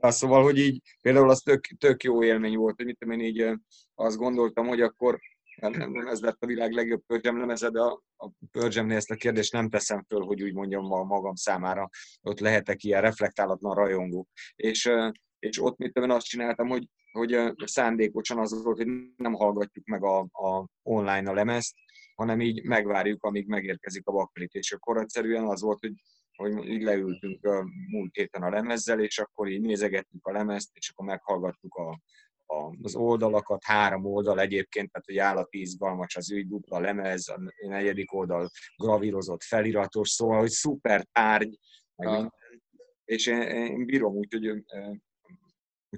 azt 0.00 0.18
szóval, 0.18 0.42
hogy 0.42 0.58
így 0.58 0.80
például 1.02 1.30
az 1.30 1.40
tök, 1.40 1.66
tök 1.78 2.02
jó 2.02 2.22
élmény 2.24 2.56
volt, 2.56 2.76
hogy 2.76 2.86
mit 2.86 2.98
tudom 2.98 3.20
én 3.20 3.26
így 3.26 3.58
azt 3.94 4.16
gondoltam, 4.16 4.66
hogy 4.66 4.80
akkor 4.80 5.18
nem, 5.56 5.72
nem, 5.72 6.06
ez 6.06 6.20
lett 6.20 6.42
a 6.42 6.46
világ 6.46 6.72
legjobb 6.72 7.02
Pearl 7.06 7.38
lemeze, 7.38 7.70
de 7.70 7.80
a, 7.80 8.02
a 8.16 8.30
Pearl 8.50 8.68
Jam-nél 8.72 8.96
ezt 8.96 9.10
a 9.10 9.14
kérdést 9.14 9.52
nem 9.52 9.68
teszem 9.68 10.04
föl, 10.08 10.24
hogy 10.24 10.42
úgy 10.42 10.52
mondjam 10.52 10.86
ma 10.86 11.02
magam 11.02 11.34
számára, 11.34 11.88
ott 12.22 12.40
lehetek 12.40 12.82
ilyen 12.82 13.00
reflektálatlan 13.00 13.74
rajongó. 13.74 14.28
És, 14.54 14.90
és 15.38 15.62
ott 15.62 15.76
mit 15.76 15.92
tudom 15.92 16.10
én 16.10 16.16
azt 16.16 16.26
csináltam, 16.26 16.68
hogy, 16.68 16.88
hogy 17.12 17.38
szándékosan 17.56 18.38
az 18.38 18.62
volt, 18.62 18.76
hogy 18.76 18.88
nem 19.16 19.32
hallgatjuk 19.32 19.86
meg 19.86 20.04
a, 20.04 20.18
a 20.18 20.66
online 20.82 21.30
a 21.30 21.34
lemezt, 21.34 21.74
hanem 22.14 22.40
így 22.40 22.64
megvárjuk, 22.64 23.24
amíg 23.24 23.46
megérkezik 23.46 24.06
a 24.06 24.12
baklit. 24.12 24.52
És 24.52 24.72
akkor 24.72 24.96
egyszerűen 24.96 25.44
az 25.44 25.60
volt, 25.60 25.80
hogy 25.80 25.92
hogy 26.36 26.68
így 26.68 26.82
leültünk 26.82 27.44
a 27.44 27.64
múlt 27.90 28.14
héten 28.14 28.42
a 28.42 28.50
lemezzel, 28.50 29.00
és 29.00 29.18
akkor 29.18 29.48
így 29.48 29.60
nézegettük 29.60 30.26
a 30.26 30.32
lemezt, 30.32 30.70
és 30.76 30.88
akkor 30.88 31.06
meghallgattuk 31.06 31.74
a, 31.74 32.00
a, 32.46 32.76
az 32.82 32.94
oldalakat, 32.94 33.64
három 33.64 34.04
oldal 34.04 34.40
egyébként, 34.40 34.90
tehát 34.90 35.06
hogy 35.06 35.18
állati 35.18 35.60
izgalmas 35.60 36.16
az 36.16 36.32
ügy, 36.32 36.48
dupla 36.48 36.80
lemez, 36.80 37.28
a 37.28 37.40
negyedik 37.68 38.12
oldal 38.12 38.50
gravírozott, 38.76 39.42
feliratos, 39.42 40.08
szóval, 40.08 40.38
hogy 40.38 40.50
szuper 40.50 41.06
tárgy, 41.12 41.58
meg 41.94 42.08
minden. 42.08 42.32
És 43.04 43.26
én, 43.26 43.40
én 43.40 43.84
bírom 43.84 44.14
úgy, 44.14 44.32
hogy 44.32 44.64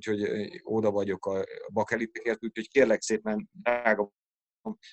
úgyhogy 0.06 0.50
oda 0.62 0.90
vagyok 0.90 1.26
a 1.26 1.44
bakelitekért, 1.72 2.44
úgyhogy 2.44 2.70
kérlek 2.70 3.02
szépen, 3.02 3.48
drága 3.52 4.12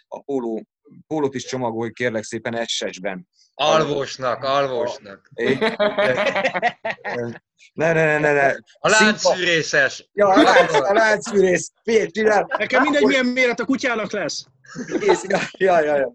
a 0.08 0.22
póló, 0.22 0.64
pólót 1.08 1.36
is 1.36 1.44
csomagolj 1.44 1.92
kérlek 1.92 2.24
szépen 2.24 2.66
SS-ben. 2.66 3.28
Alvosnak, 3.54 4.44
alvosnak. 4.44 5.30
Ne, 7.74 7.94
ne, 7.94 8.06
ne, 8.06 8.18
ne, 8.20 8.34
ne. 8.34 8.56
A 8.80 8.90
láncfűrészes. 8.90 10.10
Ja, 10.14 10.28
a 10.28 10.42
lánc, 10.42 10.74
a 10.74 10.94
láncfűrész. 10.94 11.72
Figyelj, 11.84 12.08
csinál. 12.08 12.46
Nekem 12.58 12.82
mindegy, 12.82 13.04
milyen 13.04 13.26
méret 13.26 13.60
a 13.60 13.66
kutyának 13.66 14.12
lesz. 14.12 14.46
Kész. 15.00 15.24
Ja, 15.28 15.40
ja, 15.58 15.82
ja, 15.82 15.96
ja. 15.96 16.14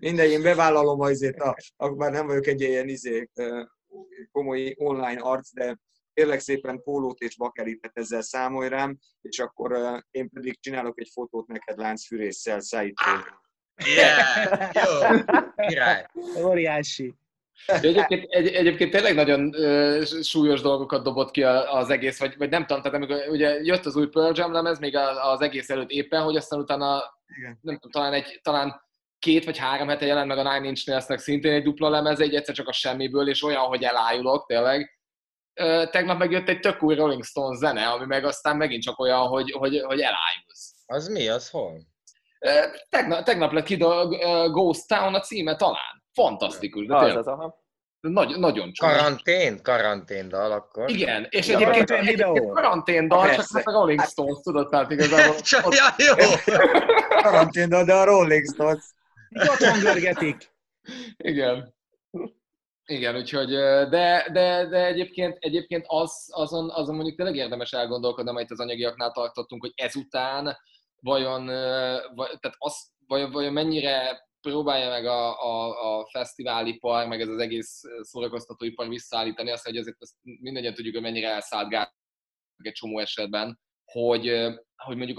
Mindegy, 0.00 0.30
én 0.30 0.42
bevállalom 0.42 1.00
azért, 1.00 1.40
a, 1.40 1.56
a, 1.76 1.88
már 1.88 2.10
nem 2.10 2.26
vagyok 2.26 2.46
egy 2.46 2.60
ilyen 2.60 2.88
izé, 2.88 3.30
komoly 4.32 4.74
online 4.78 5.20
arc, 5.20 5.52
de 5.52 5.78
kérlek 6.14 6.40
szépen 6.40 6.82
pólót 6.82 7.18
és 7.20 7.36
bakelitet 7.36 7.90
ezzel 7.98 8.22
számolj 8.22 8.68
rám, 8.68 8.98
és 9.20 9.38
akkor 9.38 10.00
én 10.10 10.30
pedig 10.30 10.60
csinálok 10.60 11.00
egy 11.00 11.08
fotót 11.12 11.46
neked 11.46 11.78
láncfűrésszel 11.78 12.60
szállítról. 12.60 13.40
Yeah, 13.96 14.70
jó, 14.74 15.18
király. 15.66 16.06
Óriási. 16.44 17.14
De 17.66 17.88
egyébként, 17.88 18.26
egy, 18.32 18.46
egyébként 18.46 18.90
tényleg 18.90 19.14
nagyon 19.14 19.54
ö, 19.54 20.02
súlyos 20.22 20.60
dolgokat 20.60 21.02
dobott 21.02 21.30
ki 21.30 21.42
a- 21.42 21.74
az 21.74 21.90
egész, 21.90 22.18
vagy, 22.18 22.36
vagy 22.36 22.50
nem 22.50 22.66
tudom, 22.66 22.82
tehát 22.82 22.96
amikor 22.96 23.28
ugye 23.28 23.58
jött 23.62 23.86
az 23.86 23.96
új 23.96 24.06
Pearl 24.08 24.32
Jam 24.40 24.52
lemez, 24.52 24.78
még 24.78 24.96
a- 24.96 25.30
az 25.32 25.40
egész 25.40 25.70
előtt 25.70 25.90
éppen, 25.90 26.22
hogy 26.22 26.36
aztán 26.36 26.60
utána, 26.60 27.02
Igen. 27.38 27.58
nem 27.62 27.74
tudom, 27.74 27.90
talán, 27.90 28.12
egy, 28.12 28.40
talán 28.42 28.80
két 29.18 29.44
vagy 29.44 29.58
három 29.58 29.88
hete 29.88 30.06
jelent 30.06 30.26
meg 30.28 30.38
a 30.38 30.52
Nine 30.52 30.68
Inch 30.68 30.86
Nailsnek 30.88 31.18
szintén 31.18 31.52
egy 31.52 31.62
dupla 31.62 31.88
lemez, 31.88 32.20
egy 32.20 32.34
egyszer 32.34 32.54
csak 32.54 32.68
a 32.68 32.72
semmiből, 32.72 33.28
és 33.28 33.42
olyan, 33.42 33.62
hogy 33.62 33.82
elájulok, 33.82 34.46
tényleg. 34.46 34.98
Tegnap 35.90 36.18
megjött 36.18 36.48
egy 36.48 36.60
tök 36.60 36.82
új 36.82 36.94
Rolling 36.94 37.24
Stones 37.24 37.58
zene, 37.58 37.86
ami 37.88 38.06
meg 38.06 38.24
aztán 38.24 38.56
megint 38.56 38.82
csak 38.82 38.98
olyan, 38.98 39.26
hogy, 39.26 39.50
hogy, 39.50 39.80
hogy 39.80 40.00
elájulsz. 40.00 40.74
Az 40.86 41.08
mi, 41.08 41.28
az 41.28 41.50
hol? 41.50 41.80
Tegnap, 42.88 43.24
tegnap 43.24 43.52
lett 43.52 43.64
ki 43.64 43.74
a 43.82 44.48
Ghost 44.50 44.88
Town 44.88 45.14
a 45.14 45.20
címe 45.20 45.56
talán. 45.56 46.04
Fantasztikus, 46.12 46.86
de 46.86 46.96
Az, 46.96 47.16
az, 47.16 47.26
aha. 47.26 47.60
nagy, 48.00 48.38
nagyon 48.38 48.72
csúnya. 48.72 48.92
Karantén? 48.92 49.62
Karantén 49.62 50.28
dal 50.28 50.52
akkor. 50.52 50.90
Igen, 50.90 51.26
és 51.30 51.46
Ja, 51.48 51.54
egyébként, 51.58 51.90
egyébként 51.90 52.16
videó. 52.32 52.48
karantén 52.52 53.08
dal, 53.08 53.34
csak 53.34 53.44
hát 53.54 53.66
a 53.66 53.70
Rolling 53.72 54.00
Stones, 54.02 54.38
tudod, 54.42 54.68
tehát 54.68 54.90
igazából. 54.90 55.40
Csak, 55.50 55.66
ott- 55.66 55.74
ja, 55.74 55.94
jó. 55.96 56.14
Karantén, 57.22 57.68
de 57.68 57.94
a 57.94 58.04
Rolling 58.04 58.44
Stones. 58.52 58.84
Így 59.28 59.48
otthon 59.48 59.78
görgetik. 59.80 60.50
Igen. 61.16 61.74
Igen, 62.84 63.16
úgyhogy, 63.16 63.48
de, 63.88 64.28
de, 64.32 64.66
de 64.66 64.86
egyébként, 64.86 65.36
egyébként 65.40 65.84
az, 65.88 66.28
azon, 66.30 66.70
azon 66.70 66.94
mondjuk 66.94 67.16
tényleg 67.16 67.36
érdemes 67.36 67.72
elgondolkodni, 67.72 68.30
amit 68.30 68.50
az 68.50 68.60
anyagiaknál 68.60 69.12
tartottunk, 69.12 69.62
hogy 69.62 69.72
ezután 69.74 70.56
vajon, 71.00 71.46
vagy, 72.14 72.38
tehát 72.40 72.56
az, 72.58 72.90
vajon, 73.06 73.30
vajon 73.30 73.52
mennyire 73.52 74.28
próbálja 74.40 74.88
meg 74.88 75.06
a, 75.06 75.42
a, 75.42 75.98
a 75.98 76.06
fesztiválipar, 76.06 77.06
meg 77.06 77.20
ez 77.20 77.28
az 77.28 77.38
egész 77.38 77.80
szórakoztatóipar 78.00 78.88
visszaállítani 78.88 79.50
azt, 79.50 79.64
hogy 79.64 79.76
azért 79.76 79.96
azt 79.98 80.14
mindannyian 80.22 80.74
tudjuk, 80.74 80.94
hogy 80.94 81.02
mennyire 81.02 81.28
elszállt 81.28 81.92
egy 82.56 82.72
csomó 82.72 82.98
esetben, 82.98 83.60
hogy, 83.84 84.48
hogy 84.76 84.96
mondjuk 84.96 85.18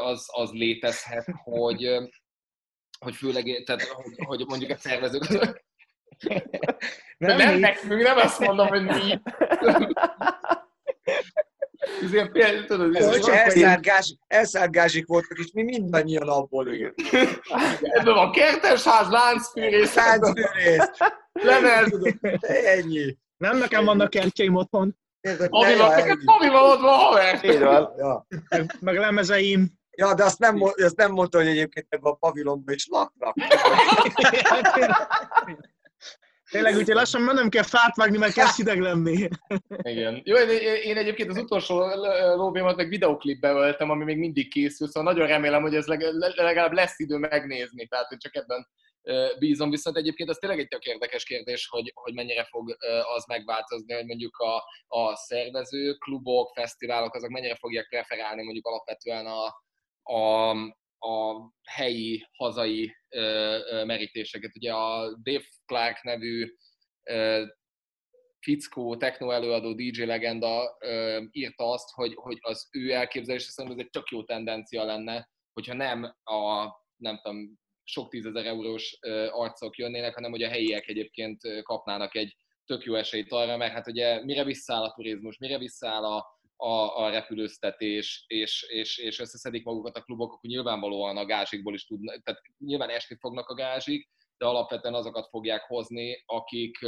az, 0.00 0.26
az 0.26 0.50
létezhet, 0.52 1.24
hogy, 1.42 1.98
hogy 2.98 3.14
főleg, 3.14 3.62
tehát, 3.64 3.82
hogy, 3.82 4.14
hogy 4.16 4.46
mondjuk 4.46 4.70
a 4.70 4.76
szervezők, 4.76 5.24
Nem, 7.18 7.36
nem 7.36 7.58
nekünk, 7.58 8.02
nem 8.02 8.16
azt 8.16 8.38
mondom, 8.38 8.66
hogy 8.66 8.82
mi. 8.82 9.20
Ezért 12.02 12.30
például, 12.32 12.64
tudod, 12.64 12.96
Ez 12.96 13.20
van, 13.20 13.30
Elszárgás, 13.36 14.16
elszárgásik 14.26 15.06
voltak, 15.06 15.38
és 15.38 15.50
mi 15.52 15.62
mindannyian 15.62 16.28
abból 16.28 16.66
ülünk. 16.66 16.94
ebben 17.80 18.14
van 18.14 18.32
kertesház, 18.32 19.08
láncfűrész, 19.10 19.94
Láncfűrész, 19.94 20.90
lemez, 21.32 21.98
ennyi. 22.40 23.16
Nem 23.36 23.58
nekem 23.58 23.84
vannak 23.84 24.10
kertjeim 24.10 24.54
otthon, 24.54 24.96
Érted? 25.20 25.48
ami 25.50 25.70
Ja, 25.70 25.76
van, 25.76 25.92
ennyi. 25.92 26.00
neked 26.02 26.18
ami 26.24 26.48
van 26.48 26.70
ott 26.70 26.80
van, 26.80 26.98
haver. 26.98 27.44
Így 27.44 27.58
van. 27.60 27.92
Ja. 27.96 28.26
meg, 28.48 28.76
meg 28.80 28.96
lemezeim. 28.96 29.72
Ja, 29.96 30.14
de 30.14 30.24
azt 30.24 30.38
nem, 30.38 30.62
azt 30.62 30.96
nem 30.96 31.12
mondta, 31.12 31.38
hogy 31.38 31.46
egyébként 31.46 31.86
ebben 31.88 32.12
a 32.12 32.14
pavilonban 32.14 32.74
is 32.74 32.86
laknak. 32.90 33.34
Tényleg, 36.52 36.76
úgyhogy 36.76 36.94
lassan 36.94 37.22
mennem 37.22 37.48
kell 37.48 37.62
fát 37.62 37.96
vágni, 37.96 38.18
mert 38.18 38.32
kezd 38.32 38.56
hideg 38.56 38.80
lenni. 38.80 39.28
Igen. 39.92 40.20
Jó, 40.24 40.36
én, 40.36 40.74
én 40.82 40.96
egyébként 40.96 41.30
az 41.30 41.36
utolsó 41.38 41.78
lóvémat 42.34 42.76
meg 42.76 42.88
videoklipbe 42.88 43.50
öltem, 43.50 43.90
ami 43.90 44.04
még 44.04 44.18
mindig 44.18 44.50
készül, 44.50 44.86
szóval 44.86 45.12
nagyon 45.12 45.28
remélem, 45.28 45.62
hogy 45.62 45.74
ez 45.74 45.86
leg- 45.86 46.34
legalább 46.34 46.72
lesz 46.72 46.98
idő 46.98 47.16
megnézni, 47.16 47.86
tehát 47.86 48.08
hogy 48.08 48.18
csak 48.18 48.34
ebben 48.34 48.66
bízom. 49.38 49.70
Viszont 49.70 49.96
egyébként 49.96 50.28
az 50.28 50.36
tényleg 50.36 50.58
egy 50.58 50.68
tök 50.68 50.84
érdekes 50.84 51.24
kérdés, 51.24 51.68
hogy, 51.70 51.92
hogy 51.94 52.14
mennyire 52.14 52.44
fog 52.44 52.76
az 53.16 53.24
megváltozni, 53.26 53.94
hogy 53.94 54.06
mondjuk 54.06 54.36
a, 54.36 54.56
a 54.86 55.16
szervező, 55.16 55.92
klubok, 55.92 56.50
fesztiválok, 56.54 57.14
azok 57.14 57.30
mennyire 57.30 57.54
fogják 57.54 57.88
preferálni 57.88 58.42
mondjuk 58.42 58.66
alapvetően 58.66 59.26
a, 59.26 59.44
a, 60.14 60.54
a 61.02 61.50
helyi, 61.62 62.26
hazai 62.36 62.96
merítéseket. 63.84 64.56
Ugye 64.56 64.72
a 64.72 65.16
Dave 65.22 65.44
Clark 65.66 66.02
nevű 66.02 66.54
fickó, 68.40 68.96
techno 68.96 69.30
előadó, 69.30 69.74
DJ 69.74 70.04
legenda 70.04 70.76
írta 71.30 71.70
azt, 71.70 71.90
hogy, 71.90 72.14
hogy 72.14 72.38
az 72.40 72.68
ő 72.72 72.92
elképzelése 72.92 73.50
szerint 73.50 73.78
ez 73.78 73.84
egy 73.84 73.90
tök 73.90 74.08
jó 74.10 74.24
tendencia 74.24 74.84
lenne, 74.84 75.28
hogyha 75.52 75.74
nem 75.74 76.02
a, 76.24 76.64
nem 76.96 77.20
tudom, 77.22 77.58
sok 77.84 78.08
tízezer 78.08 78.46
eurós 78.46 78.98
arcok 79.30 79.76
jönnének, 79.76 80.14
hanem 80.14 80.30
hogy 80.30 80.42
a 80.42 80.48
helyiek 80.48 80.88
egyébként 80.88 81.62
kapnának 81.62 82.14
egy 82.14 82.36
tök 82.64 82.84
jó 82.84 82.94
esélyt 82.94 83.32
arra, 83.32 83.56
mert 83.56 83.72
hát 83.72 83.86
ugye 83.86 84.24
mire 84.24 84.44
visszaáll 84.44 84.82
a 84.82 84.92
turizmus, 84.92 85.38
mire 85.38 85.58
visszaáll 85.58 86.04
a, 86.04 86.26
a, 86.56 87.02
a 87.04 87.10
repülőztetés, 87.10 88.24
és, 88.26 88.66
és, 88.68 88.98
és 88.98 89.18
összeszedik 89.18 89.64
magukat 89.64 89.96
a 89.96 90.02
klubok, 90.02 90.32
akkor 90.32 90.50
nyilvánvalóan 90.50 91.16
a 91.16 91.24
gázsikból 91.24 91.74
is 91.74 91.86
tudnak, 91.86 92.22
tehát 92.22 92.40
nyilván 92.58 92.90
esni 92.90 93.16
fognak 93.20 93.48
a 93.48 93.54
gázsik, 93.54 94.08
de 94.36 94.46
alapvetően 94.46 94.94
azokat 94.94 95.28
fogják 95.28 95.62
hozni, 95.62 96.22
akik, 96.26 96.78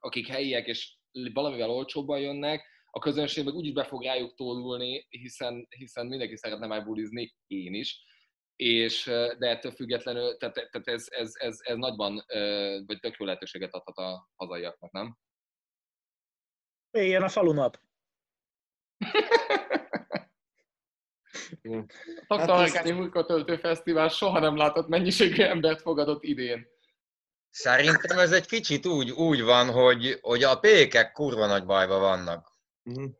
akik 0.00 0.26
helyiek 0.26 0.66
és 0.66 0.96
valamivel 1.32 1.70
olcsóbban 1.70 2.20
jönnek, 2.20 2.72
a 2.96 2.98
közönség 2.98 3.44
meg 3.44 3.54
úgyis 3.54 3.72
be 3.72 3.84
fog 3.84 4.02
rájuk 4.02 4.34
tólulni, 4.34 5.06
hiszen, 5.08 5.66
hiszen 5.68 6.06
mindenki 6.06 6.36
szeretne 6.36 6.66
már 6.66 6.84
bulizni, 6.84 7.34
én 7.46 7.74
is, 7.74 8.04
és, 8.56 9.04
de 9.38 9.48
ettől 9.48 9.72
függetlenül, 9.72 10.36
tehát, 10.36 10.54
tehát 10.54 10.88
ez, 10.88 11.06
ez, 11.08 11.30
ez, 11.34 11.58
ez 11.62 11.76
nagyban, 11.76 12.24
vagy 12.86 12.98
tök 13.00 13.16
jó 13.18 13.26
lehetőséget 13.26 13.74
adhat 13.74 13.96
a 13.96 14.28
hazaiaknak, 14.36 14.92
nem? 14.92 15.16
Éljen 16.90 17.22
a 17.22 17.28
falunap! 17.28 17.78
A 22.26 22.36
Taktarkáni 22.36 22.88
hát 22.88 22.98
Munkatöltő 22.98 23.56
Fesztivál 23.56 24.08
soha 24.08 24.38
nem 24.38 24.56
látott 24.56 24.88
mennyiségű 24.88 25.42
embert 25.42 25.80
fogadott 25.80 26.22
idén. 26.22 26.66
Szerintem 27.50 28.18
ez 28.18 28.32
egy 28.32 28.46
kicsit 28.46 28.86
úgy, 28.86 29.10
úgy 29.10 29.42
van, 29.42 29.70
hogy, 29.70 30.18
hogy 30.20 30.42
a 30.42 30.58
pékek 30.58 31.12
kurva 31.12 31.46
nagy 31.46 31.64
bajba 31.64 31.98
vannak. 31.98 32.52
Uh-huh. 32.82 33.10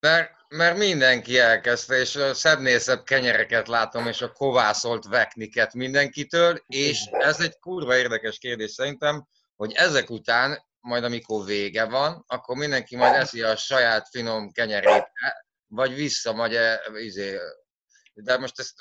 Mert, 0.00 0.30
mert 0.48 0.78
mindenki 0.78 1.38
elkezdte, 1.38 1.98
és 1.98 2.16
a 2.16 2.34
szebbnél 2.34 2.78
szebb 2.78 3.02
kenyereket 3.04 3.68
látom, 3.68 4.06
és 4.06 4.22
a 4.22 4.32
kovászolt 4.32 5.04
vekniket 5.04 5.74
mindenkitől, 5.74 6.62
és 6.66 7.04
ez 7.10 7.40
egy 7.40 7.58
kurva 7.58 7.96
érdekes 7.96 8.38
kérdés 8.38 8.70
szerintem, 8.70 9.26
hogy 9.56 9.72
ezek 9.72 10.10
után, 10.10 10.65
majd 10.86 11.04
amikor 11.04 11.44
vége 11.44 11.84
van, 11.84 12.24
akkor 12.26 12.56
mindenki 12.56 12.96
majd 12.96 13.14
eszi 13.14 13.42
a 13.42 13.56
saját 13.56 14.08
finom 14.08 14.52
kenyerét, 14.52 15.06
vagy 15.66 15.94
vissza, 15.94 16.32
majd 16.32 16.52
e, 16.52 16.80
izé, 16.94 17.38
de 18.14 18.38
most 18.38 18.58
ezt 18.58 18.74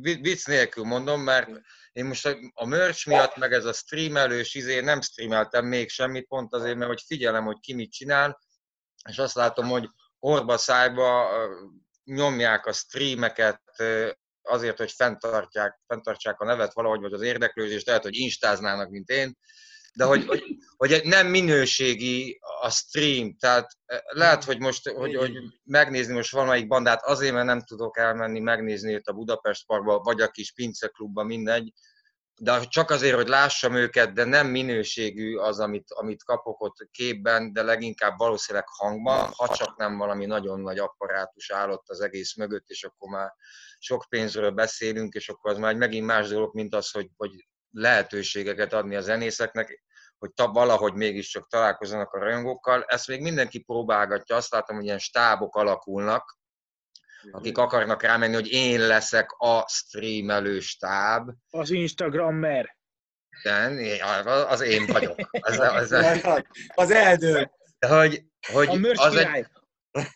vicc 0.00 0.46
nélkül 0.46 0.84
mondom, 0.84 1.20
mert 1.20 1.48
én 1.92 2.04
most 2.04 2.36
a 2.52 2.66
merch 2.66 3.06
miatt, 3.06 3.36
meg 3.36 3.52
ez 3.52 3.64
a 3.64 3.72
streamelős 3.72 4.54
izé, 4.54 4.80
nem 4.80 5.00
streameltem 5.00 5.66
még 5.66 5.88
semmit, 5.88 6.26
pont 6.26 6.54
azért, 6.54 6.76
mert 6.76 6.90
hogy 6.90 7.02
figyelem, 7.06 7.44
hogy 7.44 7.60
ki 7.60 7.74
mit 7.74 7.92
csinál, 7.92 8.38
és 9.08 9.18
azt 9.18 9.34
látom, 9.34 9.68
hogy 9.68 9.88
orba 10.18 10.58
szájba 10.58 11.30
nyomják 12.04 12.66
a 12.66 12.72
streameket 12.72 13.62
azért, 14.42 14.78
hogy 14.78 14.92
fenntartják, 14.92 15.80
fenntartsák 15.86 16.40
a 16.40 16.44
nevet 16.44 16.72
valahogy, 16.72 17.00
vagy 17.00 17.12
az 17.12 17.22
érdeklődést, 17.22 17.86
lehet, 17.86 18.02
hogy 18.02 18.16
instáznának, 18.16 18.90
mint 18.90 19.08
én, 19.08 19.38
de 19.98 20.04
hogy, 20.04 20.26
hogy, 20.26 20.42
hogy 20.76 21.00
nem 21.04 21.26
minőségi 21.26 22.38
a 22.60 22.70
stream, 22.70 23.36
tehát 23.38 23.70
lehet, 24.06 24.44
hogy 24.44 24.58
most, 24.58 24.88
hogy, 24.88 25.14
hogy 25.14 25.32
megnézni 25.64 26.14
most 26.14 26.32
valamelyik 26.32 26.66
bandát 26.66 27.04
azért, 27.04 27.32
mert 27.32 27.46
nem 27.46 27.60
tudok 27.60 27.98
elmenni 27.98 28.40
megnézni 28.40 28.94
őt 28.94 29.06
a 29.06 29.12
Budapest 29.12 29.66
Parkba, 29.66 29.98
vagy 29.98 30.20
a 30.20 30.28
kis 30.28 30.52
pinceklubba, 30.52 31.22
mindegy, 31.22 31.72
de 32.40 32.60
csak 32.60 32.90
azért, 32.90 33.14
hogy 33.14 33.28
lássam 33.28 33.74
őket, 33.74 34.12
de 34.12 34.24
nem 34.24 34.46
minőségű 34.46 35.36
az, 35.36 35.60
amit, 35.60 35.90
amit 35.92 36.24
kapok 36.24 36.60
ott 36.60 36.88
képben, 36.90 37.52
de 37.52 37.62
leginkább 37.62 38.18
valószínűleg 38.18 38.68
hangban, 38.68 39.30
ha 39.36 39.56
csak 39.56 39.76
nem 39.76 39.96
valami 39.96 40.26
nagyon 40.26 40.60
nagy 40.60 40.78
apparátus 40.78 41.50
állott 41.50 41.88
az 41.88 42.00
egész 42.00 42.36
mögött, 42.36 42.68
és 42.68 42.84
akkor 42.84 43.10
már 43.10 43.32
sok 43.78 44.06
pénzről 44.08 44.50
beszélünk, 44.50 45.14
és 45.14 45.28
akkor 45.28 45.50
az 45.50 45.58
már 45.58 45.74
megint 45.74 46.06
más 46.06 46.28
dolog, 46.28 46.54
mint 46.54 46.74
az, 46.74 46.90
hogy, 46.90 47.08
hogy 47.16 47.30
lehetőségeket 47.70 48.72
adni 48.72 48.96
a 48.96 49.00
zenészeknek, 49.00 49.82
hogy 50.18 50.30
valahogy 50.52 50.94
mégiscsak 50.94 51.48
találkozzanak 51.48 52.12
a 52.12 52.18
rajongókkal. 52.18 52.84
Ezt 52.86 53.08
még 53.08 53.22
mindenki 53.22 53.58
próbálgatja, 53.58 54.36
azt 54.36 54.52
látom, 54.52 54.76
hogy 54.76 54.84
ilyen 54.84 54.98
stábok 54.98 55.56
alakulnak, 55.56 56.38
akik 57.30 57.58
akarnak 57.58 58.02
rámenni, 58.02 58.34
hogy 58.34 58.50
én 58.50 58.80
leszek 58.80 59.30
a 59.36 59.64
streamelő 59.68 60.60
stáb. 60.60 61.30
Az 61.50 61.70
Instagrammer. 61.70 62.76
Igen, 63.40 63.78
az 64.24 64.60
én 64.60 64.86
vagyok. 64.86 65.16
Az, 65.40 65.58
az, 65.58 65.92
az, 65.92 66.42
az 66.74 66.90
eldől. 66.90 67.50
Hogy, 67.86 68.22
hogy, 68.52 68.68
a 68.68 69.02
az 69.02 69.16
egy, 69.16 69.46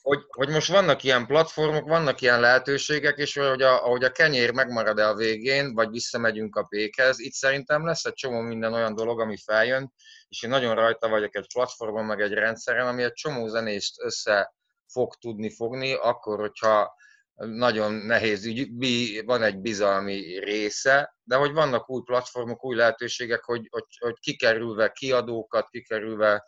hogy, 0.03 0.25
hogy 0.29 0.49
most 0.49 0.69
vannak 0.69 1.03
ilyen 1.03 1.27
platformok, 1.27 1.89
vannak 1.89 2.21
ilyen 2.21 2.41
lehetőségek, 2.41 3.19
és 3.19 3.37
hogy 3.37 3.63
a, 3.63 3.85
ahogy 3.85 4.05
a 4.05 4.11
kenyér 4.11 4.53
megmarad-e 4.53 5.09
a 5.09 5.15
végén, 5.15 5.75
vagy 5.75 5.91
visszamegyünk 5.91 6.57
a 6.57 6.63
pékhez, 6.63 7.19
itt 7.19 7.33
szerintem 7.33 7.87
lesz 7.87 8.05
egy 8.05 8.13
csomó 8.13 8.41
minden 8.41 8.73
olyan 8.73 8.95
dolog, 8.95 9.21
ami 9.21 9.37
feljön, 9.37 9.93
és 10.29 10.43
én 10.43 10.51
nagyon 10.51 10.75
rajta 10.75 11.09
vagyok 11.09 11.37
egy 11.37 11.47
platformon, 11.53 12.05
meg 12.05 12.21
egy 12.21 12.33
rendszeren, 12.33 12.87
ami 12.87 13.03
egy 13.03 13.13
csomó 13.13 13.49
zenést 13.49 14.03
össze 14.03 14.55
fog 14.87 15.15
tudni 15.15 15.51
fogni, 15.51 15.95
akkor, 15.95 16.39
hogyha 16.39 16.95
nagyon 17.35 17.93
nehéz 17.93 18.45
ügy, 18.45 19.25
van 19.25 19.43
egy 19.43 19.59
bizalmi 19.59 20.39
része, 20.39 21.17
de 21.23 21.37
hogy 21.37 21.53
vannak 21.53 21.91
új 21.91 22.03
platformok, 22.05 22.65
új 22.65 22.77
lehetőségek, 22.77 23.45
hogy, 23.45 23.69
hogy, 23.71 23.85
hogy 23.99 24.19
kikerülve 24.21 24.89
kiadókat, 24.89 25.69
kikerülve 25.69 26.45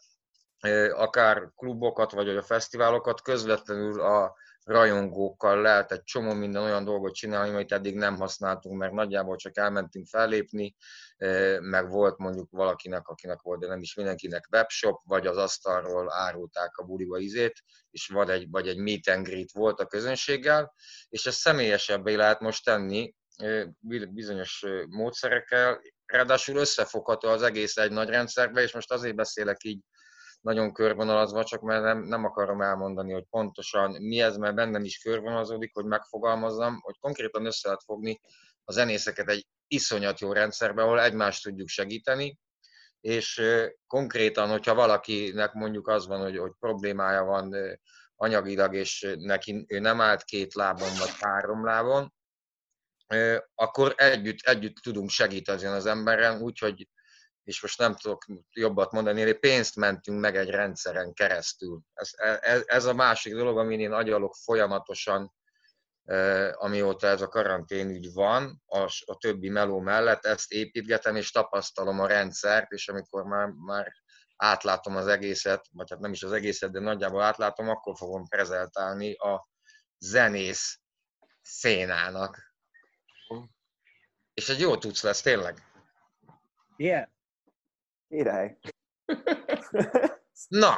akár 0.93 1.51
klubokat, 1.57 2.13
vagy 2.13 2.29
a 2.29 2.43
fesztiválokat, 2.43 3.23
közvetlenül 3.23 4.01
a 4.01 4.35
rajongókkal 4.65 5.61
lehet 5.61 5.93
egy 5.93 6.03
csomó 6.03 6.33
minden 6.33 6.63
olyan 6.63 6.85
dolgot 6.85 7.15
csinálni, 7.15 7.51
amit 7.51 7.73
eddig 7.73 7.95
nem 7.95 8.17
használtunk, 8.17 8.79
mert 8.79 8.93
nagyjából 8.93 9.37
csak 9.37 9.57
elmentünk 9.57 10.07
fellépni, 10.07 10.77
meg 11.61 11.89
volt 11.89 12.19
mondjuk 12.19 12.51
valakinek, 12.51 13.09
akinek 13.09 13.43
volt, 13.43 13.61
de 13.61 13.67
nem 13.67 13.81
is 13.81 13.95
mindenkinek 13.95 14.49
webshop, 14.53 15.01
vagy 15.05 15.27
az 15.27 15.37
asztalról 15.37 16.13
árulták 16.13 16.77
a 16.77 16.85
buliba 16.85 17.19
izét, 17.19 17.63
és 17.91 18.09
vagy 18.09 18.31
egy, 18.31 18.51
vagy 18.51 18.69
egy 18.69 18.79
meet 18.79 19.09
and 19.09 19.27
greet 19.27 19.53
volt 19.53 19.81
a 19.81 19.87
közönséggel, 19.87 20.75
és 21.09 21.27
ezt 21.27 21.39
személyesebbé 21.39 22.15
lehet 22.15 22.41
most 22.41 22.65
tenni 22.65 23.15
bizonyos 24.11 24.65
módszerekkel, 24.89 25.81
ráadásul 26.07 26.57
összefogható 26.57 27.29
az 27.29 27.43
egész 27.43 27.77
egy 27.77 27.91
nagy 27.91 28.09
rendszerbe, 28.09 28.63
és 28.63 28.73
most 28.73 28.93
azért 28.93 29.15
beszélek 29.15 29.65
így 29.65 29.81
nagyon 30.45 30.73
körvonalazva, 30.73 31.45
csak 31.45 31.61
mert 31.61 31.83
nem, 31.83 31.99
nem 32.03 32.25
akarom 32.25 32.61
elmondani, 32.61 33.13
hogy 33.13 33.25
pontosan 33.31 33.91
mi 34.03 34.21
ez, 34.21 34.37
mert 34.37 34.55
bennem 34.55 34.85
is 34.85 34.99
körvonalazódik, 34.99 35.75
hogy 35.75 35.85
megfogalmazzam, 35.85 36.79
hogy 36.81 36.99
konkrétan 36.99 37.47
össze 37.47 37.69
lehet 37.69 37.83
fogni 37.85 38.21
a 38.65 38.73
zenészeket 38.73 39.29
egy 39.29 39.47
iszonyat 39.67 40.21
jó 40.21 40.33
rendszerbe, 40.33 40.83
ahol 40.83 41.01
egymást 41.01 41.43
tudjuk 41.43 41.69
segíteni, 41.69 42.39
és 43.01 43.43
konkrétan, 43.87 44.49
hogyha 44.49 44.75
valakinek 44.75 45.53
mondjuk 45.53 45.89
az 45.89 46.07
van, 46.07 46.21
hogy, 46.21 46.39
hogy 46.39 46.53
problémája 46.59 47.25
van 47.25 47.55
anyagilag, 48.17 48.75
és 48.75 49.15
neki 49.19 49.65
ő 49.69 49.79
nem 49.79 50.01
állt 50.01 50.25
két 50.25 50.55
lábon 50.55 50.91
vagy 50.99 51.13
három 51.21 51.65
lábon, 51.65 52.15
akkor 53.55 53.95
együtt, 53.97 54.39
együtt 54.41 54.77
tudunk 54.77 55.11
segíteni 55.11 55.65
az 55.65 55.87
emberen, 55.87 56.41
úgyhogy 56.41 56.89
és 57.45 57.63
most 57.63 57.79
nem 57.79 57.95
tudok 57.95 58.25
jobbat 58.53 58.93
mondani, 58.93 59.23
hogy 59.23 59.39
pénzt 59.39 59.77
mentünk 59.77 60.21
meg 60.21 60.37
egy 60.37 60.51
rendszeren 60.51 61.13
keresztül. 61.13 61.81
Ez, 61.93 62.11
ez, 62.41 62.63
ez 62.67 62.85
a 62.85 62.95
másik 62.95 63.35
dolog, 63.35 63.59
amin 63.59 63.81
én 63.81 63.93
agyalok 63.93 64.35
folyamatosan, 64.35 65.33
amióta 66.53 67.07
ez 67.07 67.21
a 67.21 67.29
karanténügy 67.29 68.13
van, 68.13 68.63
a, 68.67 68.79
a 69.05 69.17
többi 69.17 69.49
meló 69.49 69.81
mellett, 69.81 70.25
ezt 70.25 70.53
építgetem, 70.53 71.17
és 71.17 71.31
tapasztalom 71.31 72.01
a 72.01 72.07
rendszert, 72.07 72.71
és 72.71 72.89
amikor 72.89 73.25
már, 73.25 73.49
már 73.49 73.93
átlátom 74.37 74.97
az 74.97 75.07
egészet, 75.07 75.67
vagy 75.73 75.91
hát 75.91 75.99
nem 75.99 76.13
is 76.13 76.23
az 76.23 76.33
egészet, 76.33 76.71
de 76.71 76.81
nagyjából 76.81 77.23
átlátom, 77.23 77.69
akkor 77.69 77.97
fogom 77.97 78.27
prezentálni 78.29 79.15
a 79.15 79.49
zenész 79.99 80.81
szénának. 81.43 82.55
És 84.35 84.49
egy 84.49 84.61
jó 84.61 84.77
tudsz 84.77 85.03
lesz, 85.03 85.21
tényleg. 85.21 85.63
Yeah. 86.77 87.14
Király. 88.15 88.57
Na, 90.49 90.75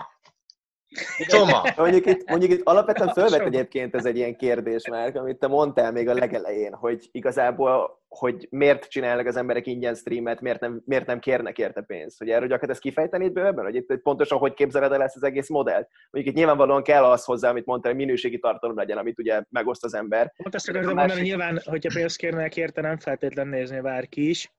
Toma. 1.27 1.63
Mondjuk 1.77 2.07
itt, 2.07 2.29
mondjuk 2.29 2.53
itt 2.53 2.67
alapvetően 2.67 3.13
fölvet 3.13 3.41
egyébként 3.41 3.95
ez 3.95 4.05
egy 4.05 4.17
ilyen 4.17 4.37
kérdés 4.37 4.89
már, 4.89 5.17
amit 5.17 5.39
te 5.39 5.47
mondtál 5.47 5.93
még 5.93 6.09
a 6.09 6.15
legelején, 6.15 6.75
hogy 6.75 7.09
igazából, 7.13 8.03
hogy 8.09 8.47
miért 8.51 8.89
csinálnak 8.89 9.27
az 9.27 9.37
emberek 9.37 9.67
ingyen 9.67 9.95
streamet, 9.95 10.41
miért 10.41 10.61
nem, 10.61 10.83
miért 10.85 11.07
nem 11.07 11.19
kérnek 11.19 11.59
érte 11.59 11.81
pénzt. 11.81 12.19
Hogy 12.19 12.29
erről 12.29 12.49
gyakorlatilag 12.49 12.75
ezt 12.75 12.81
kifejtenéd 12.81 13.33
bővebben, 13.33 13.65
hogy 13.65 13.75
itt 13.75 13.97
pontosan 14.03 14.39
hogy 14.39 14.55
képzeled 14.55 14.93
el 14.93 15.03
ezt 15.03 15.17
az 15.17 15.23
egész 15.23 15.49
modellt? 15.49 15.89
Mondjuk 16.11 16.35
itt 16.35 16.41
nyilvánvalóan 16.41 16.83
kell 16.83 17.05
az 17.05 17.25
hozzá, 17.25 17.51
amit 17.51 17.67
mondtál, 17.67 17.93
hogy 17.93 18.01
minőségi 18.01 18.39
tartalom 18.39 18.77
legyen, 18.77 18.99
amit 18.99 19.19
ugye 19.19 19.43
megoszt 19.49 19.85
az 19.85 19.95
ember. 19.95 20.33
Pont 20.37 20.55
azt 20.55 20.69
akartam 20.69 20.95
másik... 20.95 21.09
mondani, 21.09 21.29
nyilván, 21.29 21.61
hogyha 21.65 21.91
pénzt 21.95 22.17
kérnek 22.17 22.57
érte, 22.57 22.81
nem 22.81 22.99
feltétlen 22.99 23.49
nézni 23.49 23.81
bárki 23.81 24.29
is, 24.29 24.51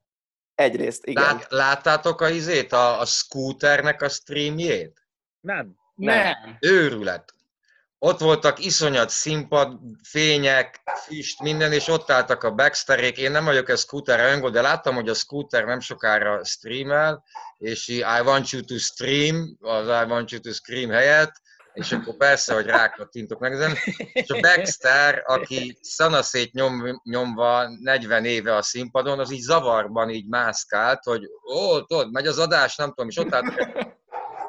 Egyrészt, 0.57 1.05
igen. 1.05 1.23
Lát, 1.23 1.45
láttátok 1.49 2.21
a 2.21 2.29
izét, 2.29 2.73
a, 2.73 2.99
a 2.99 3.05
scooternek 3.05 4.01
a 4.01 4.09
streamjét? 4.09 5.07
Nem. 5.39 5.75
Nem. 5.95 6.57
Őrület. 6.59 7.33
ott 7.99 8.19
voltak 8.19 8.65
iszonyat 8.65 9.09
színpad, 9.09 9.79
fények, 10.03 10.81
füst, 11.05 11.41
minden, 11.41 11.71
és 11.71 11.87
ott 11.87 12.11
álltak 12.11 12.43
a 12.43 12.51
backsterék. 12.51 13.17
Én 13.17 13.31
nem 13.31 13.45
vagyok 13.45 13.69
ez 13.69 13.79
scooter 13.79 14.19
rajongó, 14.19 14.49
de 14.49 14.61
láttam, 14.61 14.95
hogy 14.95 15.09
a 15.09 15.13
scooter 15.13 15.65
nem 15.65 15.79
sokára 15.79 16.43
streamel, 16.43 17.23
és 17.57 17.87
I 17.87 18.21
want 18.23 18.49
you 18.49 18.61
to 18.61 18.77
stream, 18.77 19.57
az 19.59 19.87
I 19.87 20.09
want 20.09 20.31
you 20.31 20.41
to 20.41 20.51
scream 20.51 20.89
helyett, 20.89 21.41
és 21.77 21.91
akkor 21.91 22.15
persze, 22.15 22.53
hogy 22.53 22.65
rákattintok 22.65 23.39
meg 23.39 23.53
ezen. 23.53 23.75
És 24.13 24.29
a 24.29 24.39
Baxter, 24.39 25.23
aki 25.25 25.77
szanaszét 25.81 26.53
nyom, 26.53 27.01
nyomva 27.03 27.69
40 27.81 28.25
éve 28.25 28.55
a 28.55 28.61
színpadon, 28.61 29.19
az 29.19 29.31
így 29.31 29.41
zavarban 29.41 30.09
így 30.09 30.27
mászkált, 30.27 31.03
hogy 31.03 31.21
ó, 31.53 31.81
tudod, 31.81 32.11
megy 32.11 32.27
az 32.27 32.39
adás, 32.39 32.75
nem 32.75 32.89
tudom, 32.89 33.07
és 33.07 33.17
ott 33.17 33.33
állt 33.33 33.53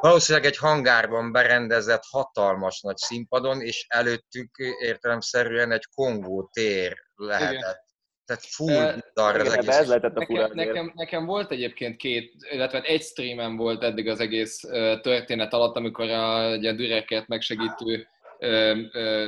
valószínűleg 0.00 0.46
egy 0.46 0.56
hangárban 0.56 1.32
berendezett 1.32 2.02
hatalmas 2.10 2.80
nagy 2.80 2.96
színpadon, 2.96 3.60
és 3.60 3.86
előttük 3.88 4.56
értelemszerűen 4.80 5.72
egy 5.72 5.86
Kongó 5.94 6.50
tér 6.52 6.96
lehetett. 7.14 7.52
Igen. 7.52 7.86
Tehát 8.28 8.44
full 8.44 9.00
darra 9.14 9.40
az 9.40 9.52
egész. 9.52 9.76
Ez 9.76 9.88
lehetett 9.88 10.16
a 10.16 10.20
nekem, 10.20 10.50
nekem, 10.52 10.92
nekem, 10.94 11.24
volt 11.24 11.50
egyébként 11.50 11.96
két, 11.96 12.32
illetve 12.50 12.80
egy 12.80 13.02
streamem 13.02 13.56
volt 13.56 13.82
eddig 13.82 14.08
az 14.08 14.20
egész 14.20 14.60
történet 15.00 15.52
alatt, 15.52 15.76
amikor 15.76 16.10
a 16.10 16.56
ugye, 16.56 16.72
Düreket 16.72 17.26
megsegítő 17.26 18.08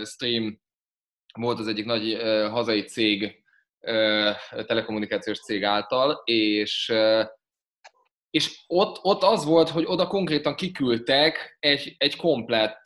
stream 0.04 0.60
volt 1.34 1.58
az 1.58 1.66
egyik 1.66 1.84
nagy 1.84 2.18
hazai 2.50 2.82
cég, 2.82 3.42
telekommunikációs 4.66 5.40
cég 5.40 5.64
által, 5.64 6.22
és 6.24 6.92
és 8.30 8.64
ott, 8.66 8.98
ott 9.02 9.22
az 9.22 9.44
volt, 9.44 9.68
hogy 9.68 9.84
oda 9.86 10.06
konkrétan 10.06 10.54
kiküldtek 10.54 11.56
egy, 11.58 11.94
egy 11.98 12.16
komplett 12.16 12.80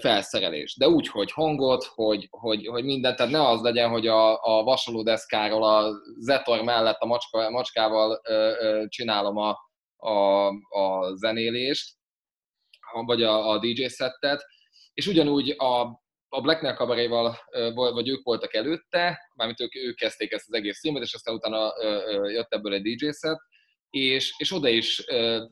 felszerelést, 0.00 0.78
de 0.78 0.88
úgy, 0.88 1.08
hogy 1.08 1.32
hangot, 1.32 1.84
hogy, 1.84 2.26
hogy, 2.30 2.66
hogy 2.66 2.84
mindent, 2.84 3.16
tehát 3.16 3.32
ne 3.32 3.48
az 3.48 3.60
legyen, 3.60 3.90
hogy 3.90 4.06
a, 4.06 4.42
a 4.42 4.62
vasalódeszkáról 4.62 5.64
a 5.64 5.92
Zetor 6.18 6.62
mellett 6.62 6.98
a 6.98 7.06
macska, 7.06 7.50
macskával 7.50 8.20
csinálom 8.88 9.36
a, 9.36 9.56
a, 9.96 10.46
a 10.68 11.14
zenélést, 11.14 11.94
vagy 13.06 13.22
a, 13.22 13.50
a 13.50 13.58
DJ 13.58 13.86
szettet, 13.86 14.44
és 14.92 15.06
ugyanúgy 15.06 15.54
a, 15.58 15.80
a 16.28 16.40
Blackmail 16.40 16.74
kabaréval, 16.74 17.36
vagy 17.74 18.08
ők 18.08 18.24
voltak 18.24 18.54
előtte, 18.54 19.30
mármint 19.34 19.60
ők, 19.60 19.74
ők 19.74 19.96
kezdték 19.96 20.32
ezt 20.32 20.48
az 20.48 20.54
egész 20.54 20.80
filmet, 20.80 21.02
és 21.02 21.14
aztán 21.14 21.34
utána 21.34 21.72
jött 22.28 22.52
ebből 22.52 22.72
egy 22.72 22.82
DJ 22.82 23.10
set, 23.10 23.38
és, 23.90 24.34
és 24.38 24.52
oda 24.52 24.68
is 24.68 25.04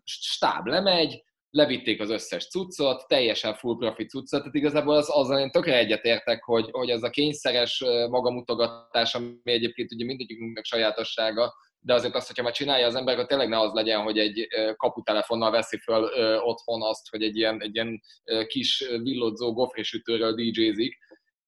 stáb 0.05 0.67
lemegy, 0.67 1.23
levitték 1.51 2.01
az 2.01 2.11
összes 2.11 2.49
cuccot, 2.49 3.07
teljesen 3.07 3.55
full 3.55 3.77
profit 3.77 4.11
cuccot, 4.11 4.41
tehát 4.41 4.55
igazából 4.55 4.97
az, 4.97 5.09
azzal 5.11 5.39
én 5.39 5.51
tökre 5.51 5.77
egyetértek, 5.77 6.45
hogy, 6.45 6.69
hogy 6.71 6.91
ez 6.91 7.03
a 7.03 7.11
kényszeres 7.11 7.85
magamutogatás, 8.11 9.15
ami 9.15 9.35
egyébként 9.43 9.93
ugye 9.93 10.05
mindegyikünknek 10.05 10.65
sajátossága, 10.65 11.55
de 11.81 11.95
azért 11.95 12.15
azt, 12.15 12.27
hogyha 12.27 12.43
már 12.43 12.53
csinálja 12.53 12.87
az 12.87 12.95
ember, 12.95 13.15
akkor 13.15 13.27
tényleg 13.27 13.49
ne 13.49 13.59
az 13.59 13.73
legyen, 13.73 14.03
hogy 14.03 14.19
egy 14.19 14.49
kaputelefonnal 14.77 15.51
veszi 15.51 15.79
föl 15.79 16.03
otthon 16.39 16.83
azt, 16.83 17.11
hogy 17.11 17.23
egy 17.23 17.37
ilyen, 17.37 17.63
egy 17.63 17.75
ilyen 17.75 18.01
kis 18.47 18.85
villodzó 19.03 19.53
gofrisütőről 19.53 20.35
DJ-zik, 20.35 20.99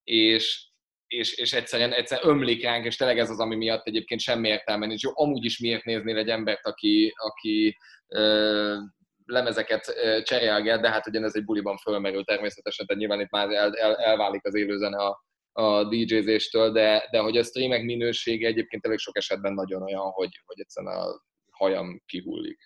és, 0.04 0.69
és, 1.10 1.34
és 1.36 1.52
egyszerűen, 1.52 1.92
egyszerűen 1.92 2.28
ömlik 2.28 2.62
ránk, 2.62 2.84
és 2.84 2.96
tényleg 2.96 3.18
ez 3.18 3.30
az, 3.30 3.38
ami 3.38 3.56
miatt 3.56 3.86
egyébként 3.86 4.20
semmi 4.20 4.48
értelme 4.48 4.86
nincs. 4.86 5.02
Jó, 5.02 5.10
amúgy 5.14 5.44
is 5.44 5.58
miért 5.58 5.84
néznél 5.84 6.16
egy 6.16 6.28
embert, 6.28 6.66
aki, 6.66 7.14
aki 7.16 7.76
ö, 8.08 8.76
lemezeket 9.24 9.94
cserélget, 10.22 10.80
de 10.80 10.90
hát 10.90 11.06
ugyanez 11.06 11.36
egy 11.36 11.44
buliban 11.44 11.76
fölmerül 11.76 12.24
természetesen, 12.24 12.86
tehát 12.86 13.02
nyilván 13.02 13.20
itt 13.20 13.30
már 13.30 13.50
el, 13.50 13.76
el, 13.76 13.96
elválik 13.96 14.46
az 14.46 14.54
élőzene 14.54 14.96
a, 14.96 15.24
a 15.52 15.84
DJ-zéstől, 15.84 16.72
de, 16.72 17.08
de 17.10 17.18
hogy 17.18 17.36
a 17.36 17.44
streamek 17.44 17.82
minősége 17.82 18.46
egyébként 18.46 18.86
elég 18.86 18.98
sok 18.98 19.16
esetben 19.16 19.52
nagyon 19.52 19.82
olyan, 19.82 20.10
hogy, 20.10 20.42
hogy 20.44 20.60
egyszerűen 20.60 20.94
a 20.94 21.22
hajam 21.50 22.02
kihullik. 22.06 22.58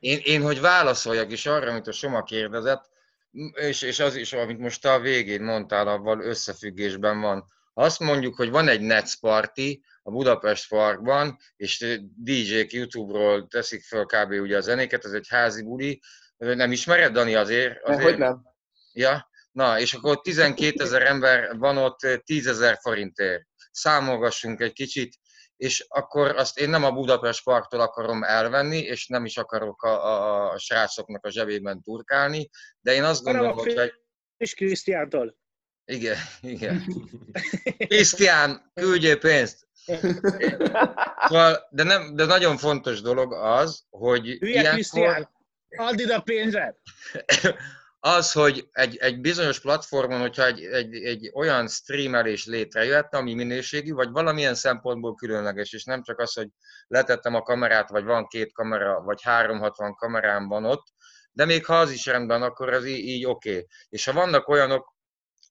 Én, 0.00 0.18
én, 0.24 0.42
hogy 0.42 0.60
válaszoljak 0.60 1.32
is 1.32 1.46
arra, 1.46 1.70
amit 1.70 1.86
a 1.86 1.92
Soma 1.92 2.22
kérdezett, 2.22 2.88
és, 3.52 3.82
és 3.82 3.98
az 4.00 4.16
is, 4.16 4.32
amit 4.32 4.58
most 4.58 4.84
a 4.84 5.00
végén 5.00 5.42
mondtál, 5.42 5.88
avval 5.88 6.20
összefüggésben 6.20 7.20
van. 7.20 7.44
Ha 7.74 7.82
azt 7.82 8.00
mondjuk, 8.00 8.34
hogy 8.34 8.50
van 8.50 8.68
egy 8.68 8.80
Nets 8.80 9.18
Party 9.20 9.80
a 10.02 10.10
Budapest 10.10 10.68
Parkban, 10.68 11.38
és 11.56 12.00
DJ-k 12.16 12.72
YouTube-ról 12.72 13.46
teszik 13.46 13.82
fel 13.82 14.04
kb. 14.04 14.30
ugye 14.32 14.56
a 14.56 14.60
zenéket, 14.60 15.04
ez 15.04 15.12
egy 15.12 15.28
házi 15.28 15.62
buli, 15.62 16.00
nem 16.36 16.72
ismered, 16.72 17.12
Dani, 17.12 17.34
azért? 17.34 17.82
azért? 17.82 18.02
Hogy 18.02 18.18
nem. 18.18 18.42
Ja, 18.92 19.28
na, 19.52 19.80
és 19.80 19.94
akkor 19.94 20.20
12 20.20 20.82
ezer 20.82 21.02
ember 21.02 21.56
van 21.56 21.76
ott 21.76 21.98
10 22.24 22.46
ezer 22.46 22.78
forintért. 22.80 23.46
Számolgassunk 23.70 24.60
egy 24.60 24.72
kicsit, 24.72 25.14
és 25.58 25.86
akkor 25.88 26.36
azt 26.36 26.58
én 26.58 26.70
nem 26.70 26.84
a 26.84 26.92
Budapest 26.92 27.44
Parktól 27.44 27.80
akarom 27.80 28.22
elvenni, 28.22 28.78
és 28.78 29.06
nem 29.06 29.24
is 29.24 29.36
akarok 29.36 29.82
a, 29.82 30.06
a, 30.06 30.50
a 30.50 30.58
srácoknak 30.58 31.24
a 31.24 31.30
zsebében 31.30 31.82
turkálni, 31.82 32.50
de 32.80 32.92
én 32.92 33.04
azt 33.04 33.22
gondolom, 33.22 33.56
hogy... 33.56 33.76
Egy... 33.76 33.92
És 34.36 34.54
Krisztiántól. 34.54 35.36
Igen, 35.84 36.16
igen. 36.40 36.84
Krisztián, 37.88 38.70
küldjél 38.74 39.18
pénzt! 39.18 39.66
Szóval, 41.26 41.68
de, 41.70 41.82
nem, 41.82 42.14
de 42.14 42.24
nagyon 42.24 42.56
fontos 42.56 43.00
dolog 43.00 43.32
az, 43.32 43.84
hogy 43.90 44.26
Hülye 44.26 44.52
ilyenkor... 44.52 44.72
Krisztián, 44.72 45.30
add 45.76 45.98
ide 45.98 46.14
a 46.14 46.20
pénzet! 46.20 46.78
az, 48.00 48.32
hogy 48.32 48.68
egy, 48.70 48.96
egy 48.96 49.20
bizonyos 49.20 49.60
platformon, 49.60 50.20
hogyha 50.20 50.46
egy, 50.46 50.64
egy, 50.64 50.94
egy 50.94 51.30
olyan 51.34 51.68
streamelés 51.68 52.46
létrejött, 52.46 53.14
ami 53.14 53.34
minőségű, 53.34 53.92
vagy 53.92 54.10
valamilyen 54.10 54.54
szempontból 54.54 55.14
különleges, 55.14 55.72
és 55.72 55.84
nem 55.84 56.02
csak 56.02 56.18
az, 56.18 56.32
hogy 56.32 56.48
letettem 56.86 57.34
a 57.34 57.42
kamerát, 57.42 57.88
vagy 57.88 58.04
van 58.04 58.26
két 58.26 58.52
kamera, 58.52 59.00
vagy 59.00 59.22
360 59.22 59.94
kamerám 59.94 60.48
van 60.48 60.64
ott, 60.64 60.86
de 61.32 61.44
még 61.44 61.64
ha 61.64 61.78
az 61.78 61.90
is 61.90 62.06
rendben, 62.06 62.42
akkor 62.42 62.72
az 62.72 62.86
így, 62.86 63.06
így 63.06 63.26
oké. 63.26 63.50
Okay. 63.50 63.66
És 63.88 64.04
ha 64.04 64.12
vannak 64.12 64.48
olyanok, 64.48 64.96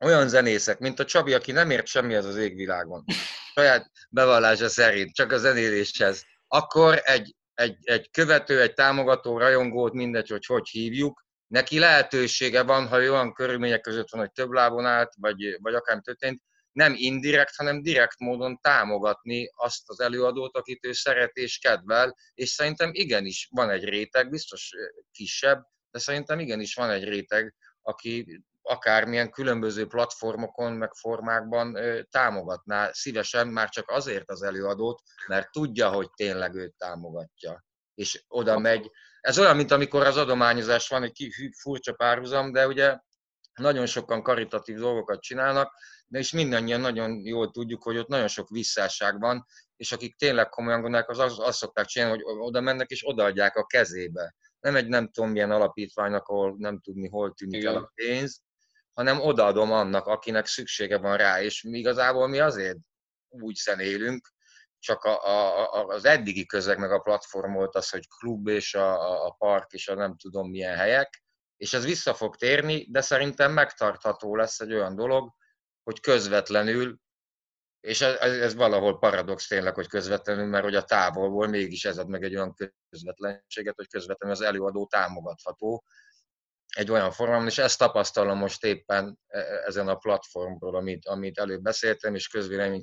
olyan 0.06 0.28
zenészek, 0.28 0.80
mint 0.80 1.00
a 1.00 1.06
Csabi, 1.06 1.34
aki 1.34 1.52
nem 1.52 1.70
ért 1.70 1.88
semmi 1.88 2.16
az 2.16 2.26
az 2.26 2.38
égvilágon, 2.38 3.04
saját 3.56 3.92
bevallása 4.10 4.70
szerint, 4.70 5.14
csak 5.14 5.32
a 5.32 5.38
zenéléshez, 5.38 6.24
akkor 6.48 7.02
egy, 7.04 7.36
egy, 7.54 7.78
egy 7.82 8.10
követő, 8.12 8.62
egy 8.62 8.74
támogató, 8.74 9.38
rajongót, 9.38 9.94
mindegy, 9.94 10.30
hogy 10.30 10.46
hogy 10.46 10.68
hívjuk, 10.70 11.27
neki 11.48 11.80
lehetősége 11.80 12.64
van, 12.64 12.88
ha 12.88 12.98
olyan 12.98 13.34
körülmények 13.34 13.82
között 13.82 14.10
van, 14.10 14.22
hogy 14.22 14.32
több 14.32 14.52
lábon 14.52 14.86
állt, 14.86 15.14
vagy, 15.20 15.58
vagy 15.62 15.74
akár 15.74 16.00
történt, 16.02 16.42
nem 16.72 16.94
indirekt, 16.96 17.56
hanem 17.56 17.82
direkt 17.82 18.20
módon 18.20 18.60
támogatni 18.62 19.50
azt 19.56 19.90
az 19.90 20.00
előadót, 20.00 20.58
akit 20.58 20.86
ő 20.86 20.92
szeret 20.92 21.36
és 21.36 21.58
kedvel, 21.58 22.18
és 22.34 22.50
szerintem 22.50 22.90
igenis 22.94 23.48
van 23.52 23.70
egy 23.70 23.84
réteg, 23.84 24.30
biztos 24.30 24.72
kisebb, 25.12 25.64
de 25.92 26.00
szerintem 26.00 26.40
igenis 26.40 26.74
van 26.74 26.90
egy 26.90 27.04
réteg, 27.04 27.56
aki 27.82 28.42
akármilyen 28.62 29.32
különböző 29.32 29.88
platformokon, 29.88 30.74
meg 30.74 30.94
formákban 30.94 31.78
támogatná 32.10 32.92
szívesen 32.92 33.48
már 33.48 33.70
csak 33.70 33.90
azért 33.90 34.30
az 34.30 34.42
előadót, 34.42 35.02
mert 35.28 35.52
tudja, 35.52 35.90
hogy 35.90 36.10
tényleg 36.16 36.56
őt 36.56 36.76
támogatja. 36.78 37.66
És 37.94 38.24
oda 38.28 38.60
megy, 38.60 38.92
ez 39.28 39.40
olyan, 39.40 39.56
mint 39.56 39.72
amikor 39.72 40.06
az 40.06 40.18
adományozás 40.18 40.88
van, 40.88 41.04
egy 41.04 41.30
furcsa 41.62 41.94
párhuzam, 41.94 42.52
de 42.52 42.68
ugye 42.68 42.98
nagyon 43.54 43.86
sokan 43.86 44.24
karitatív 44.24 44.78
dolgokat 44.78 45.22
csinálnak, 45.22 45.74
de 46.08 46.20
is 46.20 46.32
mindannyian 46.32 46.80
nagyon 46.80 47.26
jól 47.26 47.52
tudjuk, 47.52 47.84
hogy 47.84 47.98
ott 47.98 48.08
nagyon 48.08 48.28
sok 48.28 48.50
visszásság 48.50 49.20
van, 49.20 49.46
és 49.76 49.92
akik 49.92 50.16
tényleg 50.16 50.50
komolyan 50.50 50.82
gondolják, 50.82 51.10
az 51.10 51.20
azt, 51.20 51.40
azt 51.40 51.58
szokták 51.58 51.86
csinálni, 51.86 52.22
hogy 52.24 52.38
oda 52.40 52.62
mennek 52.62 52.90
és 52.90 53.08
odaadják 53.08 53.56
a 53.56 53.66
kezébe. 53.66 54.36
Nem 54.60 54.76
egy 54.76 54.88
nem 54.88 55.10
tudom 55.12 55.30
milyen 55.30 55.52
alapítványnak, 55.52 56.28
ahol 56.28 56.56
nem 56.58 56.80
tudni, 56.80 57.10
hol 57.10 57.34
tűnik 57.34 57.62
Igen. 57.62 57.76
el 57.76 57.82
a 57.82 57.92
pénz, 57.96 58.42
hanem 58.94 59.22
odaadom 59.22 59.72
annak, 59.72 60.06
akinek 60.06 60.46
szüksége 60.46 60.98
van 60.98 61.18
rá, 61.18 61.42
és 61.42 61.64
mi 61.64 61.78
igazából 61.78 62.28
mi 62.28 62.40
azért 62.40 62.78
úgy 63.30 63.56
zenélünk, 63.56 64.28
csak 64.80 65.04
a, 65.04 65.26
a, 65.26 65.86
az 65.86 66.06
eddigi 66.06 66.46
közeg 66.46 66.80
meg 66.80 66.92
a 66.92 67.00
platform 67.00 67.54
volt 67.54 67.76
az, 67.76 67.90
hogy 67.90 68.08
klub 68.20 68.48
és 68.48 68.74
a, 68.74 69.26
a 69.26 69.32
park 69.32 69.72
és 69.72 69.88
a 69.88 69.96
nem 69.96 70.18
tudom 70.18 70.50
milyen 70.50 70.76
helyek, 70.76 71.24
és 71.58 71.74
ez 71.74 71.86
vissza 71.86 72.14
fog 72.14 72.36
térni, 72.36 72.88
de 72.90 73.02
szerintem 73.02 73.52
megtartható 73.54 74.36
lesz 74.36 74.60
egy 74.60 74.74
olyan 74.74 74.96
dolog, 74.96 75.34
hogy 75.84 76.00
közvetlenül, 76.00 77.00
és 77.80 78.02
ez, 78.02 78.32
ez 78.32 78.56
valahol 78.56 79.00
paradox 79.00 79.48
tényleg, 79.48 79.74
hogy 79.74 79.88
közvetlenül, 79.88 80.46
mert 80.46 80.64
hogy 80.64 80.76
a 80.76 80.84
távolból 80.84 81.48
mégis 81.48 81.86
ez 81.86 81.98
ad 81.98 82.10
meg 82.10 82.24
egy 82.24 82.36
olyan 82.36 82.56
közvetlenséget, 82.90 83.76
hogy 83.76 83.88
közvetlenül 83.88 84.36
az 84.36 84.42
előadó 84.42 84.88
támogatható, 84.88 85.84
egy 86.78 86.92
olyan 86.92 87.12
formában, 87.12 87.48
és 87.48 87.58
ezt 87.58 87.78
tapasztalom 87.78 88.38
most 88.38 88.64
éppen 88.64 89.20
e, 89.28 89.40
e, 89.40 89.64
ezen 89.66 89.88
a 89.88 89.96
platformról, 89.96 90.76
amit, 90.76 91.08
amit 91.08 91.38
előbb 91.38 91.62
beszéltem, 91.62 92.16
és 92.16 92.30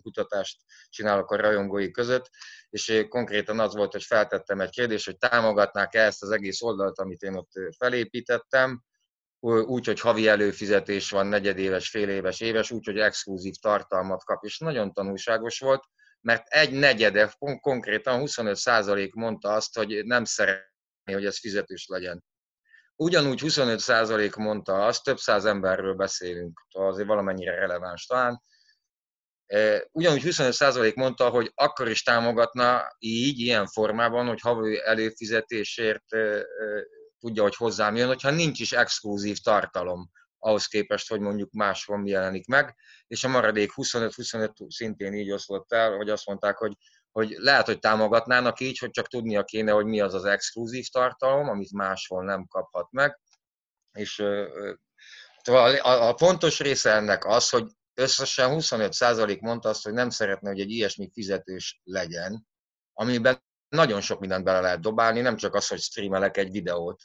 kutatást 0.03 0.61
csinálok 0.89 1.31
a 1.31 1.37
rajongói 1.37 1.91
között, 1.91 2.31
és 2.71 3.07
konkrétan 3.09 3.61
az 3.61 3.75
volt, 3.75 3.93
hogy 3.93 4.03
feltettem 4.03 4.61
egy 4.61 4.71
kérdést, 4.71 5.05
hogy 5.05 5.19
támogatnák-e 5.19 6.01
ezt 6.01 6.23
az 6.23 6.31
egész 6.31 6.63
oldalt, 6.63 6.99
amit 6.99 7.23
én 7.23 7.35
ott 7.35 7.51
felépítettem, 7.79 8.83
úgy, 9.41 9.87
hogy 9.87 10.01
havi 10.01 10.29
előfizetés 10.29 11.11
van, 11.11 11.27
negyedéves, 11.27 11.89
féléves, 11.89 12.41
éves, 12.41 12.71
úgy, 12.71 12.87
hogy 12.87 12.99
exkluzív 12.99 13.55
tartalmat 13.55 14.25
kap, 14.25 14.45
és 14.45 14.59
nagyon 14.59 14.93
tanulságos 14.93 15.59
volt, 15.59 15.85
mert 16.21 16.49
egy 16.49 16.73
negyede, 16.73 17.35
konkrétan 17.61 18.23
25% 18.25 19.13
mondta 19.13 19.53
azt, 19.53 19.77
hogy 19.77 20.05
nem 20.05 20.25
szeretné, 20.25 21.13
hogy 21.13 21.27
ez 21.27 21.39
fizetős 21.39 21.87
legyen. 21.87 22.25
Ugyanúgy 22.97 23.41
25% 23.43 24.37
mondta 24.37 24.87
azt, 24.87 25.05
több 25.05 25.19
száz 25.19 25.45
emberről 25.45 25.95
beszélünk, 25.95 26.61
azért 26.71 27.09
valamennyire 27.09 27.55
releváns 27.55 28.07
talán, 28.07 28.43
ugyanúgy 29.93 30.23
25% 30.25 30.95
mondta, 30.95 31.29
hogy 31.29 31.53
akkor 31.55 31.89
is 31.89 32.03
támogatna 32.03 32.83
így, 32.99 33.39
ilyen 33.39 33.67
formában, 33.67 34.27
hogy 34.27 34.41
havi 34.41 34.81
előfizetésért 34.85 36.05
tudja, 37.19 37.43
hogy 37.43 37.57
hozzám 37.57 37.97
jön, 37.97 38.07
hogyha 38.07 38.31
nincs 38.31 38.61
is 38.61 38.73
exkluzív 38.73 39.39
tartalom 39.39 40.11
ahhoz 40.39 40.67
képest, 40.67 41.09
hogy 41.09 41.21
mondjuk 41.21 41.53
máshol 41.53 42.03
jelenik 42.05 42.47
meg, 42.47 42.77
és 43.07 43.25
a 43.25 43.29
maradék 43.29 43.71
25-25 43.77 44.51
szintén 44.69 45.13
így 45.15 45.31
oszlott 45.31 45.73
el, 45.73 45.97
hogy 45.97 46.11
azt 46.11 46.27
mondták, 46.27 46.57
hogy, 46.57 46.73
hogy 47.15 47.35
lehet, 47.39 47.67
hogy 47.67 47.79
támogatnának 47.79 48.61
így, 48.61 48.79
hogy 48.79 48.91
csak 48.91 49.09
tudnia 49.09 49.45
kéne, 49.45 49.73
hogy 49.73 49.85
mi 49.85 50.01
az 50.01 50.15
az 50.15 50.25
exkluzív 50.25 50.87
tartalom, 50.87 51.49
amit 51.49 51.73
máshol 51.73 52.25
nem 52.25 52.47
kaphat 52.47 52.91
meg. 52.91 53.21
És 53.93 54.19
a, 55.45 56.09
a 56.09 56.17
fontos 56.17 56.61
része 56.61 56.91
ennek 56.91 57.25
az, 57.25 57.49
hogy 57.49 57.67
összesen 57.95 58.51
25% 58.53 59.41
mondta 59.41 59.69
azt, 59.69 59.85
hogy 59.85 59.93
nem 59.93 60.11
szeretne, 60.11 60.49
hogy 60.49 60.61
egy 60.61 60.71
ilyesmi 60.71 61.11
fizetős 61.13 61.81
legyen, 61.85 62.47
amiben 62.93 63.43
nagyon 63.69 64.01
sok 64.01 64.21
mindent 64.21 64.45
bele 64.45 64.61
lehet 64.61 64.81
dobálni, 64.81 65.21
nem 65.21 65.37
csak 65.37 65.55
az, 65.55 65.69
hogy 65.69 65.81
streamelek 65.81 66.37
egy 66.37 66.51
videót. 66.51 67.03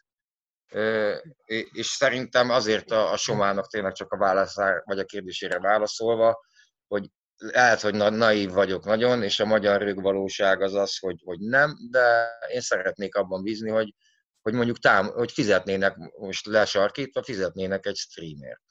És 1.72 1.88
szerintem 1.88 2.50
azért 2.50 2.92
a, 2.92 3.12
a 3.12 3.18
Somának 3.18 3.68
tényleg 3.68 3.94
csak 3.94 4.12
a 4.12 4.18
válaszár, 4.18 4.82
vagy 4.86 5.00
a 5.00 5.06
kérdésére 5.06 5.60
válaszolva, 5.60 6.40
hogy 6.88 7.10
lehet, 7.40 7.82
hogy 7.82 7.96
na, 7.96 8.10
naív 8.10 8.52
vagyok 8.52 8.86
nagyon, 8.86 9.24
és 9.24 9.40
a 9.40 9.46
magyar 9.46 9.82
rögvalóság 9.82 10.62
az 10.62 10.74
az, 10.74 10.98
hogy, 10.98 11.22
hogy 11.26 11.40
nem, 11.40 11.78
de 11.92 12.30
én 12.54 12.62
szeretnék 12.62 13.16
abban 13.16 13.44
bízni, 13.44 13.70
hogy, 13.70 13.94
hogy 14.42 14.54
mondjuk 14.54 14.80
tám, 14.80 15.08
hogy 15.08 15.32
fizetnének, 15.32 15.96
most 16.20 16.46
lesarkítva, 16.46 17.24
fizetnének 17.24 17.86
egy 17.86 17.96
streamért 17.96 18.62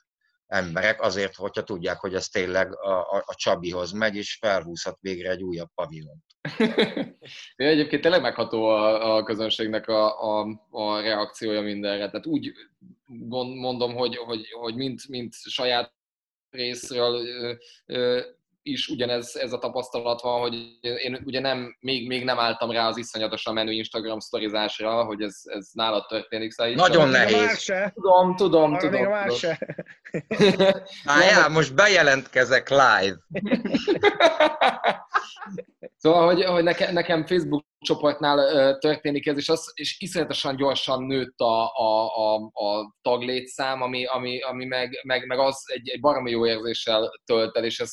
emberek 0.49 1.03
azért, 1.03 1.35
hogyha 1.35 1.63
tudják, 1.63 1.99
hogy 1.99 2.15
ez 2.15 2.29
tényleg 2.29 2.77
a, 2.77 3.17
a, 3.17 3.23
a 3.27 3.35
Csabihoz 3.35 3.93
megy, 3.93 4.17
és 4.17 4.39
felhúzhat 4.41 4.99
végre 5.01 5.31
egy 5.31 5.43
újabb 5.43 5.69
pavilont. 5.75 6.25
ja, 7.57 7.67
egyébként 7.67 8.03
tényleg 8.03 8.21
megható 8.21 8.65
a, 8.65 9.17
a 9.17 9.23
közönségnek 9.23 9.89
a, 9.89 10.21
a, 10.41 10.47
a 10.71 11.01
reakciója 11.01 11.61
mindenre. 11.61 12.07
Tehát 12.07 12.27
úgy 12.27 12.53
mondom, 13.61 13.95
hogy, 13.95 14.17
hogy, 14.17 14.51
hogy 14.51 14.75
mint, 14.75 15.09
mint 15.09 15.35
saját 15.35 15.93
részről 16.51 17.27
is 18.69 18.89
ugyanez 18.89 19.37
ez 19.37 19.53
a 19.53 19.59
tapasztalat 19.59 20.21
van, 20.21 20.41
hogy 20.41 20.55
én 20.81 21.23
ugye 21.25 21.41
nem, 21.41 21.77
még, 21.81 22.07
még 22.07 22.25
nem 22.25 22.39
álltam 22.39 22.71
rá 22.71 22.87
az 22.87 22.97
iszonyatosan 22.97 23.55
menő 23.55 23.73
Instagram 23.73 24.19
sztorizásra, 24.19 25.05
hogy 25.05 25.23
ez, 25.23 25.41
ez 25.45 25.69
nálad 25.73 26.07
történik. 26.07 26.53
Szóval 26.53 26.75
Nagyon 26.75 27.09
nehéz. 27.09 27.65
Tudom, 27.95 28.37
tudom, 28.37 28.73
Arra 28.73 28.79
tudom. 28.79 29.11
Még 29.11 29.39
tudom. 30.37 30.73
Á, 31.05 31.49
most 31.49 31.75
bejelentkezek 31.75 32.69
live. 32.69 33.17
Szóval, 36.01 36.27
hogy, 36.27 36.45
hogy 36.45 36.63
nekem, 36.63 36.93
nekem 36.93 37.27
Facebook 37.27 37.65
csoportnál 37.81 38.79
történik 38.79 39.27
ez, 39.27 39.37
és, 39.37 39.49
az, 39.49 39.73
és 39.75 40.01
iszonyatosan 40.01 40.57
gyorsan 40.57 41.03
nőtt 41.03 41.39
a, 41.39 41.75
a, 41.75 42.17
a, 42.17 42.51
a 42.53 42.95
taglétszám, 43.03 43.83
ami, 43.83 44.05
ami, 44.05 44.41
ami 44.41 44.65
meg, 44.65 45.01
meg, 45.03 45.27
meg 45.27 45.39
az 45.39 45.63
egy, 45.73 45.89
egy 45.89 46.01
baromi 46.01 46.31
jó 46.31 46.47
érzéssel 46.47 47.21
tölt 47.25 47.57
el, 47.57 47.65
és 47.65 47.81
ez 47.81 47.93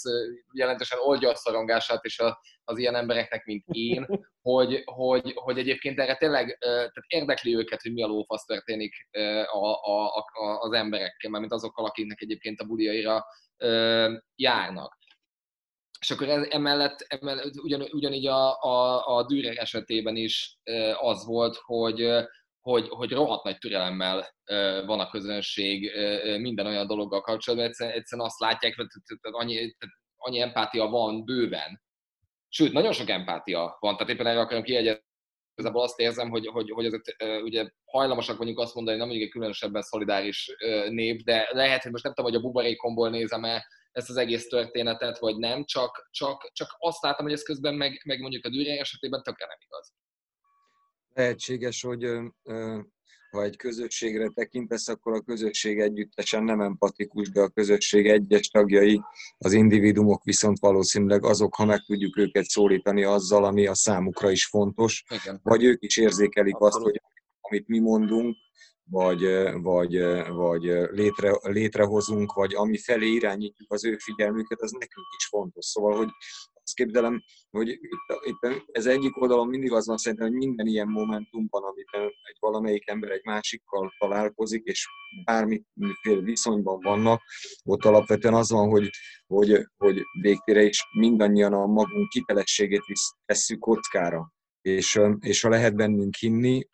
jelentősen 0.54 1.00
oldja 1.02 1.30
a 1.30 1.36
szorongását 1.36 2.06
is 2.06 2.20
a, 2.20 2.40
az 2.64 2.78
ilyen 2.78 2.96
embereknek, 2.96 3.46
mint 3.46 3.64
én, 3.68 4.06
hogy, 4.42 4.82
hogy, 4.86 5.32
hogy 5.36 5.58
egyébként 5.58 6.00
erre 6.00 6.16
tényleg 6.16 6.58
tehát 6.60 6.94
érdekli 7.08 7.56
őket, 7.56 7.82
hogy 7.82 7.94
mi 7.94 8.04
a 8.04 8.08
lófasz 8.08 8.46
történik 8.46 8.94
a, 9.52 9.68
a, 9.68 10.06
a, 10.16 10.60
az 10.60 10.72
emberekkel, 10.72 11.32
mint 11.32 11.52
azokkal, 11.52 11.86
akiknek 11.86 12.22
egyébként 12.22 12.60
a 12.60 12.66
buliaira 12.66 13.26
járnak. 14.36 14.98
És 16.06 16.12
akkor 16.12 16.30
ez, 16.30 16.48
emellett, 16.50 17.06
emellett 17.08 17.56
ugyan, 17.56 17.82
ugyanígy 17.92 18.28
a, 18.28 18.62
a, 18.62 19.08
a 19.18 19.26
Dürer 19.26 19.58
esetében 19.58 20.16
is 20.16 20.58
az 21.00 21.26
volt, 21.26 21.56
hogy, 21.56 22.10
hogy, 22.62 22.88
hogy 22.90 23.12
rohadt 23.12 23.44
nagy 23.44 23.58
türelemmel 23.58 24.36
van 24.86 25.00
a 25.00 25.10
közönség 25.10 25.92
minden 26.40 26.66
olyan 26.66 26.88
dologgal 26.88 27.22
kapcsolatban. 27.22 27.70
Egyszerűen, 27.70 27.96
egyszerűen 27.96 28.28
azt 28.28 28.40
látják, 28.40 28.76
hogy 28.76 28.88
annyi, 29.22 29.76
annyi 30.16 30.40
empátia 30.40 30.86
van 30.86 31.26
bőven. 31.26 31.82
Sőt, 32.50 32.74
nagyon 32.74 32.94
sok 32.94 33.10
empátia 33.10 33.78
van, 33.80 33.98
tehát 33.98 34.14
éppen 34.14 34.28
erre 34.28 34.40
akarom 34.40 34.64
kiegyezni, 34.64 35.04
igazából 35.56 35.84
azt 35.84 36.00
érzem, 36.00 36.30
hogy, 36.30 36.48
hogy, 36.48 36.72
hogy 36.72 36.86
ezek, 36.86 37.16
ugye 37.44 37.70
hajlamosak 37.86 38.38
vagyunk 38.38 38.60
azt 38.60 38.76
mondani, 38.76 38.98
nem 38.98 39.08
mondjuk 39.08 39.28
egy 39.28 39.34
különösebben 39.34 39.82
szolidáris 39.82 40.56
nép, 40.90 41.22
de 41.22 41.48
lehet, 41.52 41.84
hogy 41.84 41.92
most 41.92 42.04
nem 42.04 42.14
tudom, 42.14 42.32
hogy 42.32 42.40
a 42.40 42.44
buborékomból 42.44 43.10
nézem-e 43.10 43.66
ezt 43.96 44.10
az 44.10 44.18
egész 44.18 44.48
történetet, 44.48 45.20
vagy 45.20 45.38
nem, 45.38 45.66
csak, 45.66 46.10
csak, 46.12 46.52
csak 46.54 46.76
azt 46.78 47.02
látom, 47.02 47.26
hogy 47.26 47.36
ez 47.36 47.44
közben 47.44 47.76
meg, 47.76 48.02
meg 48.06 48.20
mondjuk 48.20 48.46
a 48.46 48.50
Dürer 48.50 48.80
esetében 48.80 49.24
tökre 49.24 49.46
nem 49.46 49.58
igaz. 49.66 49.94
Lehetséges, 51.14 51.82
hogy 51.82 52.06
ha 53.32 53.44
egy 53.44 53.56
közösségre 53.56 54.30
tekintesz, 54.30 54.88
akkor 54.88 55.14
a 55.14 55.22
közösség 55.22 55.80
együttesen 55.80 56.44
nem 56.44 56.62
empatikus, 56.62 57.30
de 57.30 57.42
a 57.42 57.50
közösség 57.50 58.08
egyes 58.08 58.48
tagjai, 58.48 59.02
az 59.38 59.54
individumok 59.54 60.24
viszont 60.24 60.60
valószínűleg 60.60 61.26
azok, 61.26 61.56
ha 61.56 61.66
meg 61.66 61.80
tudjuk 61.80 62.18
őket 62.18 62.46
szólítani 62.46 63.04
azzal, 63.04 63.46
ami 63.46 63.66
a 63.68 63.76
számukra 63.76 64.32
is 64.32 64.46
fontos, 64.46 65.04
Igen. 65.10 65.40
vagy 65.44 65.64
ők 65.64 65.84
is 65.84 65.98
érzékelik 65.98 66.56
Abszolút. 66.56 66.76
azt, 66.76 66.84
hogy 66.86 67.02
amit 67.42 67.68
mi 67.68 67.80
mondunk, 67.80 68.38
vagy, 68.90 69.26
vagy, 69.62 70.00
vagy 70.28 70.64
létre, 70.92 71.32
létrehozunk, 71.42 72.34
vagy 72.34 72.54
ami 72.54 72.78
felé 72.78 73.08
irányítjuk 73.08 73.74
az 73.74 73.86
ő 73.86 73.98
figyelmüket, 73.98 74.62
az 74.62 74.72
nekünk 74.72 75.08
is 75.18 75.26
fontos. 75.26 75.66
Szóval, 75.66 75.98
hogy 75.98 76.10
azt 76.66 76.76
képzelem, 76.76 77.24
hogy 77.50 77.68
itt, 77.68 77.80
itt 78.24 78.66
ez 78.72 78.86
egyik 78.86 79.22
oldalon 79.22 79.48
mindig 79.48 79.72
az 79.72 79.88
van 79.88 79.98
szerintem, 79.98 80.28
hogy 80.28 80.38
minden 80.38 80.68
ilyen 80.68 80.88
momentumban, 80.88 81.64
amiben 81.64 82.12
egy 82.24 82.38
valamelyik 82.40 82.90
ember 82.90 83.12
egy 83.12 83.24
másikkal 83.24 83.94
találkozik, 84.00 84.64
és 84.64 84.88
bármiféle 85.26 86.22
viszonyban 86.22 86.80
vannak, 86.80 87.22
ott 87.64 87.86
alapvetően 87.86 88.34
az 88.34 88.52
van, 88.52 88.70
hogy, 88.70 88.90
hogy, 89.28 89.68
hogy 89.78 90.02
végtére 90.22 90.64
is 90.64 90.84
mindannyian 91.00 91.54
a 91.54 91.66
magunk 91.66 92.12
hitelességét 92.12 92.82
tesszük 93.26 93.60
kockára. 93.60 94.34
És, 94.62 95.00
és 95.20 95.42
ha 95.42 95.50
lehet 95.50 95.76
bennünk 95.76 96.16
hinni, 96.16 96.68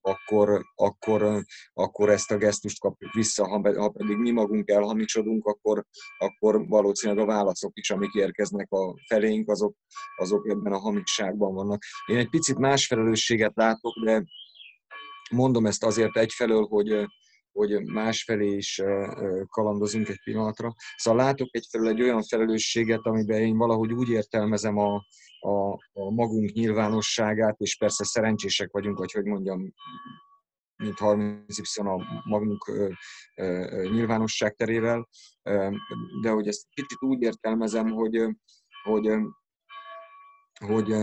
akkor, 0.00 0.64
akkor, 0.74 1.44
akkor 1.72 2.08
ezt 2.08 2.30
a 2.30 2.36
gesztust 2.36 2.80
kapjuk 2.80 3.12
vissza, 3.12 3.48
ha, 3.48 3.80
ha 3.80 3.88
pedig 3.88 4.16
mi 4.16 4.30
magunk 4.30 4.70
elhamicsodunk, 4.70 5.46
akkor, 5.46 5.84
akkor 6.18 6.66
valószínűleg 6.68 7.22
a 7.22 7.26
válaszok 7.26 7.72
is, 7.74 7.90
amik 7.90 8.14
érkeznek 8.14 8.72
a 8.72 8.94
felénk, 9.08 9.50
azok, 9.50 9.74
azok 10.16 10.48
ebben 10.48 10.72
a 10.72 10.78
hamisságban 10.78 11.54
vannak. 11.54 11.82
Én 12.06 12.16
egy 12.16 12.30
picit 12.30 12.58
más 12.58 12.86
felelősséget 12.86 13.52
látok, 13.54 14.04
de 14.04 14.24
mondom 15.30 15.66
ezt 15.66 15.84
azért 15.84 16.16
egyfelől, 16.16 16.66
hogy, 16.66 17.06
hogy 17.56 17.84
másfelé 17.84 18.56
is 18.56 18.82
kalandozunk 19.46 20.08
egy 20.08 20.22
pillanatra. 20.24 20.74
Szóval 20.96 21.24
látok 21.24 21.48
egyfelől 21.50 21.88
egy 21.88 22.02
olyan 22.02 22.22
felelősséget, 22.22 23.00
amiben 23.02 23.40
én 23.40 23.56
valahogy 23.56 23.92
úgy 23.92 24.08
értelmezem 24.08 24.78
a, 24.78 24.94
a, 25.40 25.72
a 25.92 26.10
magunk 26.10 26.52
nyilvánosságát, 26.52 27.60
és 27.60 27.76
persze 27.76 28.04
szerencsések 28.04 28.70
vagyunk, 28.72 28.98
vagy 28.98 29.12
hogy 29.12 29.24
mondjam, 29.24 29.72
mint 30.76 30.98
30 30.98 31.78
a 31.78 32.22
magunk 32.24 32.72
nyilvánosság 33.90 34.54
terével, 34.54 35.08
de 36.22 36.30
hogy 36.30 36.48
ezt 36.48 36.66
kicsit 36.70 37.02
úgy 37.02 37.22
értelmezem, 37.22 37.90
hogy, 37.90 38.36
hogy, 38.82 39.08
hogy 40.66 40.94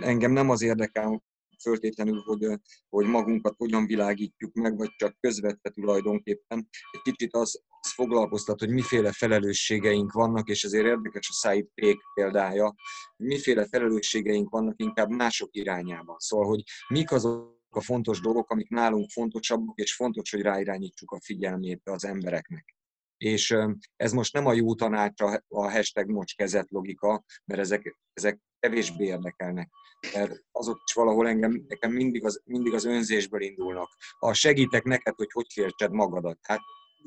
engem 0.00 0.32
nem 0.32 0.50
az 0.50 0.62
érdekel, 0.62 1.22
föltétlenül, 1.62 2.22
hogy, 2.24 2.46
hogy 2.88 3.06
magunkat 3.06 3.54
hogyan 3.56 3.86
világítjuk 3.86 4.54
meg, 4.54 4.76
vagy 4.76 4.90
csak 4.96 5.16
közvetve 5.20 5.70
tulajdonképpen. 5.70 6.68
Egy 6.90 7.00
kicsit 7.02 7.34
az, 7.34 7.62
az 7.80 7.92
foglalkoztat, 7.92 8.58
hogy 8.58 8.70
miféle 8.70 9.12
felelősségeink 9.12 10.12
vannak, 10.12 10.48
és 10.48 10.64
ezért 10.64 10.86
érdekes 10.86 11.28
a 11.28 11.32
Said 11.32 11.66
Pék 11.74 11.98
példája, 12.14 12.74
miféle 13.16 13.66
felelősségeink 13.66 14.50
vannak 14.50 14.80
inkább 14.80 15.08
mások 15.08 15.48
irányában. 15.52 16.16
Szóval, 16.18 16.46
hogy 16.46 16.62
mik 16.88 17.12
azok 17.12 17.56
a 17.70 17.80
fontos 17.80 18.20
dolgok, 18.20 18.50
amik 18.50 18.68
nálunk 18.68 19.10
fontosabbak, 19.10 19.78
és 19.78 19.94
fontos, 19.94 20.30
hogy 20.30 20.40
ráirányítsuk 20.40 21.10
a 21.10 21.20
figyelmét 21.20 21.80
az 21.84 22.04
embereknek. 22.04 22.77
És 23.18 23.56
ez 23.96 24.12
most 24.12 24.32
nem 24.32 24.46
a 24.46 24.52
jó 24.52 24.74
tanács 24.74 25.20
a 25.48 25.70
hashtag 25.70 26.10
mocs 26.10 26.34
kezet 26.34 26.70
logika, 26.70 27.24
mert 27.44 27.60
ezek, 27.60 27.98
ezek 28.12 28.38
kevésbé 28.60 29.04
érdekelnek. 29.04 29.70
Mert 30.14 30.44
azok 30.52 30.82
is 30.86 30.94
valahol 30.94 31.28
engem, 31.28 31.64
nekem 31.68 31.92
mindig 31.92 32.24
az, 32.24 32.42
mindig 32.44 32.74
az 32.74 32.84
önzésből 32.84 33.40
indulnak. 33.40 33.88
Ha 34.18 34.32
segítek 34.32 34.84
neked, 34.84 35.14
hogy 35.16 35.32
hogy 35.32 35.46
féltsed 35.52 35.92
magadat, 35.92 36.38
hát 36.42 36.60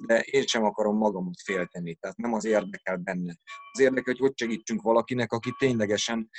de 0.06 0.20
én 0.20 0.46
sem 0.46 0.64
akarom 0.64 0.98
magamot 0.98 1.42
félteni, 1.44 1.96
tehát 1.96 2.18
nem 2.18 2.34
az 2.34 2.46
érdekel 2.46 2.98
benne. 2.98 3.36
Az 3.72 3.80
érdekel, 3.80 4.04
hogy 4.04 4.20
hogy 4.20 4.32
segítsünk 4.36 4.82
valakinek, 4.82 5.32
aki 5.32 5.56
ténylegesen 5.58 6.30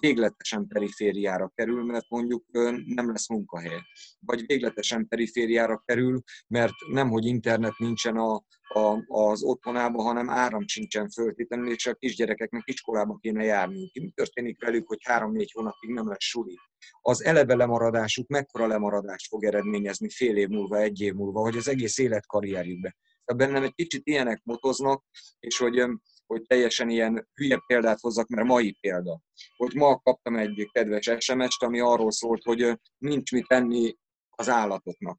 végletesen 0.00 0.66
perifériára 0.66 1.52
kerül, 1.54 1.84
mert 1.84 2.08
mondjuk 2.08 2.44
nem 2.84 3.10
lesz 3.10 3.28
munkahely. 3.28 3.80
Vagy 4.20 4.46
végletesen 4.46 5.08
perifériára 5.08 5.82
kerül, 5.86 6.22
mert 6.46 6.72
nemhogy 6.92 7.24
internet 7.24 7.78
nincsen 7.78 8.16
a, 8.16 8.34
a, 8.68 9.02
az 9.06 9.42
otthonában, 9.42 10.04
hanem 10.04 10.30
áram 10.30 10.66
sincsen 10.66 11.08
föltétlenül, 11.08 11.70
és 11.72 11.86
a 11.86 11.94
kisgyerekeknek 11.94 12.62
iskolába 12.64 13.18
kéne 13.20 13.44
járni. 13.44 13.90
Mi 13.94 14.10
történik 14.14 14.60
velük, 14.60 14.88
hogy 14.88 14.98
három-négy 15.02 15.52
hónapig 15.52 15.90
nem 15.90 16.08
lesz 16.08 16.24
suli? 16.24 16.58
Az 17.00 17.24
eleve 17.24 17.54
lemaradásuk 17.54 18.28
mekkora 18.28 18.66
lemaradást 18.66 19.26
fog 19.26 19.44
eredményezni 19.44 20.10
fél 20.10 20.36
év 20.36 20.48
múlva, 20.48 20.78
egy 20.78 21.00
év 21.00 21.14
múlva, 21.14 21.40
hogy 21.40 21.56
az 21.56 21.68
egész 21.68 21.98
életkarrierjükbe. 21.98 22.96
Tehát 23.24 23.50
bennem 23.50 23.62
egy 23.62 23.74
kicsit 23.74 24.06
ilyenek 24.06 24.40
motoznak, 24.44 25.04
és 25.38 25.58
hogy, 25.58 25.84
hogy 26.30 26.42
teljesen 26.46 26.88
ilyen 26.88 27.28
hülye 27.34 27.62
példát 27.66 28.00
hozzak, 28.00 28.28
mert 28.28 28.46
mai 28.46 28.76
példa. 28.80 29.20
Hogy 29.56 29.74
ma 29.74 29.98
kaptam 29.98 30.36
egy 30.36 30.68
kedves 30.72 31.10
SMS-t, 31.18 31.62
ami 31.62 31.80
arról 31.80 32.10
szólt, 32.10 32.42
hogy 32.42 32.80
nincs 32.98 33.32
mit 33.32 33.46
tenni 33.46 33.96
az 34.30 34.48
állatoknak 34.48 35.18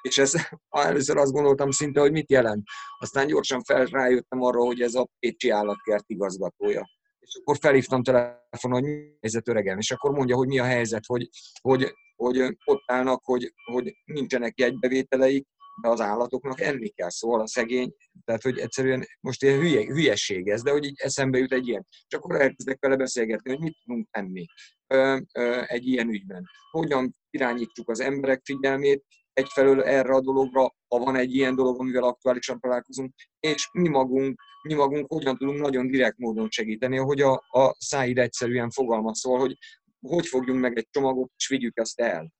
és 0.00 0.18
ez 0.18 0.32
először 0.68 1.16
azt 1.16 1.32
gondoltam 1.32 1.70
szinte, 1.70 2.00
hogy 2.00 2.12
mit 2.12 2.30
jelent. 2.30 2.62
Aztán 2.98 3.26
gyorsan 3.26 3.62
fel 3.62 3.84
rájöttem 3.84 4.42
arra, 4.42 4.64
hogy 4.64 4.80
ez 4.80 4.94
a 4.94 5.08
Pécsi 5.18 5.50
állatkert 5.50 6.04
igazgatója. 6.06 6.90
És 7.18 7.34
akkor 7.40 7.56
felhívtam 7.60 8.02
telefonon, 8.02 8.80
hogy 8.80 8.82
mi 8.82 9.16
helyzet 9.20 9.48
öregem, 9.48 9.78
és 9.78 9.90
akkor 9.90 10.10
mondja, 10.10 10.36
hogy 10.36 10.48
mi 10.48 10.58
a 10.58 10.64
helyzet, 10.64 11.06
hogy, 11.06 11.28
hogy, 11.60 11.94
hogy 12.16 12.56
ott 12.64 12.82
állnak, 12.86 13.24
hogy, 13.24 13.52
hogy 13.64 13.96
nincsenek 14.04 14.58
jegybevételeik, 14.58 15.46
de 15.82 15.88
az 15.88 16.00
állatoknak 16.00 16.60
enni 16.60 16.88
kell, 16.88 17.10
szóval 17.10 17.40
a 17.40 17.46
szegény, 17.46 17.94
tehát 18.24 18.42
hogy 18.42 18.58
egyszerűen 18.58 19.06
most 19.20 19.42
ilyen 19.42 19.58
hülye, 19.58 19.84
hülyeség 19.84 20.48
ez, 20.48 20.62
de 20.62 20.70
hogy 20.70 20.84
így 20.84 21.00
eszembe 21.00 21.38
jut 21.38 21.52
egy 21.52 21.68
ilyen. 21.68 21.86
És 22.08 22.16
akkor 22.16 22.40
elkezdek 22.40 22.78
vele 22.80 22.96
beszélgetni, 22.96 23.50
hogy 23.50 23.60
mit 23.60 23.76
tudunk 23.84 24.08
tenni 24.10 24.44
ö, 24.86 25.18
ö, 25.34 25.62
egy 25.66 25.86
ilyen 25.86 26.08
ügyben. 26.08 26.44
Hogyan 26.70 27.14
irányítsuk 27.30 27.88
az 27.88 28.00
emberek 28.00 28.40
figyelmét, 28.44 29.04
egyfelől 29.32 29.82
erre 29.82 30.14
a 30.14 30.20
dologra, 30.20 30.60
ha 30.88 30.98
van 30.98 31.16
egy 31.16 31.34
ilyen 31.34 31.54
dolog, 31.54 31.80
amivel 31.80 32.02
aktuálisan 32.02 32.60
találkozunk, 32.60 33.14
és 33.40 33.68
mi 33.72 33.88
magunk, 33.88 34.40
mi 34.62 34.74
magunk 34.74 35.12
hogyan 35.12 35.36
tudunk 35.36 35.60
nagyon 35.60 35.90
direkt 35.90 36.18
módon 36.18 36.50
segíteni, 36.50 36.96
hogy 36.96 37.20
a, 37.20 37.32
a 37.32 37.74
száid 37.78 38.18
egyszerűen 38.18 38.70
fogalmaz 38.70 39.18
szól, 39.18 39.38
hogy 39.38 39.56
hogy 40.00 40.26
fogjunk 40.26 40.60
meg 40.60 40.78
egy 40.78 40.88
csomagot, 40.90 41.32
és 41.36 41.48
vigyük 41.48 41.78
azt 41.78 42.00
el. 42.00 42.32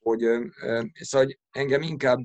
Hogy, 0.00 0.20
szóval 0.92 1.28
engem 1.50 1.82
inkább 1.82 2.20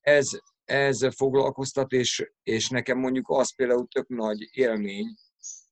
ez, 0.00 0.28
ez 0.64 1.14
foglalkoztat, 1.16 1.92
és, 1.92 2.30
és 2.42 2.68
nekem 2.68 2.98
mondjuk 2.98 3.28
az 3.28 3.54
például 3.54 3.86
tök 3.86 4.08
nagy 4.08 4.48
élmény, 4.52 5.06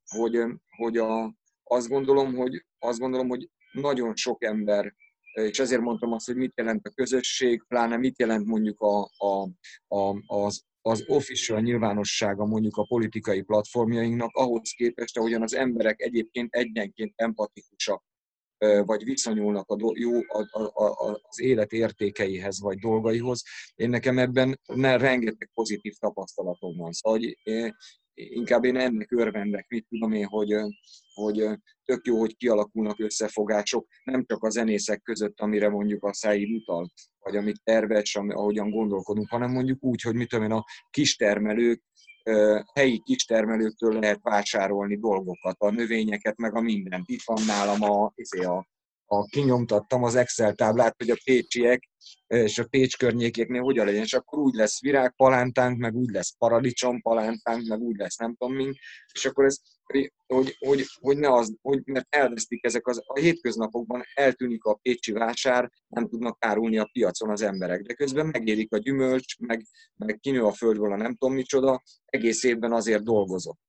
hogy, 0.05 0.39
hogy 0.77 0.97
a, 0.97 1.35
azt, 1.65 1.89
gondolom, 1.89 2.35
hogy, 2.35 2.65
azt 2.79 2.99
gondolom, 2.99 3.29
hogy 3.29 3.51
nagyon 3.73 4.17
sok 4.17 4.45
ember 4.45 4.95
és 5.33 5.59
ezért 5.59 5.81
mondtam 5.81 6.13
azt, 6.13 6.27
hogy 6.27 6.37
mit 6.37 6.53
jelent 6.57 6.87
a 6.87 6.91
közösség, 6.91 7.65
pláne 7.69 7.97
mit 7.97 8.19
jelent 8.19 8.47
mondjuk 8.47 8.81
a, 8.81 9.11
a, 9.17 9.49
a, 9.97 10.17
az, 10.27 10.65
az 10.83 11.05
official 11.07 11.61
nyilvánossága 11.61 12.45
mondjuk 12.45 12.77
a 12.77 12.85
politikai 12.85 13.43
platformjainknak, 13.43 14.37
ahhoz 14.37 14.71
képest, 14.71 15.19
ahogyan 15.19 15.43
az 15.43 15.55
emberek 15.55 16.01
egyébként 16.01 16.55
egyenként 16.55 17.13
empatikusak, 17.17 18.05
vagy 18.85 19.05
viszonyulnak 19.05 19.69
a 19.69 19.77
do, 19.77 19.91
jó, 19.95 20.13
a, 20.17 20.49
a, 20.51 20.85
a, 20.85 21.21
az 21.29 21.41
élet 21.41 21.73
értékeihez, 21.73 22.61
vagy 22.61 22.79
dolgaihoz. 22.79 23.43
Én 23.75 23.89
nekem 23.89 24.19
ebben 24.19 24.61
ne, 24.75 24.97
rengeteg 24.97 25.51
pozitív 25.55 25.95
tapasztalatom 25.99 26.77
van. 26.77 26.93
Szóval 26.93 27.19
hogy 27.19 27.39
inkább 28.15 28.65
én 28.65 28.77
ennek 28.77 29.13
örvendek, 29.13 29.69
mit 29.69 29.87
tudom 29.89 30.13
én, 30.13 30.27
hogy, 30.27 30.55
hogy 31.15 31.49
tök 31.85 32.07
jó, 32.07 32.19
hogy 32.19 32.37
kialakulnak 32.37 33.01
összefogások, 33.01 33.87
nem 34.05 34.25
csak 34.27 34.43
a 34.43 34.51
zenészek 34.51 35.03
között, 35.03 35.41
amire 35.41 35.69
mondjuk 35.69 36.05
a 36.05 36.15
Száid 36.15 36.51
utal, 36.51 36.91
vagy 37.19 37.37
amit 37.37 37.63
terves, 37.65 38.17
ahogyan 38.17 38.71
gondolkodunk, 38.71 39.29
hanem 39.29 39.51
mondjuk 39.51 39.85
úgy, 39.85 40.03
hogy 40.03 40.15
mit 40.15 40.29
tudom 40.29 40.45
én, 40.45 40.53
a 40.53 40.65
kistermelők, 40.91 41.83
helyi 42.75 43.03
kistermelőktől 43.05 43.99
lehet 43.99 44.18
vásárolni 44.23 44.99
dolgokat, 44.99 45.57
a 45.59 45.70
növényeket, 45.70 46.37
meg 46.37 46.57
a 46.57 46.61
mindent. 46.61 47.09
Itt 47.09 47.23
van 47.25 47.43
nálam 47.47 47.83
a, 47.83 48.12
izé, 48.14 48.45
a, 48.45 48.66
a 49.07 49.25
kinyomtattam 49.25 50.03
az 50.03 50.14
Excel 50.14 50.55
táblát, 50.55 50.95
hogy 50.99 51.11
a 51.11 51.20
pécsiek 51.25 51.91
és 52.27 52.59
a 52.59 52.64
Pécs 52.64 52.97
környékéknél 52.97 53.62
hogyan 53.62 53.87
legyen, 53.87 54.03
és 54.03 54.12
akkor 54.12 54.39
úgy 54.39 54.55
lesz 54.55 54.81
virágpalántánk, 54.81 55.79
meg 55.79 55.95
úgy 55.95 56.11
lesz 56.11 56.37
paradicsompalántánk, 56.39 57.66
meg 57.66 57.81
úgy 57.81 57.97
lesz 57.97 58.16
nem 58.16 58.35
tudom 58.37 58.55
mi, 58.55 58.73
és 59.12 59.25
akkor 59.25 59.45
ez, 59.45 59.59
hogy, 60.26 60.57
hogy, 60.59 60.85
hogy 61.01 61.16
ne 61.16 61.33
az, 61.33 61.57
hogy, 61.62 61.83
mert 61.85 62.07
elvesztik 62.14 62.64
ezek 62.64 62.87
az, 62.87 63.03
a 63.07 63.18
hétköznapokban 63.18 64.03
eltűnik 64.14 64.64
a 64.64 64.74
pécsi 64.74 65.12
vásár, 65.12 65.70
nem 65.89 66.09
tudnak 66.09 66.37
árulni 66.41 66.78
a 66.78 66.89
piacon 66.93 67.30
az 67.30 67.43
emberek, 67.43 67.80
de 67.83 67.95
közben 67.95 68.26
megérik 68.26 68.72
a 68.72 68.78
gyümölcs, 68.78 69.39
meg, 69.39 69.66
meg 69.97 70.18
kinő 70.20 70.43
a 70.43 70.53
földből 70.53 70.93
a 70.93 70.97
nem 70.97 71.14
tudom 71.16 71.35
micsoda, 71.35 71.83
egész 72.05 72.45
évben 72.45 72.72
azért 72.72 73.05
dolgozott. 73.05 73.61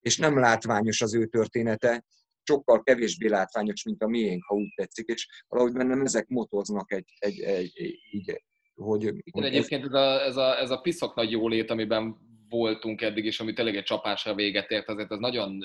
És 0.00 0.18
nem 0.18 0.38
látványos 0.38 1.00
az 1.00 1.14
ő 1.14 1.26
története, 1.26 2.04
sokkal 2.42 2.82
kevésbé 2.82 3.28
látványos, 3.28 3.84
mint 3.84 4.02
a 4.02 4.06
miénk, 4.06 4.44
ha 4.44 4.54
úgy 4.54 4.72
tetszik, 4.74 5.06
és 5.06 5.44
valahogy 5.48 5.72
bennem 5.72 6.00
ezek 6.00 6.28
motoznak 6.28 6.92
egy, 6.92 7.12
egy, 7.18 7.40
egy, 7.40 7.72
egy 7.74 7.98
így, 8.10 8.42
hogy... 8.74 9.02
Igen, 9.02 9.44
egyébként 9.44 9.84
ez 9.84 9.92
a, 9.92 10.22
ez, 10.22 10.36
a, 10.36 10.58
ez 10.60 10.70
a 10.70 10.80
piszok 10.80 11.14
nagy 11.14 11.30
jólét, 11.30 11.70
amiben 11.70 12.16
voltunk 12.56 13.02
eddig, 13.02 13.24
és 13.24 13.40
ami 13.40 13.52
tényleg 13.52 13.76
egy 13.76 13.82
csapásra 13.82 14.34
véget 14.34 14.70
ért, 14.70 14.88
azért 14.88 15.12
ez 15.12 15.18
nagyon 15.18 15.58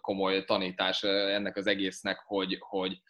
komoly 0.00 0.44
tanítás 0.44 1.02
ennek 1.02 1.56
az 1.56 1.66
egésznek, 1.66 2.22
hogy, 2.24 2.56
hogy, 2.58 3.00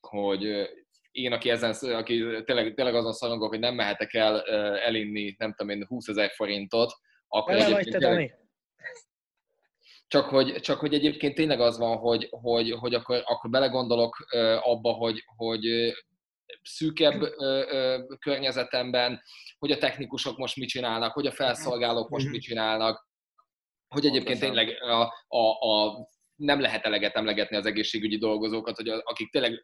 hogy 0.00 0.68
én, 1.10 1.32
aki, 1.32 1.50
ezen, 1.50 1.94
aki 1.94 2.24
tényleg, 2.44 2.74
tényleg 2.74 2.94
azon 2.94 3.12
szorongok, 3.12 3.48
hogy 3.48 3.58
nem 3.58 3.74
mehetek 3.74 4.14
el 4.14 4.42
elinni, 4.78 5.34
nem 5.38 5.54
tudom 5.54 5.76
én, 5.76 5.86
20 5.86 6.08
ezer 6.08 6.30
forintot, 6.30 6.92
akkor. 7.28 7.54
Vagy 7.54 7.88
te, 7.88 8.36
csak 10.08 10.28
hogy, 10.28 10.60
csak 10.60 10.80
hogy 10.80 10.94
egyébként 10.94 11.34
tényleg 11.34 11.60
az 11.60 11.78
van, 11.78 11.96
hogy, 11.96 12.28
hogy, 12.30 12.70
hogy 12.70 12.94
akkor, 12.94 13.22
akkor 13.24 13.50
belegondolok 13.50 14.26
abba, 14.62 14.92
hogy, 14.92 15.24
hogy 15.36 15.92
szűkebb 16.62 17.20
környezetemben, 18.18 19.22
hogy 19.58 19.70
a 19.70 19.78
technikusok 19.78 20.38
most 20.38 20.56
mit 20.56 20.68
csinálnak, 20.68 21.12
hogy 21.12 21.26
a 21.26 21.32
felszolgálók 21.32 22.08
most 22.08 22.30
mit 22.30 22.42
csinálnak, 22.42 23.08
hogy 23.88 24.06
egyébként 24.06 24.40
tényleg 24.40 24.82
a, 24.82 25.12
a, 25.36 25.70
a 25.70 26.08
nem 26.36 26.60
lehet 26.60 26.84
eleget 26.84 27.14
emlegetni 27.14 27.56
az 27.56 27.66
egészségügyi 27.66 28.18
dolgozókat, 28.18 28.76
hogy 28.76 28.88
akik 28.88 29.30
tényleg 29.30 29.62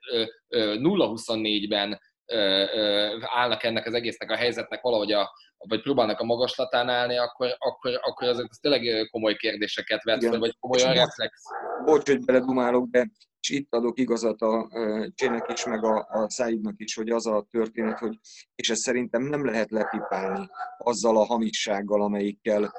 0-24-ben 0.51 2.01
állnak 3.21 3.63
ennek 3.63 3.87
az 3.87 3.95
egésznek 3.95 4.31
a 4.31 4.37
helyzetnek 4.37 4.81
valahogy 4.81 5.13
a, 5.13 5.33
vagy 5.57 5.83
próbálnak 5.83 6.21
a 6.21 6.25
magaslatán 6.25 6.89
állni, 6.89 7.17
akkor, 7.17 7.57
akkor, 7.59 7.99
akkor 8.03 8.29
azok 8.29 8.47
az 8.51 8.59
tényleg 8.61 9.09
komoly 9.11 9.37
kérdéseket 9.37 10.03
vet 10.03 10.25
fel, 10.25 10.39
vagy 10.39 10.57
komoly 10.59 10.95
reflex. 10.95 11.43
Bocs, 11.85 12.09
hogy 12.09 12.25
beledumálok, 12.25 12.87
de 12.91 13.07
és 13.43 13.49
itt 13.49 13.75
adok 13.75 13.99
igazat 13.99 14.41
a 14.41 14.69
Csének 15.15 15.53
is, 15.53 15.65
meg 15.65 15.85
a, 15.85 16.07
a 16.11 16.31
Száidnak 16.31 16.75
is, 16.77 16.95
hogy 16.95 17.11
az 17.11 17.27
a 17.27 17.47
történet, 17.51 17.99
hogy, 17.99 18.19
és 18.55 18.71
ezt 18.71 18.81
szerintem 18.81 19.23
nem 19.23 19.45
lehet 19.45 19.71
lepipálni 19.71 20.49
azzal 20.79 21.17
a 21.17 21.25
hamissággal, 21.25 22.03
amelyikkel 22.03 22.73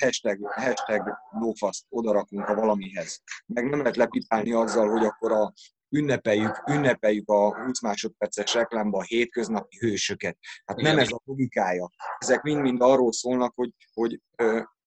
hashtag, 0.00 0.38
hashtag 0.50 1.18
lófaszt 1.30 1.86
odarakunk 1.88 2.48
a 2.48 2.54
valamihez. 2.54 3.22
Meg 3.46 3.68
nem 3.68 3.78
lehet 3.78 3.96
lepipálni 3.96 4.52
azzal, 4.52 4.90
hogy 4.90 5.04
akkor 5.04 5.32
a 5.32 5.52
ünnepeljük, 5.88 6.62
ünnepeljük 6.70 7.28
a 7.28 7.64
20 7.64 7.80
másodperces 7.80 8.54
reklámba 8.54 8.98
a 8.98 9.02
hétköznapi 9.02 9.76
hősöket. 9.78 10.38
Hát 10.64 10.76
nem 10.76 10.98
ez 10.98 11.12
a 11.12 11.20
logikája. 11.24 11.90
Ezek 12.18 12.42
mind-mind 12.42 12.80
arról 12.80 13.12
szólnak, 13.12 13.52
hogy, 13.54 13.74
hogy 13.92 14.20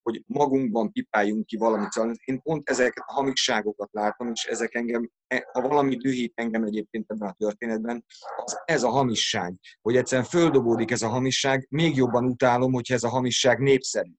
hogy 0.04 0.24
magunkban 0.26 0.92
pipáljunk 0.92 1.46
ki 1.46 1.58
valamit. 1.58 1.92
Szóval 1.92 2.16
én 2.26 2.42
pont 2.42 2.70
ezeket 2.70 3.04
a 3.06 3.14
hamisságokat 3.14 3.90
látom, 3.92 4.32
és 4.32 4.46
ezek 4.46 4.76
engem, 4.76 5.10
e, 5.28 5.50
ha 5.52 5.62
valami 5.68 5.96
dühít 5.96 6.34
engem 6.36 6.64
egyébként 6.64 7.12
ebben 7.12 7.30
a 7.30 7.36
történetben, 7.38 8.06
az 8.44 8.62
ez 8.66 8.84
a 8.84 8.90
hamisság. 8.90 9.60
Hogy 9.82 9.96
egyszerűen 9.96 10.28
földobódik 10.28 10.92
ez 10.92 11.02
a 11.02 11.08
hamisság, 11.08 11.68
még 11.70 11.96
jobban 11.96 12.26
utálom, 12.26 12.74
hogyha 12.74 12.94
ez 12.94 13.04
a 13.04 13.10
hamisság 13.10 13.60
népszerű. 13.60 14.12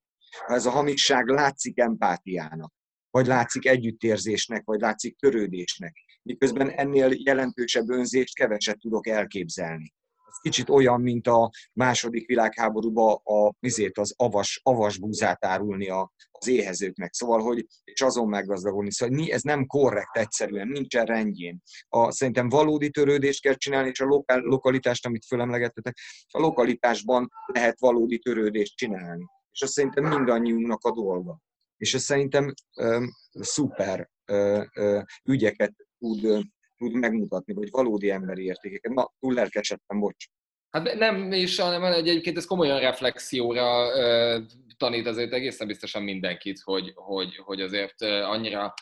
Ha 0.47 0.55
ez 0.55 0.66
a 0.66 0.70
hamisság 0.70 1.26
látszik 1.26 1.78
empátiának, 1.78 2.72
vagy 3.11 3.26
látszik 3.26 3.66
együttérzésnek, 3.66 4.62
vagy 4.64 4.80
látszik 4.80 5.16
törődésnek 5.16 5.95
miközben 6.24 6.70
ennél 6.70 7.11
jelentősebb 7.16 7.89
önzést 7.89 8.35
keveset 8.35 8.78
tudok 8.78 9.07
elképzelni. 9.07 9.93
Kicsit 10.41 10.68
olyan, 10.68 11.01
mint 11.01 11.26
a 11.26 11.51
második 11.72 12.26
világháborúban 12.26 13.20
a, 13.22 13.53
vizét, 13.59 13.99
az 13.99 14.14
avas, 14.16 14.61
avas 14.62 14.99
búzát 14.99 15.45
árulni 15.45 15.89
a, 15.89 16.12
az 16.30 16.49
éhezőknek. 16.49 17.14
Szóval, 17.14 17.41
hogy 17.41 17.66
és 17.85 18.03
azon 18.03 18.28
meggazdagodni. 18.28 18.93
Szóval 18.93 19.26
ez 19.28 19.43
nem 19.43 19.66
korrekt 19.66 20.16
egyszerűen, 20.16 20.68
nincsen 20.68 21.05
rendjén. 21.05 21.62
A, 21.89 22.12
szerintem 22.12 22.49
valódi 22.49 22.91
törődést 22.91 23.43
kell 23.43 23.55
csinálni, 23.55 23.89
és 23.89 24.01
a 24.01 24.05
lokál, 24.05 24.41
lokalitást, 24.41 25.07
amit 25.07 25.24
fölemlegettetek, 25.26 25.97
a 26.28 26.39
lokalitásban 26.39 27.28
lehet 27.47 27.80
valódi 27.80 28.18
törődést 28.18 28.76
csinálni. 28.76 29.24
És 29.53 29.62
azt 29.62 29.72
szerintem 29.72 30.05
mindannyiunknak 30.05 30.85
a 30.85 30.93
dolga. 30.93 31.39
És 31.76 31.95
ez 31.95 32.03
szerintem 32.03 32.55
ö, 32.76 33.05
szuper 33.32 34.11
ö, 34.24 34.62
ö, 34.74 35.01
ügyeket 35.24 35.72
tud 35.99 36.45
tud 36.77 36.93
megmutatni, 36.93 37.55
vagy 37.55 37.70
valódi 37.70 38.11
emberi 38.11 38.45
értékeket. 38.45 38.93
Na, 38.93 39.12
túl 39.20 39.35
lelkesedtem, 39.35 40.01
bocs. 40.01 40.27
Hát 40.70 40.95
nem 40.95 41.33
is, 41.33 41.59
hanem 41.59 41.85
egyébként 41.85 42.37
ez 42.37 42.47
komolyan 42.47 42.81
reflexióra 42.81 43.87
uh, 43.87 44.45
tanít 44.77 45.07
azért 45.07 45.33
egészen 45.33 45.66
biztosan 45.66 46.03
mindenkit, 46.03 46.61
hogy, 46.61 46.93
hogy, 46.95 47.37
hogy 47.37 47.61
azért 47.61 48.03
annyira 48.03 48.75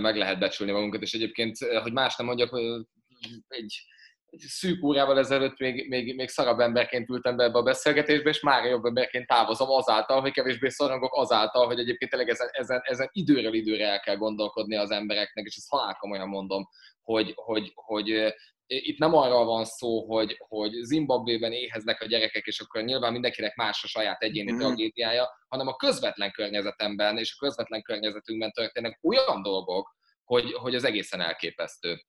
meg 0.00 0.16
lehet 0.16 0.38
becsülni 0.38 0.72
magunkat, 0.72 1.02
és 1.02 1.12
egyébként, 1.12 1.58
hogy 1.58 1.92
más 1.92 2.16
nem 2.16 2.26
mondjak, 2.26 2.58
egy 2.58 2.86
egy 3.48 3.82
szűk 4.38 4.84
órával 4.84 5.18
ezelőtt 5.18 5.58
még, 5.58 5.88
még, 5.88 6.14
még 6.14 6.28
szarabb 6.28 6.58
emberként 6.58 7.08
ültem 7.08 7.36
be 7.36 7.44
ebbe 7.44 7.58
a 7.58 7.62
beszélgetésbe, 7.62 8.28
és 8.28 8.40
már 8.40 8.64
jobb 8.64 8.84
emberként 8.84 9.26
távozom 9.26 9.70
azáltal, 9.70 10.20
hogy 10.20 10.32
kevésbé 10.32 10.68
szorongok 10.68 11.16
azáltal, 11.16 11.66
hogy 11.66 11.78
egyébként 11.78 12.10
tényleg 12.10 12.30
ezen, 12.30 12.48
ezen, 12.52 12.80
ezen 12.84 13.08
időről 13.12 13.54
időre 13.54 13.86
el 13.86 14.00
kell 14.00 14.16
gondolkodni 14.16 14.76
az 14.76 14.90
embereknek, 14.90 15.44
és 15.44 15.56
ezt 15.56 15.68
halál 15.68 15.96
komolyan 16.00 16.28
mondom, 16.28 16.68
hogy, 17.02 17.32
hogy, 17.34 17.72
hogy 17.74 18.34
itt 18.66 18.98
nem 18.98 19.14
arról 19.14 19.44
van 19.44 19.64
szó, 19.64 20.06
hogy, 20.06 20.36
hogy 20.48 20.72
Zimbabvében 20.82 21.52
éheznek 21.52 22.00
a 22.00 22.06
gyerekek, 22.06 22.46
és 22.46 22.60
akkor 22.60 22.82
nyilván 22.82 23.12
mindenkinek 23.12 23.54
más 23.54 23.84
a 23.84 23.86
saját 23.86 24.22
egyéni 24.22 24.52
mm. 24.52 24.58
tragédiája, 24.58 25.28
hanem 25.48 25.66
a 25.66 25.76
közvetlen 25.76 26.30
környezetemben 26.30 27.18
és 27.18 27.34
a 27.36 27.44
közvetlen 27.44 27.82
környezetünkben 27.82 28.50
történnek 28.50 28.98
olyan 29.02 29.42
dolgok, 29.42 29.96
hogy, 30.24 30.52
hogy 30.52 30.74
az 30.74 30.84
egészen 30.84 31.20
elképesztő. 31.20 32.04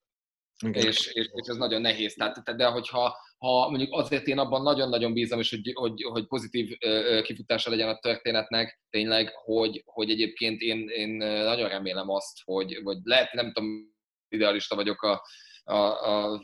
És, 0.72 1.08
és, 1.08 1.30
és 1.34 1.48
ez 1.48 1.56
nagyon 1.56 1.82
nehéz. 1.82 2.14
Tehát, 2.14 2.56
de 2.56 2.66
hogyha 2.66 3.18
ha 3.38 3.70
mondjuk 3.70 3.94
azért 3.94 4.28
én 4.28 4.38
abban 4.38 4.62
nagyon-nagyon 4.62 5.14
bízom, 5.14 5.40
és 5.40 5.50
hogy, 5.50 5.72
hogy, 5.74 6.02
hogy 6.04 6.28
pozitív 6.28 6.78
kifutása 7.24 7.70
legyen 7.70 7.90
a 7.90 8.00
történetnek, 8.00 8.82
tényleg, 8.90 9.32
hogy, 9.34 9.82
hogy 9.86 10.10
egyébként 10.10 10.62
én, 10.62 10.90
én 10.90 11.10
nagyon 11.26 11.70
remélem 11.70 12.10
azt, 12.10 12.38
hogy, 12.44 12.84
vagy 12.84 12.98
lehet, 13.04 13.34
nem 13.34 13.54
tudom, 13.54 13.94
idealista 14.30 14.76
vagyok 14.76 15.02
a, 15.02 15.24
a, 15.64 15.76
a 15.76 16.42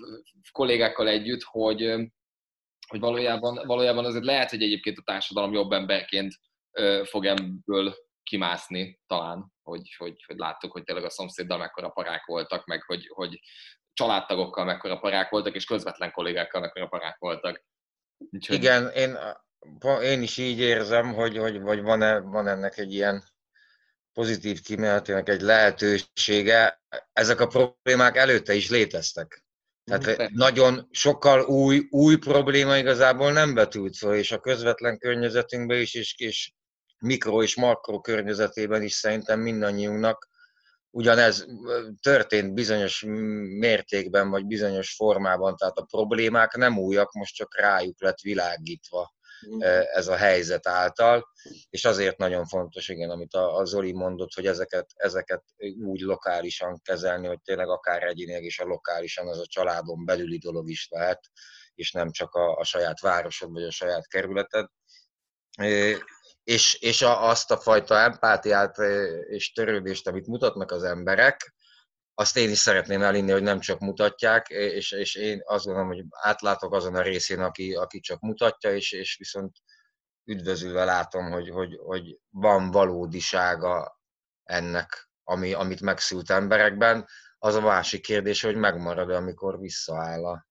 kollégákkal 0.52 1.08
együtt, 1.08 1.42
hogy, 1.44 1.96
hogy 2.88 3.00
valójában, 3.00 3.62
valójában 3.66 4.06
azért 4.06 4.26
lehet, 4.26 4.50
hogy 4.50 4.62
egyébként 4.62 4.98
a 4.98 5.04
társadalom 5.06 5.54
jobb 5.54 5.72
emberként 5.72 6.34
fog 7.04 7.26
ebből 7.26 7.96
kimászni 8.24 9.00
talán, 9.08 9.52
hogy, 9.64 9.96
hogy, 9.98 10.24
hogy 10.26 10.38
láttuk, 10.38 10.72
hogy 10.72 10.84
tényleg 10.84 11.06
a 11.06 11.10
szomszéddal 11.10 11.58
mekkora 11.58 11.90
parák 11.90 12.26
voltak, 12.26 12.66
meg 12.66 12.84
hogy, 12.84 13.08
hogy 13.08 13.40
családtagokkal 13.98 14.66
mekkora 14.66 14.98
parák 14.98 15.30
voltak, 15.30 15.56
és 15.56 15.66
közvetlen 15.66 16.12
kollégákkal 16.12 16.62
mekkora 16.62 16.88
parák 16.88 17.18
voltak. 17.20 17.64
Úgyhogy... 18.18 18.56
Igen, 18.56 18.90
én, 18.90 19.18
én 20.02 20.22
is 20.22 20.38
így 20.38 20.60
érzem, 20.60 21.14
hogy, 21.14 21.38
hogy 21.38 21.62
vagy 21.62 21.82
van, 21.82 22.02
-e, 22.02 22.20
van 22.20 22.48
ennek 22.48 22.78
egy 22.78 22.94
ilyen 22.94 23.24
pozitív 24.14 24.62
kimenetének 24.62 25.30
egy 25.30 25.42
lehetősége. 25.42 26.82
Ezek 27.14 27.40
a 27.40 27.48
problémák 27.48 28.16
előtte 28.16 28.54
is 28.54 28.70
léteztek. 28.70 29.46
Tehát 29.84 30.30
nagyon 30.30 30.88
sokkal 30.92 31.42
új, 31.42 31.88
új 31.90 32.18
probléma 32.18 32.78
igazából 32.78 33.32
nem 33.32 33.54
betült 33.54 33.98
fel, 33.98 34.16
és 34.16 34.32
a 34.32 34.40
közvetlen 34.40 34.98
környezetünkben 34.98 35.80
is, 35.80 35.94
és, 35.94 36.16
és 36.18 36.52
mikro 37.00 37.44
és 37.44 37.56
makro 37.56 38.02
környezetében 38.02 38.82
is 38.82 38.94
szerintem 38.94 39.40
mindannyiunknak 39.40 40.28
ugyanez 40.98 41.46
történt 42.02 42.54
bizonyos 42.54 43.04
mértékben, 43.60 44.30
vagy 44.30 44.46
bizonyos 44.46 44.96
formában, 44.96 45.56
tehát 45.56 45.78
a 45.78 45.86
problémák 45.86 46.56
nem 46.56 46.78
újak, 46.78 47.12
most 47.12 47.36
csak 47.36 47.58
rájuk 47.58 48.02
lett 48.02 48.20
világítva 48.20 49.14
mm. 49.56 49.62
ez 49.94 50.08
a 50.08 50.16
helyzet 50.16 50.68
által, 50.68 51.28
és 51.70 51.86
azért 51.86 52.18
nagyon 52.18 52.46
fontos, 52.46 52.90
igen, 52.90 53.10
amit 53.10 53.34
a, 53.34 53.66
Zoli 53.66 53.94
mondott, 53.94 54.34
hogy 54.34 54.46
ezeket, 54.46 54.90
ezeket 54.96 55.44
úgy 55.84 56.00
lokálisan 56.00 56.82
kezelni, 56.84 57.28
hogy 57.28 57.42
tényleg 57.42 57.70
akár 57.70 58.04
egyénileg 58.04 58.44
és 58.44 58.60
a 58.60 58.66
lokálisan 58.66 59.28
az 59.28 59.40
a 59.40 59.46
családon 59.48 60.06
belüli 60.06 60.38
dolog 60.38 60.70
is 60.70 60.88
lehet, 60.92 61.20
és 61.76 61.92
nem 61.92 62.12
csak 62.12 62.34
a, 62.34 62.58
a 62.58 62.64
saját 62.64 63.00
városod 63.00 63.52
vagy 63.52 63.64
a 63.64 63.72
saját 63.72 64.08
kerületed 64.08 64.68
és, 66.48 66.74
és 66.74 67.02
a, 67.02 67.30
azt 67.30 67.52
a 67.52 67.58
fajta 67.58 68.00
empátiát 68.00 68.78
és 69.28 69.52
törődést, 69.52 70.08
amit 70.08 70.28
mutatnak 70.28 70.72
az 70.72 70.84
emberek, 70.84 71.56
azt 72.14 72.38
én 72.38 72.50
is 72.50 72.58
szeretném 72.58 73.02
elinni, 73.02 73.32
hogy 73.32 73.44
nem 73.44 73.60
csak 73.60 73.80
mutatják, 73.80 74.48
és, 74.48 74.92
és 74.92 75.16
én 75.16 75.42
azt 75.46 75.66
gondolom, 75.66 75.88
hogy 75.90 76.06
átlátok 76.10 76.74
azon 76.74 76.96
a 76.96 77.02
részén, 77.02 77.40
aki, 77.40 77.74
aki 77.76 78.00
csak 78.00 78.20
mutatja, 78.20 78.74
és, 78.74 78.92
és 78.92 79.16
viszont 79.18 79.58
üdvözülve 80.24 80.84
látom, 80.84 81.32
hogy, 81.32 81.50
hogy, 81.50 81.78
hogy 81.84 82.20
van 82.30 82.72
valódisága 82.72 84.00
ennek, 84.44 85.10
ami, 85.24 85.54
amit 85.54 85.82
megszült 85.82 86.30
emberekben. 86.30 87.08
Az 87.38 87.56
a 87.56 87.62
másik 87.62 88.02
kérdés, 88.02 88.42
hogy 88.42 88.56
megmarad 88.56 89.10
amikor 89.10 89.60
visszaáll 89.60 90.26
a, 90.26 90.47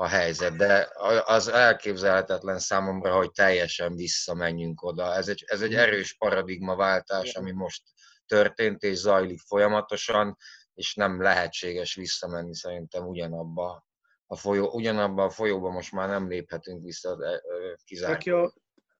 a 0.00 0.06
helyzet, 0.06 0.56
de 0.56 0.88
az 1.24 1.48
elképzelhetetlen 1.48 2.58
számomra, 2.58 3.16
hogy 3.16 3.30
teljesen 3.30 3.96
visszamenjünk 3.96 4.82
oda. 4.82 5.14
Ez 5.14 5.28
egy, 5.28 5.44
ez 5.46 5.62
egy 5.62 5.74
erős 5.74 6.16
paradigmaváltás, 6.16 7.34
ami 7.34 7.52
most 7.52 7.82
történt 8.26 8.82
és 8.82 8.96
zajlik 8.96 9.40
folyamatosan, 9.40 10.36
és 10.74 10.94
nem 10.94 11.22
lehetséges 11.22 11.94
visszamenni 11.94 12.54
szerintem 12.54 13.06
ugyanabba 13.06 13.86
a 14.26 14.36
folyó, 14.36 14.70
ugyanabba 14.72 15.24
a 15.24 15.30
folyóba 15.30 15.70
most 15.70 15.92
már 15.92 16.08
nem 16.08 16.28
léphetünk 16.28 16.84
vissza 16.84 17.18
kizárólag. 17.84 18.22
Tök 18.22 18.32
jó, 18.32 18.46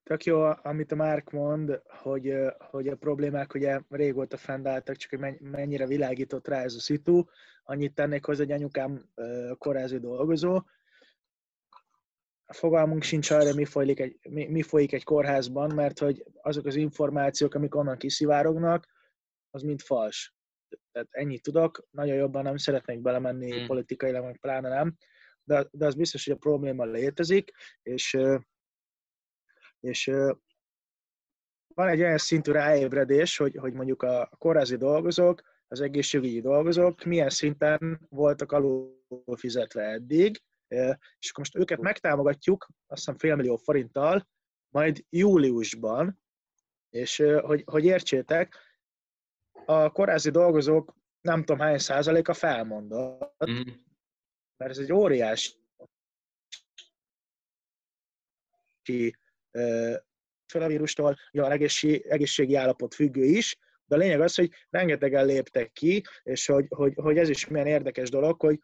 tök 0.02 0.24
jó, 0.24 0.42
amit 0.62 0.92
a 0.92 0.96
Márk 0.96 1.30
mond, 1.30 1.82
hogy, 2.02 2.34
hogy 2.70 2.88
a 2.88 2.96
problémák 2.96 3.54
ugye 3.54 3.80
régóta 3.88 4.36
fennálltak, 4.36 4.96
csak 4.96 5.10
hogy 5.10 5.40
mennyire 5.40 5.86
világított 5.86 6.48
rá 6.48 6.62
ez 6.62 6.74
a 6.74 6.80
szitu. 6.80 7.24
Annyit 7.62 7.94
tennék 7.94 8.24
hozzá, 8.24 8.42
hogy 8.42 8.52
anyukám 8.52 9.10
korázó 9.58 9.98
dolgozó, 9.98 10.62
fogalmunk 12.52 13.02
sincs 13.02 13.30
arra, 13.30 13.54
mi 13.54 13.64
folyik, 13.64 14.00
egy, 14.00 14.18
mi, 14.28 14.46
mi 14.46 14.62
folyik 14.62 14.92
egy 14.92 15.04
kórházban, 15.04 15.74
mert 15.74 15.98
hogy 15.98 16.24
azok 16.42 16.66
az 16.66 16.76
információk, 16.76 17.54
amik 17.54 17.74
onnan 17.74 17.96
kiszivárognak, 17.96 18.86
az 19.50 19.62
mind 19.62 19.80
fals. 19.80 20.34
Tehát 20.92 21.08
ennyit 21.10 21.42
tudok, 21.42 21.86
nagyon 21.90 22.16
jobban 22.16 22.42
nem 22.42 22.56
szeretnék 22.56 23.00
belemenni 23.00 23.50
hmm. 23.50 23.66
politikailag, 23.66 24.24
meg 24.24 24.38
pláne 24.40 24.68
nem, 24.68 24.96
de, 25.44 25.68
de 25.70 25.86
az 25.86 25.94
biztos, 25.94 26.24
hogy 26.24 26.34
a 26.34 26.38
probléma 26.38 26.84
létezik, 26.84 27.50
és, 27.82 28.18
és 29.80 30.10
van 31.74 31.88
egy 31.88 32.00
olyan 32.00 32.18
szintű 32.18 32.52
ráébredés, 32.52 33.36
hogy, 33.36 33.56
hogy 33.56 33.72
mondjuk 33.72 34.02
a 34.02 34.30
kórházi 34.38 34.76
dolgozók, 34.76 35.42
az 35.68 35.80
egészségügyi 35.80 36.40
dolgozók 36.40 37.04
milyen 37.04 37.30
szinten 37.30 38.06
voltak 38.08 38.52
alul 38.52 39.02
fizetve 39.36 39.82
eddig, 39.82 40.42
és 41.18 41.30
akkor 41.30 41.38
most 41.38 41.56
őket 41.56 41.80
megtámogatjuk, 41.80 42.68
azt 42.86 42.98
hiszem 42.98 43.18
félmillió 43.18 43.56
forinttal, 43.56 44.28
majd 44.68 45.04
júliusban, 45.08 46.20
és 46.90 47.16
hogy, 47.42 47.62
hogy 47.66 47.84
értsétek, 47.84 48.56
a 49.64 49.90
korázi 49.90 50.30
dolgozók 50.30 50.94
nem 51.20 51.44
tudom 51.44 51.58
hány 51.58 51.78
százaléka 51.78 52.34
felmondott, 52.34 53.50
mm. 53.50 53.62
mert 54.56 54.70
ez 54.70 54.78
egy 54.78 54.92
óriási 54.92 55.58
fel 60.46 60.62
a 60.62 60.66
vírustól, 60.66 61.16
egészség, 61.30 62.06
egészségi 62.06 62.54
állapot 62.54 62.94
függő 62.94 63.24
is, 63.24 63.58
de 63.84 63.94
a 63.94 63.98
lényeg 63.98 64.20
az, 64.20 64.34
hogy 64.34 64.50
rengetegen 64.70 65.26
léptek 65.26 65.72
ki, 65.72 66.02
és 66.22 66.46
hogy, 66.46 66.66
hogy, 66.68 66.92
hogy 66.94 67.18
ez 67.18 67.28
is 67.28 67.46
milyen 67.46 67.66
érdekes 67.66 68.10
dolog, 68.10 68.40
hogy 68.40 68.60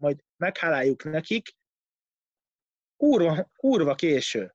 majd 0.00 0.20
megháláljuk 0.36 1.04
nekik, 1.04 1.48
kurva, 2.96 3.50
kurva 3.56 3.94
késő. 3.94 4.54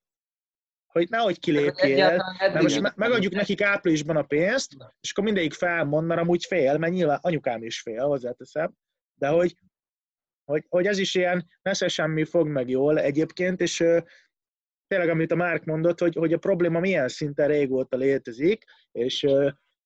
Hogy 0.86 1.10
nehogy 1.10 1.40
kilépjél, 1.40 2.24
mert 2.40 2.62
most 2.62 2.96
megadjuk 2.96 3.34
nekik 3.34 3.62
áprilisban 3.62 4.16
a 4.16 4.24
pénzt, 4.24 4.76
és 5.00 5.12
akkor 5.12 5.24
mindegyik 5.24 5.54
felmond, 5.54 6.08
mert 6.08 6.22
amúgy 6.22 6.46
fél, 6.46 6.78
mert 6.78 6.94
nyilván 6.94 7.20
anyukám 7.22 7.64
is 7.64 7.82
fél, 7.82 8.06
hozzáteszem, 8.06 8.74
de 9.14 9.28
hogy, 9.28 9.56
hogy, 10.44 10.66
hogy 10.70 10.86
ez 10.86 10.98
is 10.98 11.16
ilyen 11.16 11.48
nesze 11.62 11.88
semmi 11.88 12.24
fog 12.24 12.48
meg 12.48 12.70
jól 12.70 13.00
egyébként, 13.00 13.62
és 13.62 13.78
tényleg, 14.88 15.10
amit 15.10 15.32
a 15.32 15.36
Márk 15.36 15.64
mondott, 15.64 16.00
hogy, 16.00 16.16
hogy 16.16 16.34
a 16.34 16.38
probléma 16.38 16.80
milyen 16.80 17.08
szinten 17.08 17.48
régóta 17.48 17.98
létezik, 17.98 18.64
és, 18.92 19.28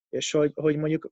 és 0.09 0.31
hogy, 0.31 0.51
hogy 0.55 0.77
mondjuk 0.77 1.11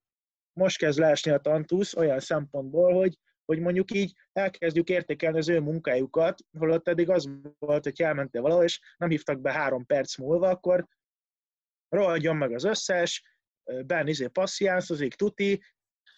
most 0.53 0.77
kezd 0.77 0.99
leesni 0.99 1.31
a 1.31 1.39
tantusz 1.39 1.95
olyan 1.95 2.19
szempontból, 2.19 2.93
hogy 2.93 3.17
hogy 3.47 3.59
mondjuk 3.59 3.91
így 3.91 4.13
elkezdjük 4.33 4.89
értékelni 4.89 5.37
az 5.37 5.49
ő 5.49 5.59
munkájukat, 5.59 6.39
holott 6.57 6.87
eddig 6.87 7.09
az 7.09 7.29
volt, 7.59 7.83
hogy 7.83 8.01
elmentél 8.01 8.41
valahol, 8.41 8.63
és 8.63 8.79
nem 8.97 9.09
hívtak 9.09 9.41
be 9.41 9.51
három 9.51 9.85
perc 9.85 10.17
múlva, 10.17 10.49
akkor 10.49 10.85
rohadjon 11.89 12.35
meg 12.35 12.53
az 12.53 12.63
összes, 12.63 13.23
Ben 13.85 14.07
izé 14.07 14.27
passziánszozik, 14.27 15.13
tuti, 15.13 15.61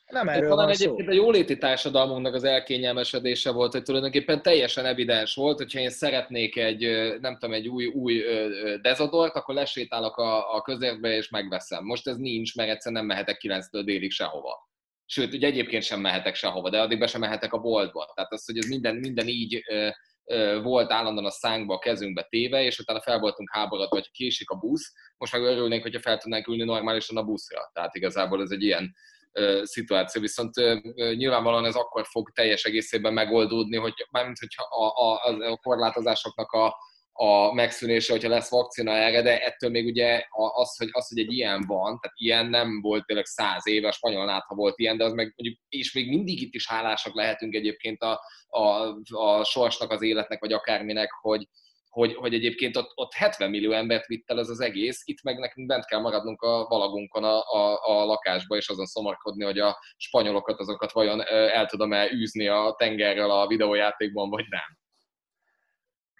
nem 0.09 0.27
erről 0.27 0.49
talán 0.49 0.65
van 0.65 0.75
szó. 0.75 0.83
egyébként 0.83 1.09
a 1.09 1.13
jóléti 1.13 1.57
társadalmunknak 1.57 2.33
az 2.33 2.43
elkényelmesedése 2.43 3.51
volt, 3.51 3.71
hogy 3.71 3.83
tulajdonképpen 3.83 4.41
teljesen 4.41 4.85
evidens 4.85 5.35
volt, 5.35 5.57
hogyha 5.57 5.79
én 5.79 5.89
szeretnék 5.89 6.57
egy, 6.57 6.79
nem 7.19 7.33
tudom, 7.33 7.55
egy 7.55 7.67
új, 7.67 7.85
új 7.85 8.23
dezodort, 8.81 9.35
akkor 9.35 9.55
lesétálok 9.55 10.17
a, 10.17 10.55
a 10.55 10.61
közérbe 10.61 11.15
és 11.15 11.29
megveszem. 11.29 11.83
Most 11.83 12.07
ez 12.07 12.17
nincs, 12.17 12.55
mert 12.55 12.69
egyszerűen 12.69 13.05
nem 13.05 13.15
mehetek 13.15 13.41
9-től 13.43 13.81
délig 13.85 14.11
sehova. 14.11 14.68
Sőt, 15.11 15.33
ugye 15.33 15.47
egyébként 15.47 15.83
sem 15.83 15.99
mehetek 15.99 16.35
sehova, 16.35 16.69
de 16.69 16.81
addig 16.81 16.99
be 16.99 17.07
sem 17.07 17.21
mehetek 17.21 17.53
a 17.53 17.59
boltba. 17.59 18.11
Tehát 18.15 18.31
az, 18.31 18.45
hogy 18.45 18.57
ez 18.57 18.65
minden, 18.65 18.95
minden 18.95 19.27
így 19.27 19.63
volt 20.61 20.91
állandóan 20.91 21.25
a 21.25 21.31
szánkba, 21.31 21.73
a 21.73 21.79
kezünkbe 21.79 22.27
téve, 22.29 22.63
és 22.63 22.79
utána 22.79 23.01
fel 23.01 23.19
voltunk 23.19 23.49
háborodva, 23.51 23.95
hogy 23.95 24.11
késik 24.11 24.49
a 24.49 24.55
busz, 24.55 24.93
most 25.17 25.33
meg 25.33 25.41
örülnénk, 25.41 25.81
hogyha 25.81 25.99
fel 25.99 26.17
tudnánk 26.17 26.47
ülni 26.47 26.63
normálisan 26.63 27.17
a 27.17 27.23
buszra. 27.23 27.69
Tehát 27.73 27.95
igazából 27.95 28.41
ez 28.41 28.51
egy 28.51 28.63
ilyen 28.63 28.95
szituáció, 29.63 30.21
viszont 30.21 30.55
nyilvánvalóan 30.95 31.65
ez 31.65 31.75
akkor 31.75 32.05
fog 32.05 32.31
teljes 32.31 32.63
egészében 32.63 33.13
megoldódni, 33.13 33.77
hogy 33.77 33.93
mármint 34.11 34.39
hogyha 34.39 34.63
a, 34.63 34.85
a, 35.03 35.51
a 35.51 35.57
korlátozásoknak 35.57 36.51
a, 36.51 36.75
a 37.21 37.53
megszűnése, 37.53 38.11
hogyha 38.11 38.29
lesz 38.29 38.49
vakcina 38.49 38.91
erre, 38.91 39.21
de 39.21 39.39
ettől 39.39 39.69
még 39.69 39.85
ugye 39.85 40.23
az, 40.53 40.77
hogy, 40.77 40.89
az, 40.91 41.07
hogy 41.09 41.19
egy 41.19 41.31
ilyen 41.31 41.63
van, 41.67 41.99
tehát 41.99 42.17
ilyen 42.17 42.45
nem 42.45 42.81
volt 42.81 43.05
tényleg 43.05 43.25
száz 43.25 43.67
éve, 43.67 43.87
a 43.87 43.91
spanyol 43.91 44.27
ha 44.27 44.55
volt 44.55 44.79
ilyen, 44.79 44.97
de 44.97 45.03
az 45.03 45.13
meg 45.13 45.33
mondjuk, 45.35 45.59
és 45.69 45.93
még 45.93 46.09
mindig 46.09 46.41
itt 46.41 46.53
is 46.53 46.67
hálásak 46.67 47.15
lehetünk 47.15 47.53
egyébként 47.55 48.01
a, 48.01 48.21
a, 48.47 48.95
a 49.09 49.43
sorsnak, 49.43 49.91
az 49.91 50.01
életnek, 50.01 50.39
vagy 50.39 50.53
akárminek, 50.53 51.11
hogy, 51.21 51.47
hogy, 51.89 52.15
hogy 52.15 52.33
egyébként 52.33 52.77
ott, 52.77 52.91
ott 52.95 53.13
70 53.13 53.49
millió 53.49 53.71
embert 53.71 54.05
vitt 54.05 54.29
el 54.29 54.39
ez 54.39 54.49
az 54.49 54.59
egész, 54.59 55.01
itt 55.05 55.23
meg 55.23 55.39
nekünk 55.39 55.67
bent 55.67 55.85
kell 55.85 55.99
maradnunk 55.99 56.41
a 56.41 56.65
valagunkon 56.69 57.23
a, 57.23 57.39
a, 57.39 57.79
a 57.83 58.05
lakásba, 58.05 58.55
és 58.55 58.67
azon 58.67 58.85
szomorkodni, 58.85 59.43
hogy 59.43 59.59
a 59.59 59.79
spanyolokat 59.97 60.59
azokat 60.59 60.91
vajon 60.91 61.21
el 61.27 61.65
tudom-e 61.65 62.11
űzni 62.11 62.47
a 62.47 62.75
tengerrel 62.77 63.29
a 63.29 63.47
videójátékban, 63.47 64.29
vagy 64.29 64.45
nem. 64.49 64.87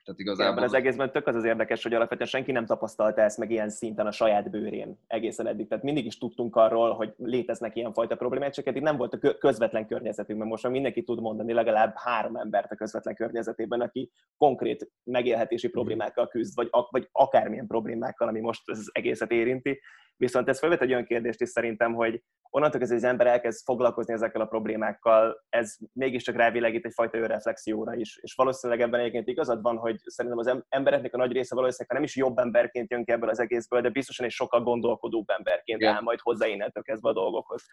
Tehát 0.10 0.24
igazából... 0.24 0.54
Ebben 0.54 0.64
az 0.64 0.74
egészben 0.74 1.12
tök 1.12 1.28
az 1.28 1.36
az 1.36 1.44
érdekes, 1.44 1.84
hogy 1.84 1.94
alapvetően 1.94 2.30
senki 2.30 2.52
nem 2.52 2.66
tapasztalta 2.66 3.22
ezt 3.22 3.38
meg 3.38 3.52
ilyen 3.52 3.70
szinten 3.70 4.08
a 4.08 4.12
saját 4.12 4.50
bőrén 4.50 4.98
egészen 5.08 5.48
eddig. 5.48 5.68
Tehát 5.68 5.84
mindig 5.84 6.06
is 6.06 6.18
tudtunk 6.18 6.56
arról, 6.56 6.94
hogy 6.94 7.14
léteznek 7.18 7.76
ilyenfajta 7.76 8.16
problémák, 8.16 8.52
csak 8.52 8.68
eddig 8.68 8.82
nem 8.82 8.98
volt 8.98 9.14
a 9.14 9.38
közvetlen 9.38 9.88
környezetünkben. 9.88 10.48
Most 10.48 10.64
már 10.64 10.72
mindenki 10.72 11.04
tud 11.04 11.22
mondani 11.22 11.54
legalább 11.54 11.94
három 11.96 12.36
embert 12.36 12.72
a 12.72 12.76
közvetlen 12.76 13.16
környezetében, 13.16 13.82
aki 13.82 14.12
konkrét 14.38 14.92
megélhetési 15.04 15.70
problémákkal 15.70 16.28
küzd, 16.28 16.56
vagy, 16.56 16.70
vagy 16.90 17.10
akármilyen 17.12 17.68
problémákkal, 17.68 18.28
ami 18.28 18.40
most 18.40 18.70
az 18.70 18.90
egészet 18.92 19.32
érinti. 19.32 19.80
Viszont 20.20 20.50
ez 20.50 20.60
felvet 20.60 20.82
egy 20.82 20.92
olyan 20.92 21.06
kérdést 21.06 21.42
is 21.42 21.50
szerintem, 21.50 21.94
hogy 21.94 22.24
onnantól 22.50 22.80
kezdve, 22.80 22.98
hogy 22.98 23.06
az 23.06 23.12
ember 23.12 23.28
elkezd 23.28 23.64
foglalkozni 23.64 24.14
ezekkel 24.14 24.42
a 24.42 24.46
problémákkal, 24.46 25.46
ez 25.50 25.76
mégiscsak 25.94 26.36
rávilágít 26.36 26.86
egyfajta 26.86 27.18
önreflexióra 27.18 27.96
is. 27.96 28.18
És 28.22 28.34
valószínűleg 28.34 28.82
ebben 28.82 29.00
egyébként 29.00 29.28
igazad 29.28 29.62
van, 29.62 29.78
hogy 29.78 29.98
szerintem 30.06 30.40
az 30.40 30.64
embereknek 30.70 31.14
a 31.14 31.18
nagy 31.18 31.32
része 31.32 31.56
valószínűleg 31.56 31.98
nem 31.98 32.04
is 32.04 32.16
jobb 32.16 32.38
emberként 32.38 32.92
jön 32.92 33.06
ki 33.06 33.12
ebből 33.12 33.30
az 33.30 33.40
egészből, 33.40 33.82
de 33.82 33.90
biztosan 33.90 34.26
egy 34.26 34.32
sokkal 34.32 34.62
gondolkodóbb 34.62 35.30
emberként 35.30 35.84
áll 35.84 36.02
majd 36.02 36.20
hozzá 36.20 36.48
innentől 36.48 36.84
kezdve 36.84 37.10
a 37.10 37.14
dolgokhoz. 37.14 37.64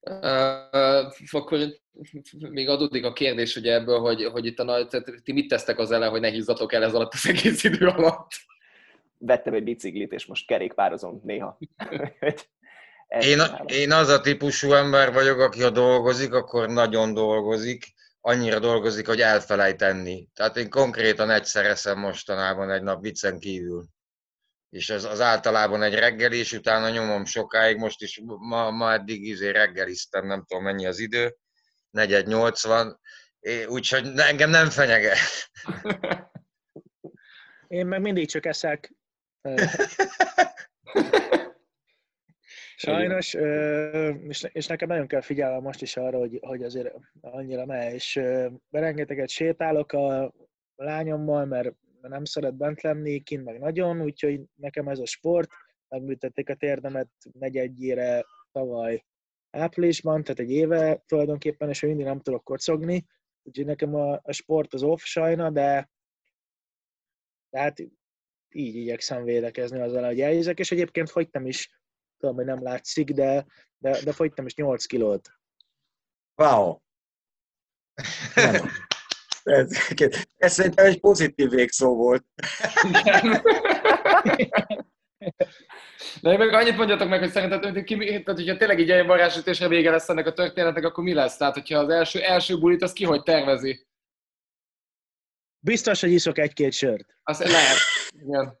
Uh, 0.00 1.12
akkor 1.30 1.58
még 2.50 2.68
adódik 2.68 3.04
a 3.04 3.12
kérdés 3.12 3.56
ugye 3.56 3.72
ebből, 3.72 3.98
hogy, 3.98 4.24
hogy 4.24 4.46
itt 4.46 4.58
a 4.58 4.64
nagy, 4.64 4.88
tehát 4.88 5.22
ti 5.22 5.32
mit 5.32 5.48
tesztek 5.48 5.78
az 5.78 5.90
ellen, 5.90 6.10
hogy 6.10 6.20
ne 6.20 6.28
hízzatok 6.28 6.72
el 6.72 6.82
ez 6.82 6.94
alatt 6.94 7.12
az 7.12 7.28
egész 7.28 7.64
idő 7.64 7.86
alatt? 7.86 8.28
Vettem 9.22 9.54
egy 9.54 9.62
biciklit, 9.62 10.12
és 10.12 10.26
most 10.26 10.46
kerékpározom 10.46 11.20
néha. 11.24 11.58
én, 13.08 13.38
én 13.66 13.92
az 13.92 14.08
a 14.08 14.20
típusú 14.20 14.72
ember 14.72 15.12
vagyok, 15.12 15.38
aki 15.40 15.62
ha 15.62 15.70
dolgozik, 15.70 16.32
akkor 16.32 16.68
nagyon 16.68 17.14
dolgozik, 17.14 17.84
annyira 18.20 18.58
dolgozik, 18.58 19.06
hogy 19.06 19.20
elfelejteni. 19.20 20.28
Tehát 20.34 20.56
én 20.56 20.70
konkrétan 20.70 21.30
egyszer 21.30 21.64
eszem 21.64 21.98
mostanában 21.98 22.70
egy 22.70 22.82
nap 22.82 23.02
viccen 23.02 23.38
kívül. 23.38 23.84
És 24.70 24.90
ez 24.90 25.04
az 25.04 25.20
általában 25.20 25.82
egy 25.82 25.94
reggel, 25.94 26.32
és 26.32 26.52
utána 26.52 26.88
nyomom 26.88 27.24
sokáig, 27.24 27.76
most 27.76 28.02
is 28.02 28.20
ma, 28.24 28.70
ma 28.70 28.92
eddig 28.92 29.24
izé 29.24 29.50
reggeliztem, 29.50 30.26
nem 30.26 30.44
tudom 30.44 30.64
mennyi 30.64 30.86
az 30.86 30.98
idő, 30.98 31.36
4.80, 31.92 32.96
úgyhogy 33.68 34.12
engem 34.16 34.50
nem 34.50 34.70
fenyeget. 34.70 35.18
Én 37.66 37.86
meg 37.86 38.00
mindig 38.00 38.28
csak 38.28 38.46
eszek 38.46 38.92
Sajnos, 42.76 43.34
és 44.52 44.66
nekem 44.66 44.88
nagyon 44.88 45.06
kell 45.06 45.20
figyelnem 45.20 45.62
most 45.62 45.82
is 45.82 45.96
arra, 45.96 46.18
hogy, 46.18 46.38
hogy 46.42 46.62
azért 46.62 46.94
annyira 47.20 47.64
ne, 47.64 47.94
és 47.94 48.20
rengeteget 48.70 49.28
sétálok 49.28 49.92
a 49.92 50.34
lányommal, 50.76 51.44
mert 51.44 51.74
nem 52.00 52.24
szeret 52.24 52.54
bent 52.54 52.82
lenni, 52.82 53.20
kint 53.20 53.44
meg 53.44 53.58
nagyon, 53.58 54.02
úgyhogy 54.02 54.40
nekem 54.54 54.88
ez 54.88 54.98
a 54.98 55.06
sport, 55.06 55.50
megműtették 55.88 56.48
a 56.48 56.54
térdemet 56.54 57.10
negyedjére 57.32 58.24
tavaly 58.52 59.04
áprilisban, 59.50 60.22
tehát 60.22 60.40
egy 60.40 60.50
éve 60.50 61.02
tulajdonképpen, 61.06 61.68
és 61.68 61.80
mindig 61.80 62.04
nem 62.06 62.20
tudok 62.20 62.44
kocogni, 62.44 63.06
úgyhogy 63.42 63.66
nekem 63.66 63.94
a, 63.94 64.20
a 64.22 64.32
sport 64.32 64.74
az 64.74 64.82
off 64.82 65.02
sajna, 65.02 65.50
de, 65.50 65.90
de 67.50 67.58
hát 67.58 67.82
így 68.54 68.76
igyekszem 68.76 69.24
védekezni 69.24 69.80
azzal, 69.80 70.04
hogy 70.04 70.20
elhízek, 70.20 70.58
és 70.58 70.70
egyébként 70.70 71.10
fogytam 71.10 71.46
is 71.46 71.70
tudom, 72.18 72.34
hogy 72.34 72.44
nem 72.44 72.62
látszik, 72.62 73.10
de, 73.10 73.46
de, 73.78 74.02
de 74.04 74.12
fogytam 74.12 74.46
is 74.46 74.54
8 74.54 74.84
kilót. 74.84 75.28
Wow! 76.34 76.78
ez, 79.42 79.78
ez 80.36 80.52
szerintem 80.52 80.86
egy 80.86 81.00
pozitív 81.00 81.50
végszó 81.50 81.96
volt. 81.96 82.24
De 86.20 86.30
én 86.30 86.38
meg 86.38 86.52
annyit 86.52 86.76
mondjatok 86.76 87.08
meg, 87.08 87.18
hogy 87.18 87.30
szerintetek, 87.30 87.72
hogy 87.72 87.84
ki, 87.84 87.96
tehát, 87.96 88.24
hogyha 88.26 88.56
tényleg 88.56 88.78
így 88.78 88.90
egy 88.90 89.06
varázsütésre 89.06 89.68
vége 89.68 89.90
lesz 89.90 90.08
ennek 90.08 90.26
a 90.26 90.32
történetnek, 90.32 90.84
akkor 90.84 91.04
mi 91.04 91.14
lesz? 91.14 91.36
Tehát, 91.36 91.54
hogyha 91.54 91.78
az 91.78 91.88
első, 91.88 92.20
első 92.20 92.58
bulit, 92.58 92.82
az 92.82 92.92
ki 92.92 93.04
hogy 93.04 93.22
tervezi? 93.22 93.86
Biztos, 95.60 96.00
hogy 96.00 96.10
iszok 96.10 96.38
egy-két 96.38 96.72
sört. 96.72 97.06
Azt 97.22 97.44
lehet. 97.44 97.76
Igen. 98.10 98.58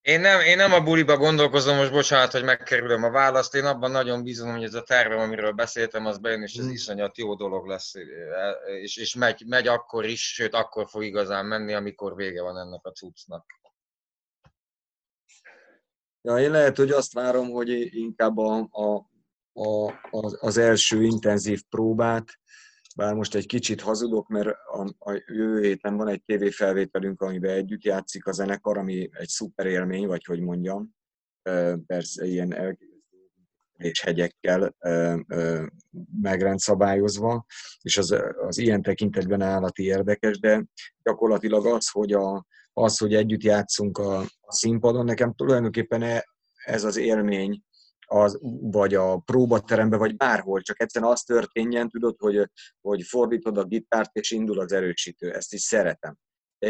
Én 0.00 0.20
nem, 0.20 0.40
én 0.40 0.56
nem 0.56 0.72
a 0.72 0.82
buliba 0.82 1.16
gondolkozom, 1.16 1.76
most 1.76 1.92
bocsánat, 1.92 2.32
hogy 2.32 2.44
megkerülöm 2.44 3.02
a 3.02 3.10
választ. 3.10 3.54
Én 3.54 3.64
abban 3.64 3.90
nagyon 3.90 4.22
bízom, 4.22 4.50
hogy 4.50 4.62
ez 4.62 4.74
a 4.74 4.82
tervem, 4.82 5.18
amiről 5.18 5.52
beszéltem, 5.52 6.06
az 6.06 6.18
bejön, 6.18 6.42
és 6.42 6.54
ez 6.54 6.64
hmm. 6.64 6.72
iszonyat 6.72 7.18
jó 7.18 7.34
dolog 7.34 7.66
lesz, 7.66 7.92
és, 8.80 8.96
és 8.96 9.14
megy, 9.14 9.44
megy 9.46 9.66
akkor 9.66 10.04
is, 10.04 10.32
sőt, 10.32 10.54
akkor 10.54 10.88
fog 10.88 11.04
igazán 11.04 11.46
menni, 11.46 11.74
amikor 11.74 12.14
vége 12.14 12.42
van 12.42 12.58
ennek 12.58 12.84
a 12.84 12.92
cuccnak. 12.92 13.46
Ja, 16.22 16.38
én 16.38 16.50
lehet, 16.50 16.76
hogy 16.76 16.90
azt 16.90 17.12
várom, 17.12 17.50
hogy 17.50 17.94
inkább 17.94 18.36
a, 18.36 18.68
a, 18.70 18.94
a, 19.52 20.36
az 20.40 20.56
első 20.56 21.02
intenzív 21.02 21.62
próbát, 21.68 22.38
bár 22.98 23.14
most 23.14 23.34
egy 23.34 23.46
kicsit 23.46 23.80
hazudok, 23.80 24.28
mert 24.28 24.48
a, 24.48 25.10
a 25.10 25.22
jövő 25.26 25.62
héten 25.62 25.96
van 25.96 26.08
egy 26.08 26.22
tévéfelvételünk, 26.24 27.20
amiben 27.22 27.50
együtt 27.50 27.82
játszik 27.82 28.26
a 28.26 28.32
zenekar, 28.32 28.78
ami 28.78 29.08
egy 29.12 29.28
szuper 29.28 29.66
élmény, 29.66 30.06
vagy 30.06 30.24
hogy 30.24 30.40
mondjam, 30.40 30.94
persze 31.86 32.26
ilyen 32.26 32.78
és 33.76 34.00
hegyekkel 34.00 34.76
megrendszabályozva, 36.20 37.46
és 37.82 37.96
az, 37.98 38.16
az 38.46 38.58
ilyen 38.58 38.82
tekintetben 38.82 39.40
állati 39.40 39.82
érdekes, 39.82 40.38
de 40.38 40.64
gyakorlatilag 41.02 41.66
az, 41.66 41.90
hogy, 41.90 42.12
a, 42.12 42.46
az, 42.72 42.98
hogy 42.98 43.14
együtt 43.14 43.42
játszunk 43.42 43.98
a, 43.98 44.20
a 44.40 44.52
színpadon, 44.52 45.04
nekem 45.04 45.34
tulajdonképpen 45.34 46.02
e, 46.02 46.24
ez 46.64 46.84
az 46.84 46.96
élmény, 46.96 47.62
az, 48.10 48.38
vagy 48.60 48.94
a 48.94 49.18
próbaterembe, 49.18 49.96
vagy 49.96 50.16
bárhol, 50.16 50.60
csak 50.60 50.80
egyszerűen 50.80 51.10
az 51.10 51.22
történjen, 51.22 51.90
tudod, 51.90 52.14
hogy, 52.18 52.50
hogy 52.80 53.02
fordítod 53.02 53.58
a 53.58 53.64
gitárt, 53.64 54.16
és 54.16 54.30
indul 54.30 54.60
az 54.60 54.72
erősítő. 54.72 55.32
Ezt 55.32 55.52
is 55.52 55.60
szeretem. 55.60 56.16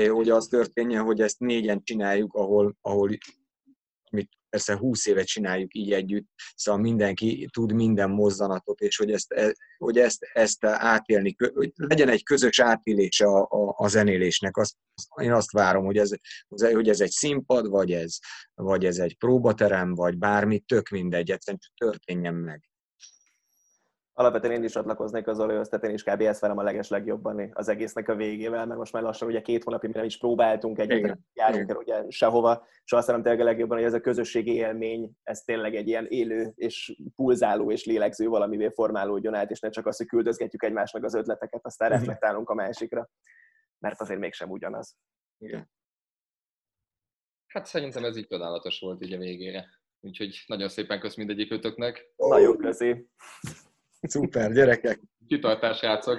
Hogy 0.09 0.31
az 0.31 0.47
történjen, 0.47 1.05
hogy 1.05 1.21
ezt 1.21 1.39
négyen 1.39 1.83
csináljuk, 1.83 2.35
ahol, 2.35 2.77
ahol 2.81 3.11
mit 4.11 4.29
persze 4.51 4.77
20 4.77 5.07
éve 5.07 5.23
csináljuk 5.23 5.75
így 5.75 5.93
együtt, 5.93 6.29
szóval 6.55 6.81
mindenki 6.81 7.49
tud 7.53 7.73
minden 7.73 8.11
mozzanatot, 8.11 8.81
és 8.81 8.97
hogy 8.97 9.11
ezt, 9.11 9.33
e, 9.33 9.55
hogy 9.79 9.99
ezt, 9.99 10.23
ezt 10.33 10.65
átélni, 10.65 11.37
hogy 11.55 11.73
legyen 11.75 12.09
egy 12.09 12.23
közös 12.23 12.61
átélése 12.61 13.27
a, 13.27 13.41
a, 13.51 13.75
a 13.77 13.89
zenélésnek. 13.89 14.57
Azt, 14.57 14.75
én 15.23 15.33
azt 15.33 15.53
várom, 15.53 15.85
hogy 15.85 15.97
ez, 15.97 16.11
hogy 16.49 16.89
ez 16.89 17.01
egy 17.01 17.11
színpad, 17.11 17.69
vagy 17.69 17.93
ez, 17.93 18.19
vagy 18.55 18.85
ez 18.85 18.99
egy 18.99 19.17
próbaterem, 19.17 19.95
vagy 19.95 20.19
bármi, 20.19 20.59
tök 20.59 20.89
mindegy, 20.89 21.31
egyszerűen 21.31 21.63
történjen 21.77 22.35
meg. 22.35 22.69
Alapvetően 24.19 24.53
én 24.53 24.63
is 24.63 24.73
csatlakoznék 24.73 25.27
az 25.27 25.37
Zolihoz, 25.37 25.69
tehát 25.69 25.85
én 25.85 25.95
is 25.95 26.03
kb. 26.03 26.21
ezt 26.21 26.41
velem 26.41 26.59
a 26.59 26.63
leges 26.63 26.89
legjobban 26.89 27.51
az 27.53 27.69
egésznek 27.69 28.09
a 28.09 28.15
végével, 28.15 28.67
mert 28.67 28.79
most 28.79 28.93
már 28.93 29.03
lassan 29.03 29.29
ugye 29.29 29.43
két 29.43 29.65
hónapig 29.65 29.91
nem 29.91 30.05
is 30.05 30.19
próbáltunk 30.19 30.79
egyet, 30.79 31.19
járunk 31.33 31.71
el 31.71 31.77
ugye 31.77 32.05
sehova, 32.09 32.67
és 32.85 32.93
azt 32.93 33.07
hiszem 33.07 33.23
tényleg 33.23 33.41
a 33.41 33.45
legjobban, 33.45 33.77
hogy 33.77 33.87
ez 33.87 33.95
a 33.95 34.01
közösségi 34.01 34.55
élmény, 34.55 35.11
ez 35.23 35.41
tényleg 35.41 35.75
egy 35.75 35.89
ilyen 35.89 36.07
élő 36.07 36.53
és 36.55 36.97
pulzáló 37.17 37.71
és 37.71 37.85
lélegző 37.85 38.27
valamivé 38.29 38.71
formálódjon 38.75 39.35
át, 39.35 39.51
és 39.51 39.61
ne 39.61 39.69
csak 39.69 39.87
azt, 39.87 39.99
hogy 39.99 40.07
küldözgetjük 40.07 40.63
egymásnak 40.63 41.05
az 41.05 41.15
ötleteket, 41.15 41.67
aztán 41.67 41.89
reflektálunk 41.89 42.51
a 42.51 42.55
másikra, 42.55 43.11
mert 43.79 44.01
azért 44.01 44.21
mégsem 44.21 44.51
ugyanaz. 44.51 44.97
Igen. 45.39 45.71
Hát 47.47 47.67
szerintem 47.67 48.05
ez 48.05 48.17
így 48.17 48.27
csodálatos 48.27 48.81
volt 48.81 49.05
így 49.05 49.13
a 49.13 49.19
végére. 49.19 49.67
Úgyhogy 50.01 50.45
nagyon 50.47 50.69
szépen 50.69 51.01
kösz 51.01 51.17
mindegyikőtöknek. 51.17 52.13
Nagyon 52.17 52.57
köszi. 52.57 53.09
Szuper, 54.01 54.53
gyerekek. 54.53 55.01
Kitartás, 55.29 55.83
játszok. 55.83 56.19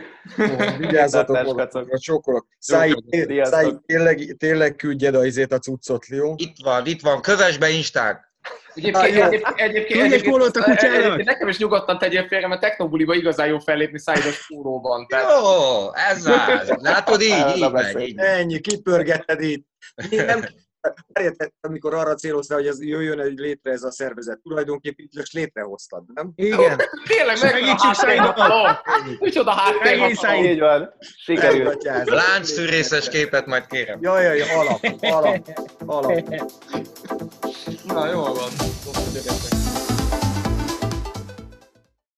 Vigyázzatok, 0.78 1.98
sokolok. 2.00 2.48
Száj, 2.58 2.94
tényleg, 3.86 4.36
tényleg 4.38 4.76
küldjed 4.76 5.16
a 5.16 5.26
izét 5.26 5.52
a 5.52 5.60
cuccot, 5.60 6.06
jó? 6.06 6.34
Itt 6.36 6.56
van, 6.64 6.86
itt 6.86 7.02
van, 7.02 7.22
kövess 7.22 7.58
be 7.58 7.70
Instán. 7.70 8.28
Egyébként, 8.74 9.06
egyébként, 9.06 9.44
egyébként, 9.56 10.14
egyébként, 10.14 11.26
nekem 11.26 11.48
is 11.48 11.58
nyugodtan 11.58 11.98
tegyél 11.98 12.28
félre, 12.28 12.48
mert 12.48 12.62
technobuliba 12.62 13.14
igazán 13.14 13.48
jó 13.48 13.60
fellépni 13.60 14.00
szájdos 14.00 14.38
fúróban. 14.38 15.08
Jó, 15.10 15.94
ez 15.94 16.26
az. 16.26 16.74
Látod, 16.76 17.22
így, 17.22 17.56
így, 17.56 17.72
megy, 17.72 18.00
így. 18.00 18.18
Ennyi, 18.18 18.60
kipörgeted 18.60 19.42
itt. 19.42 19.68
Nem, 20.10 20.46
Érted, 21.20 21.52
amikor 21.62 21.94
arra 21.94 22.14
céloztál, 22.14 22.58
hogy 22.58 22.68
ez 22.68 22.84
jöjjön 22.84 23.20
egy 23.20 23.38
létre 23.38 23.72
ez 23.72 23.84
a 23.84 23.92
szervezet, 23.92 24.40
tulajdonképpen 24.40 25.08
csak 25.12 25.26
létrehoztad, 25.32 26.04
nem? 26.14 26.32
Igen. 26.36 26.82
Tényleg 27.08 27.38
megnyitjuk 27.42 27.94
Szájdatalom. 27.94 28.68
Micsoda 29.20 29.52
háttérhatalom. 29.52 30.44
Így 30.44 30.60
van. 30.60 30.94
Sikerült. 31.00 31.84
Láncszűrészes 32.06 33.10
képet 33.10 33.46
majd 33.46 33.66
kérem. 33.66 34.00
Jaj, 34.02 34.24
jaj, 34.24 34.42
alap, 34.42 34.80
alap, 35.00 35.48
alap. 35.86 36.30
Na, 37.86 38.12
jól 38.12 38.34
van. 38.34 39.58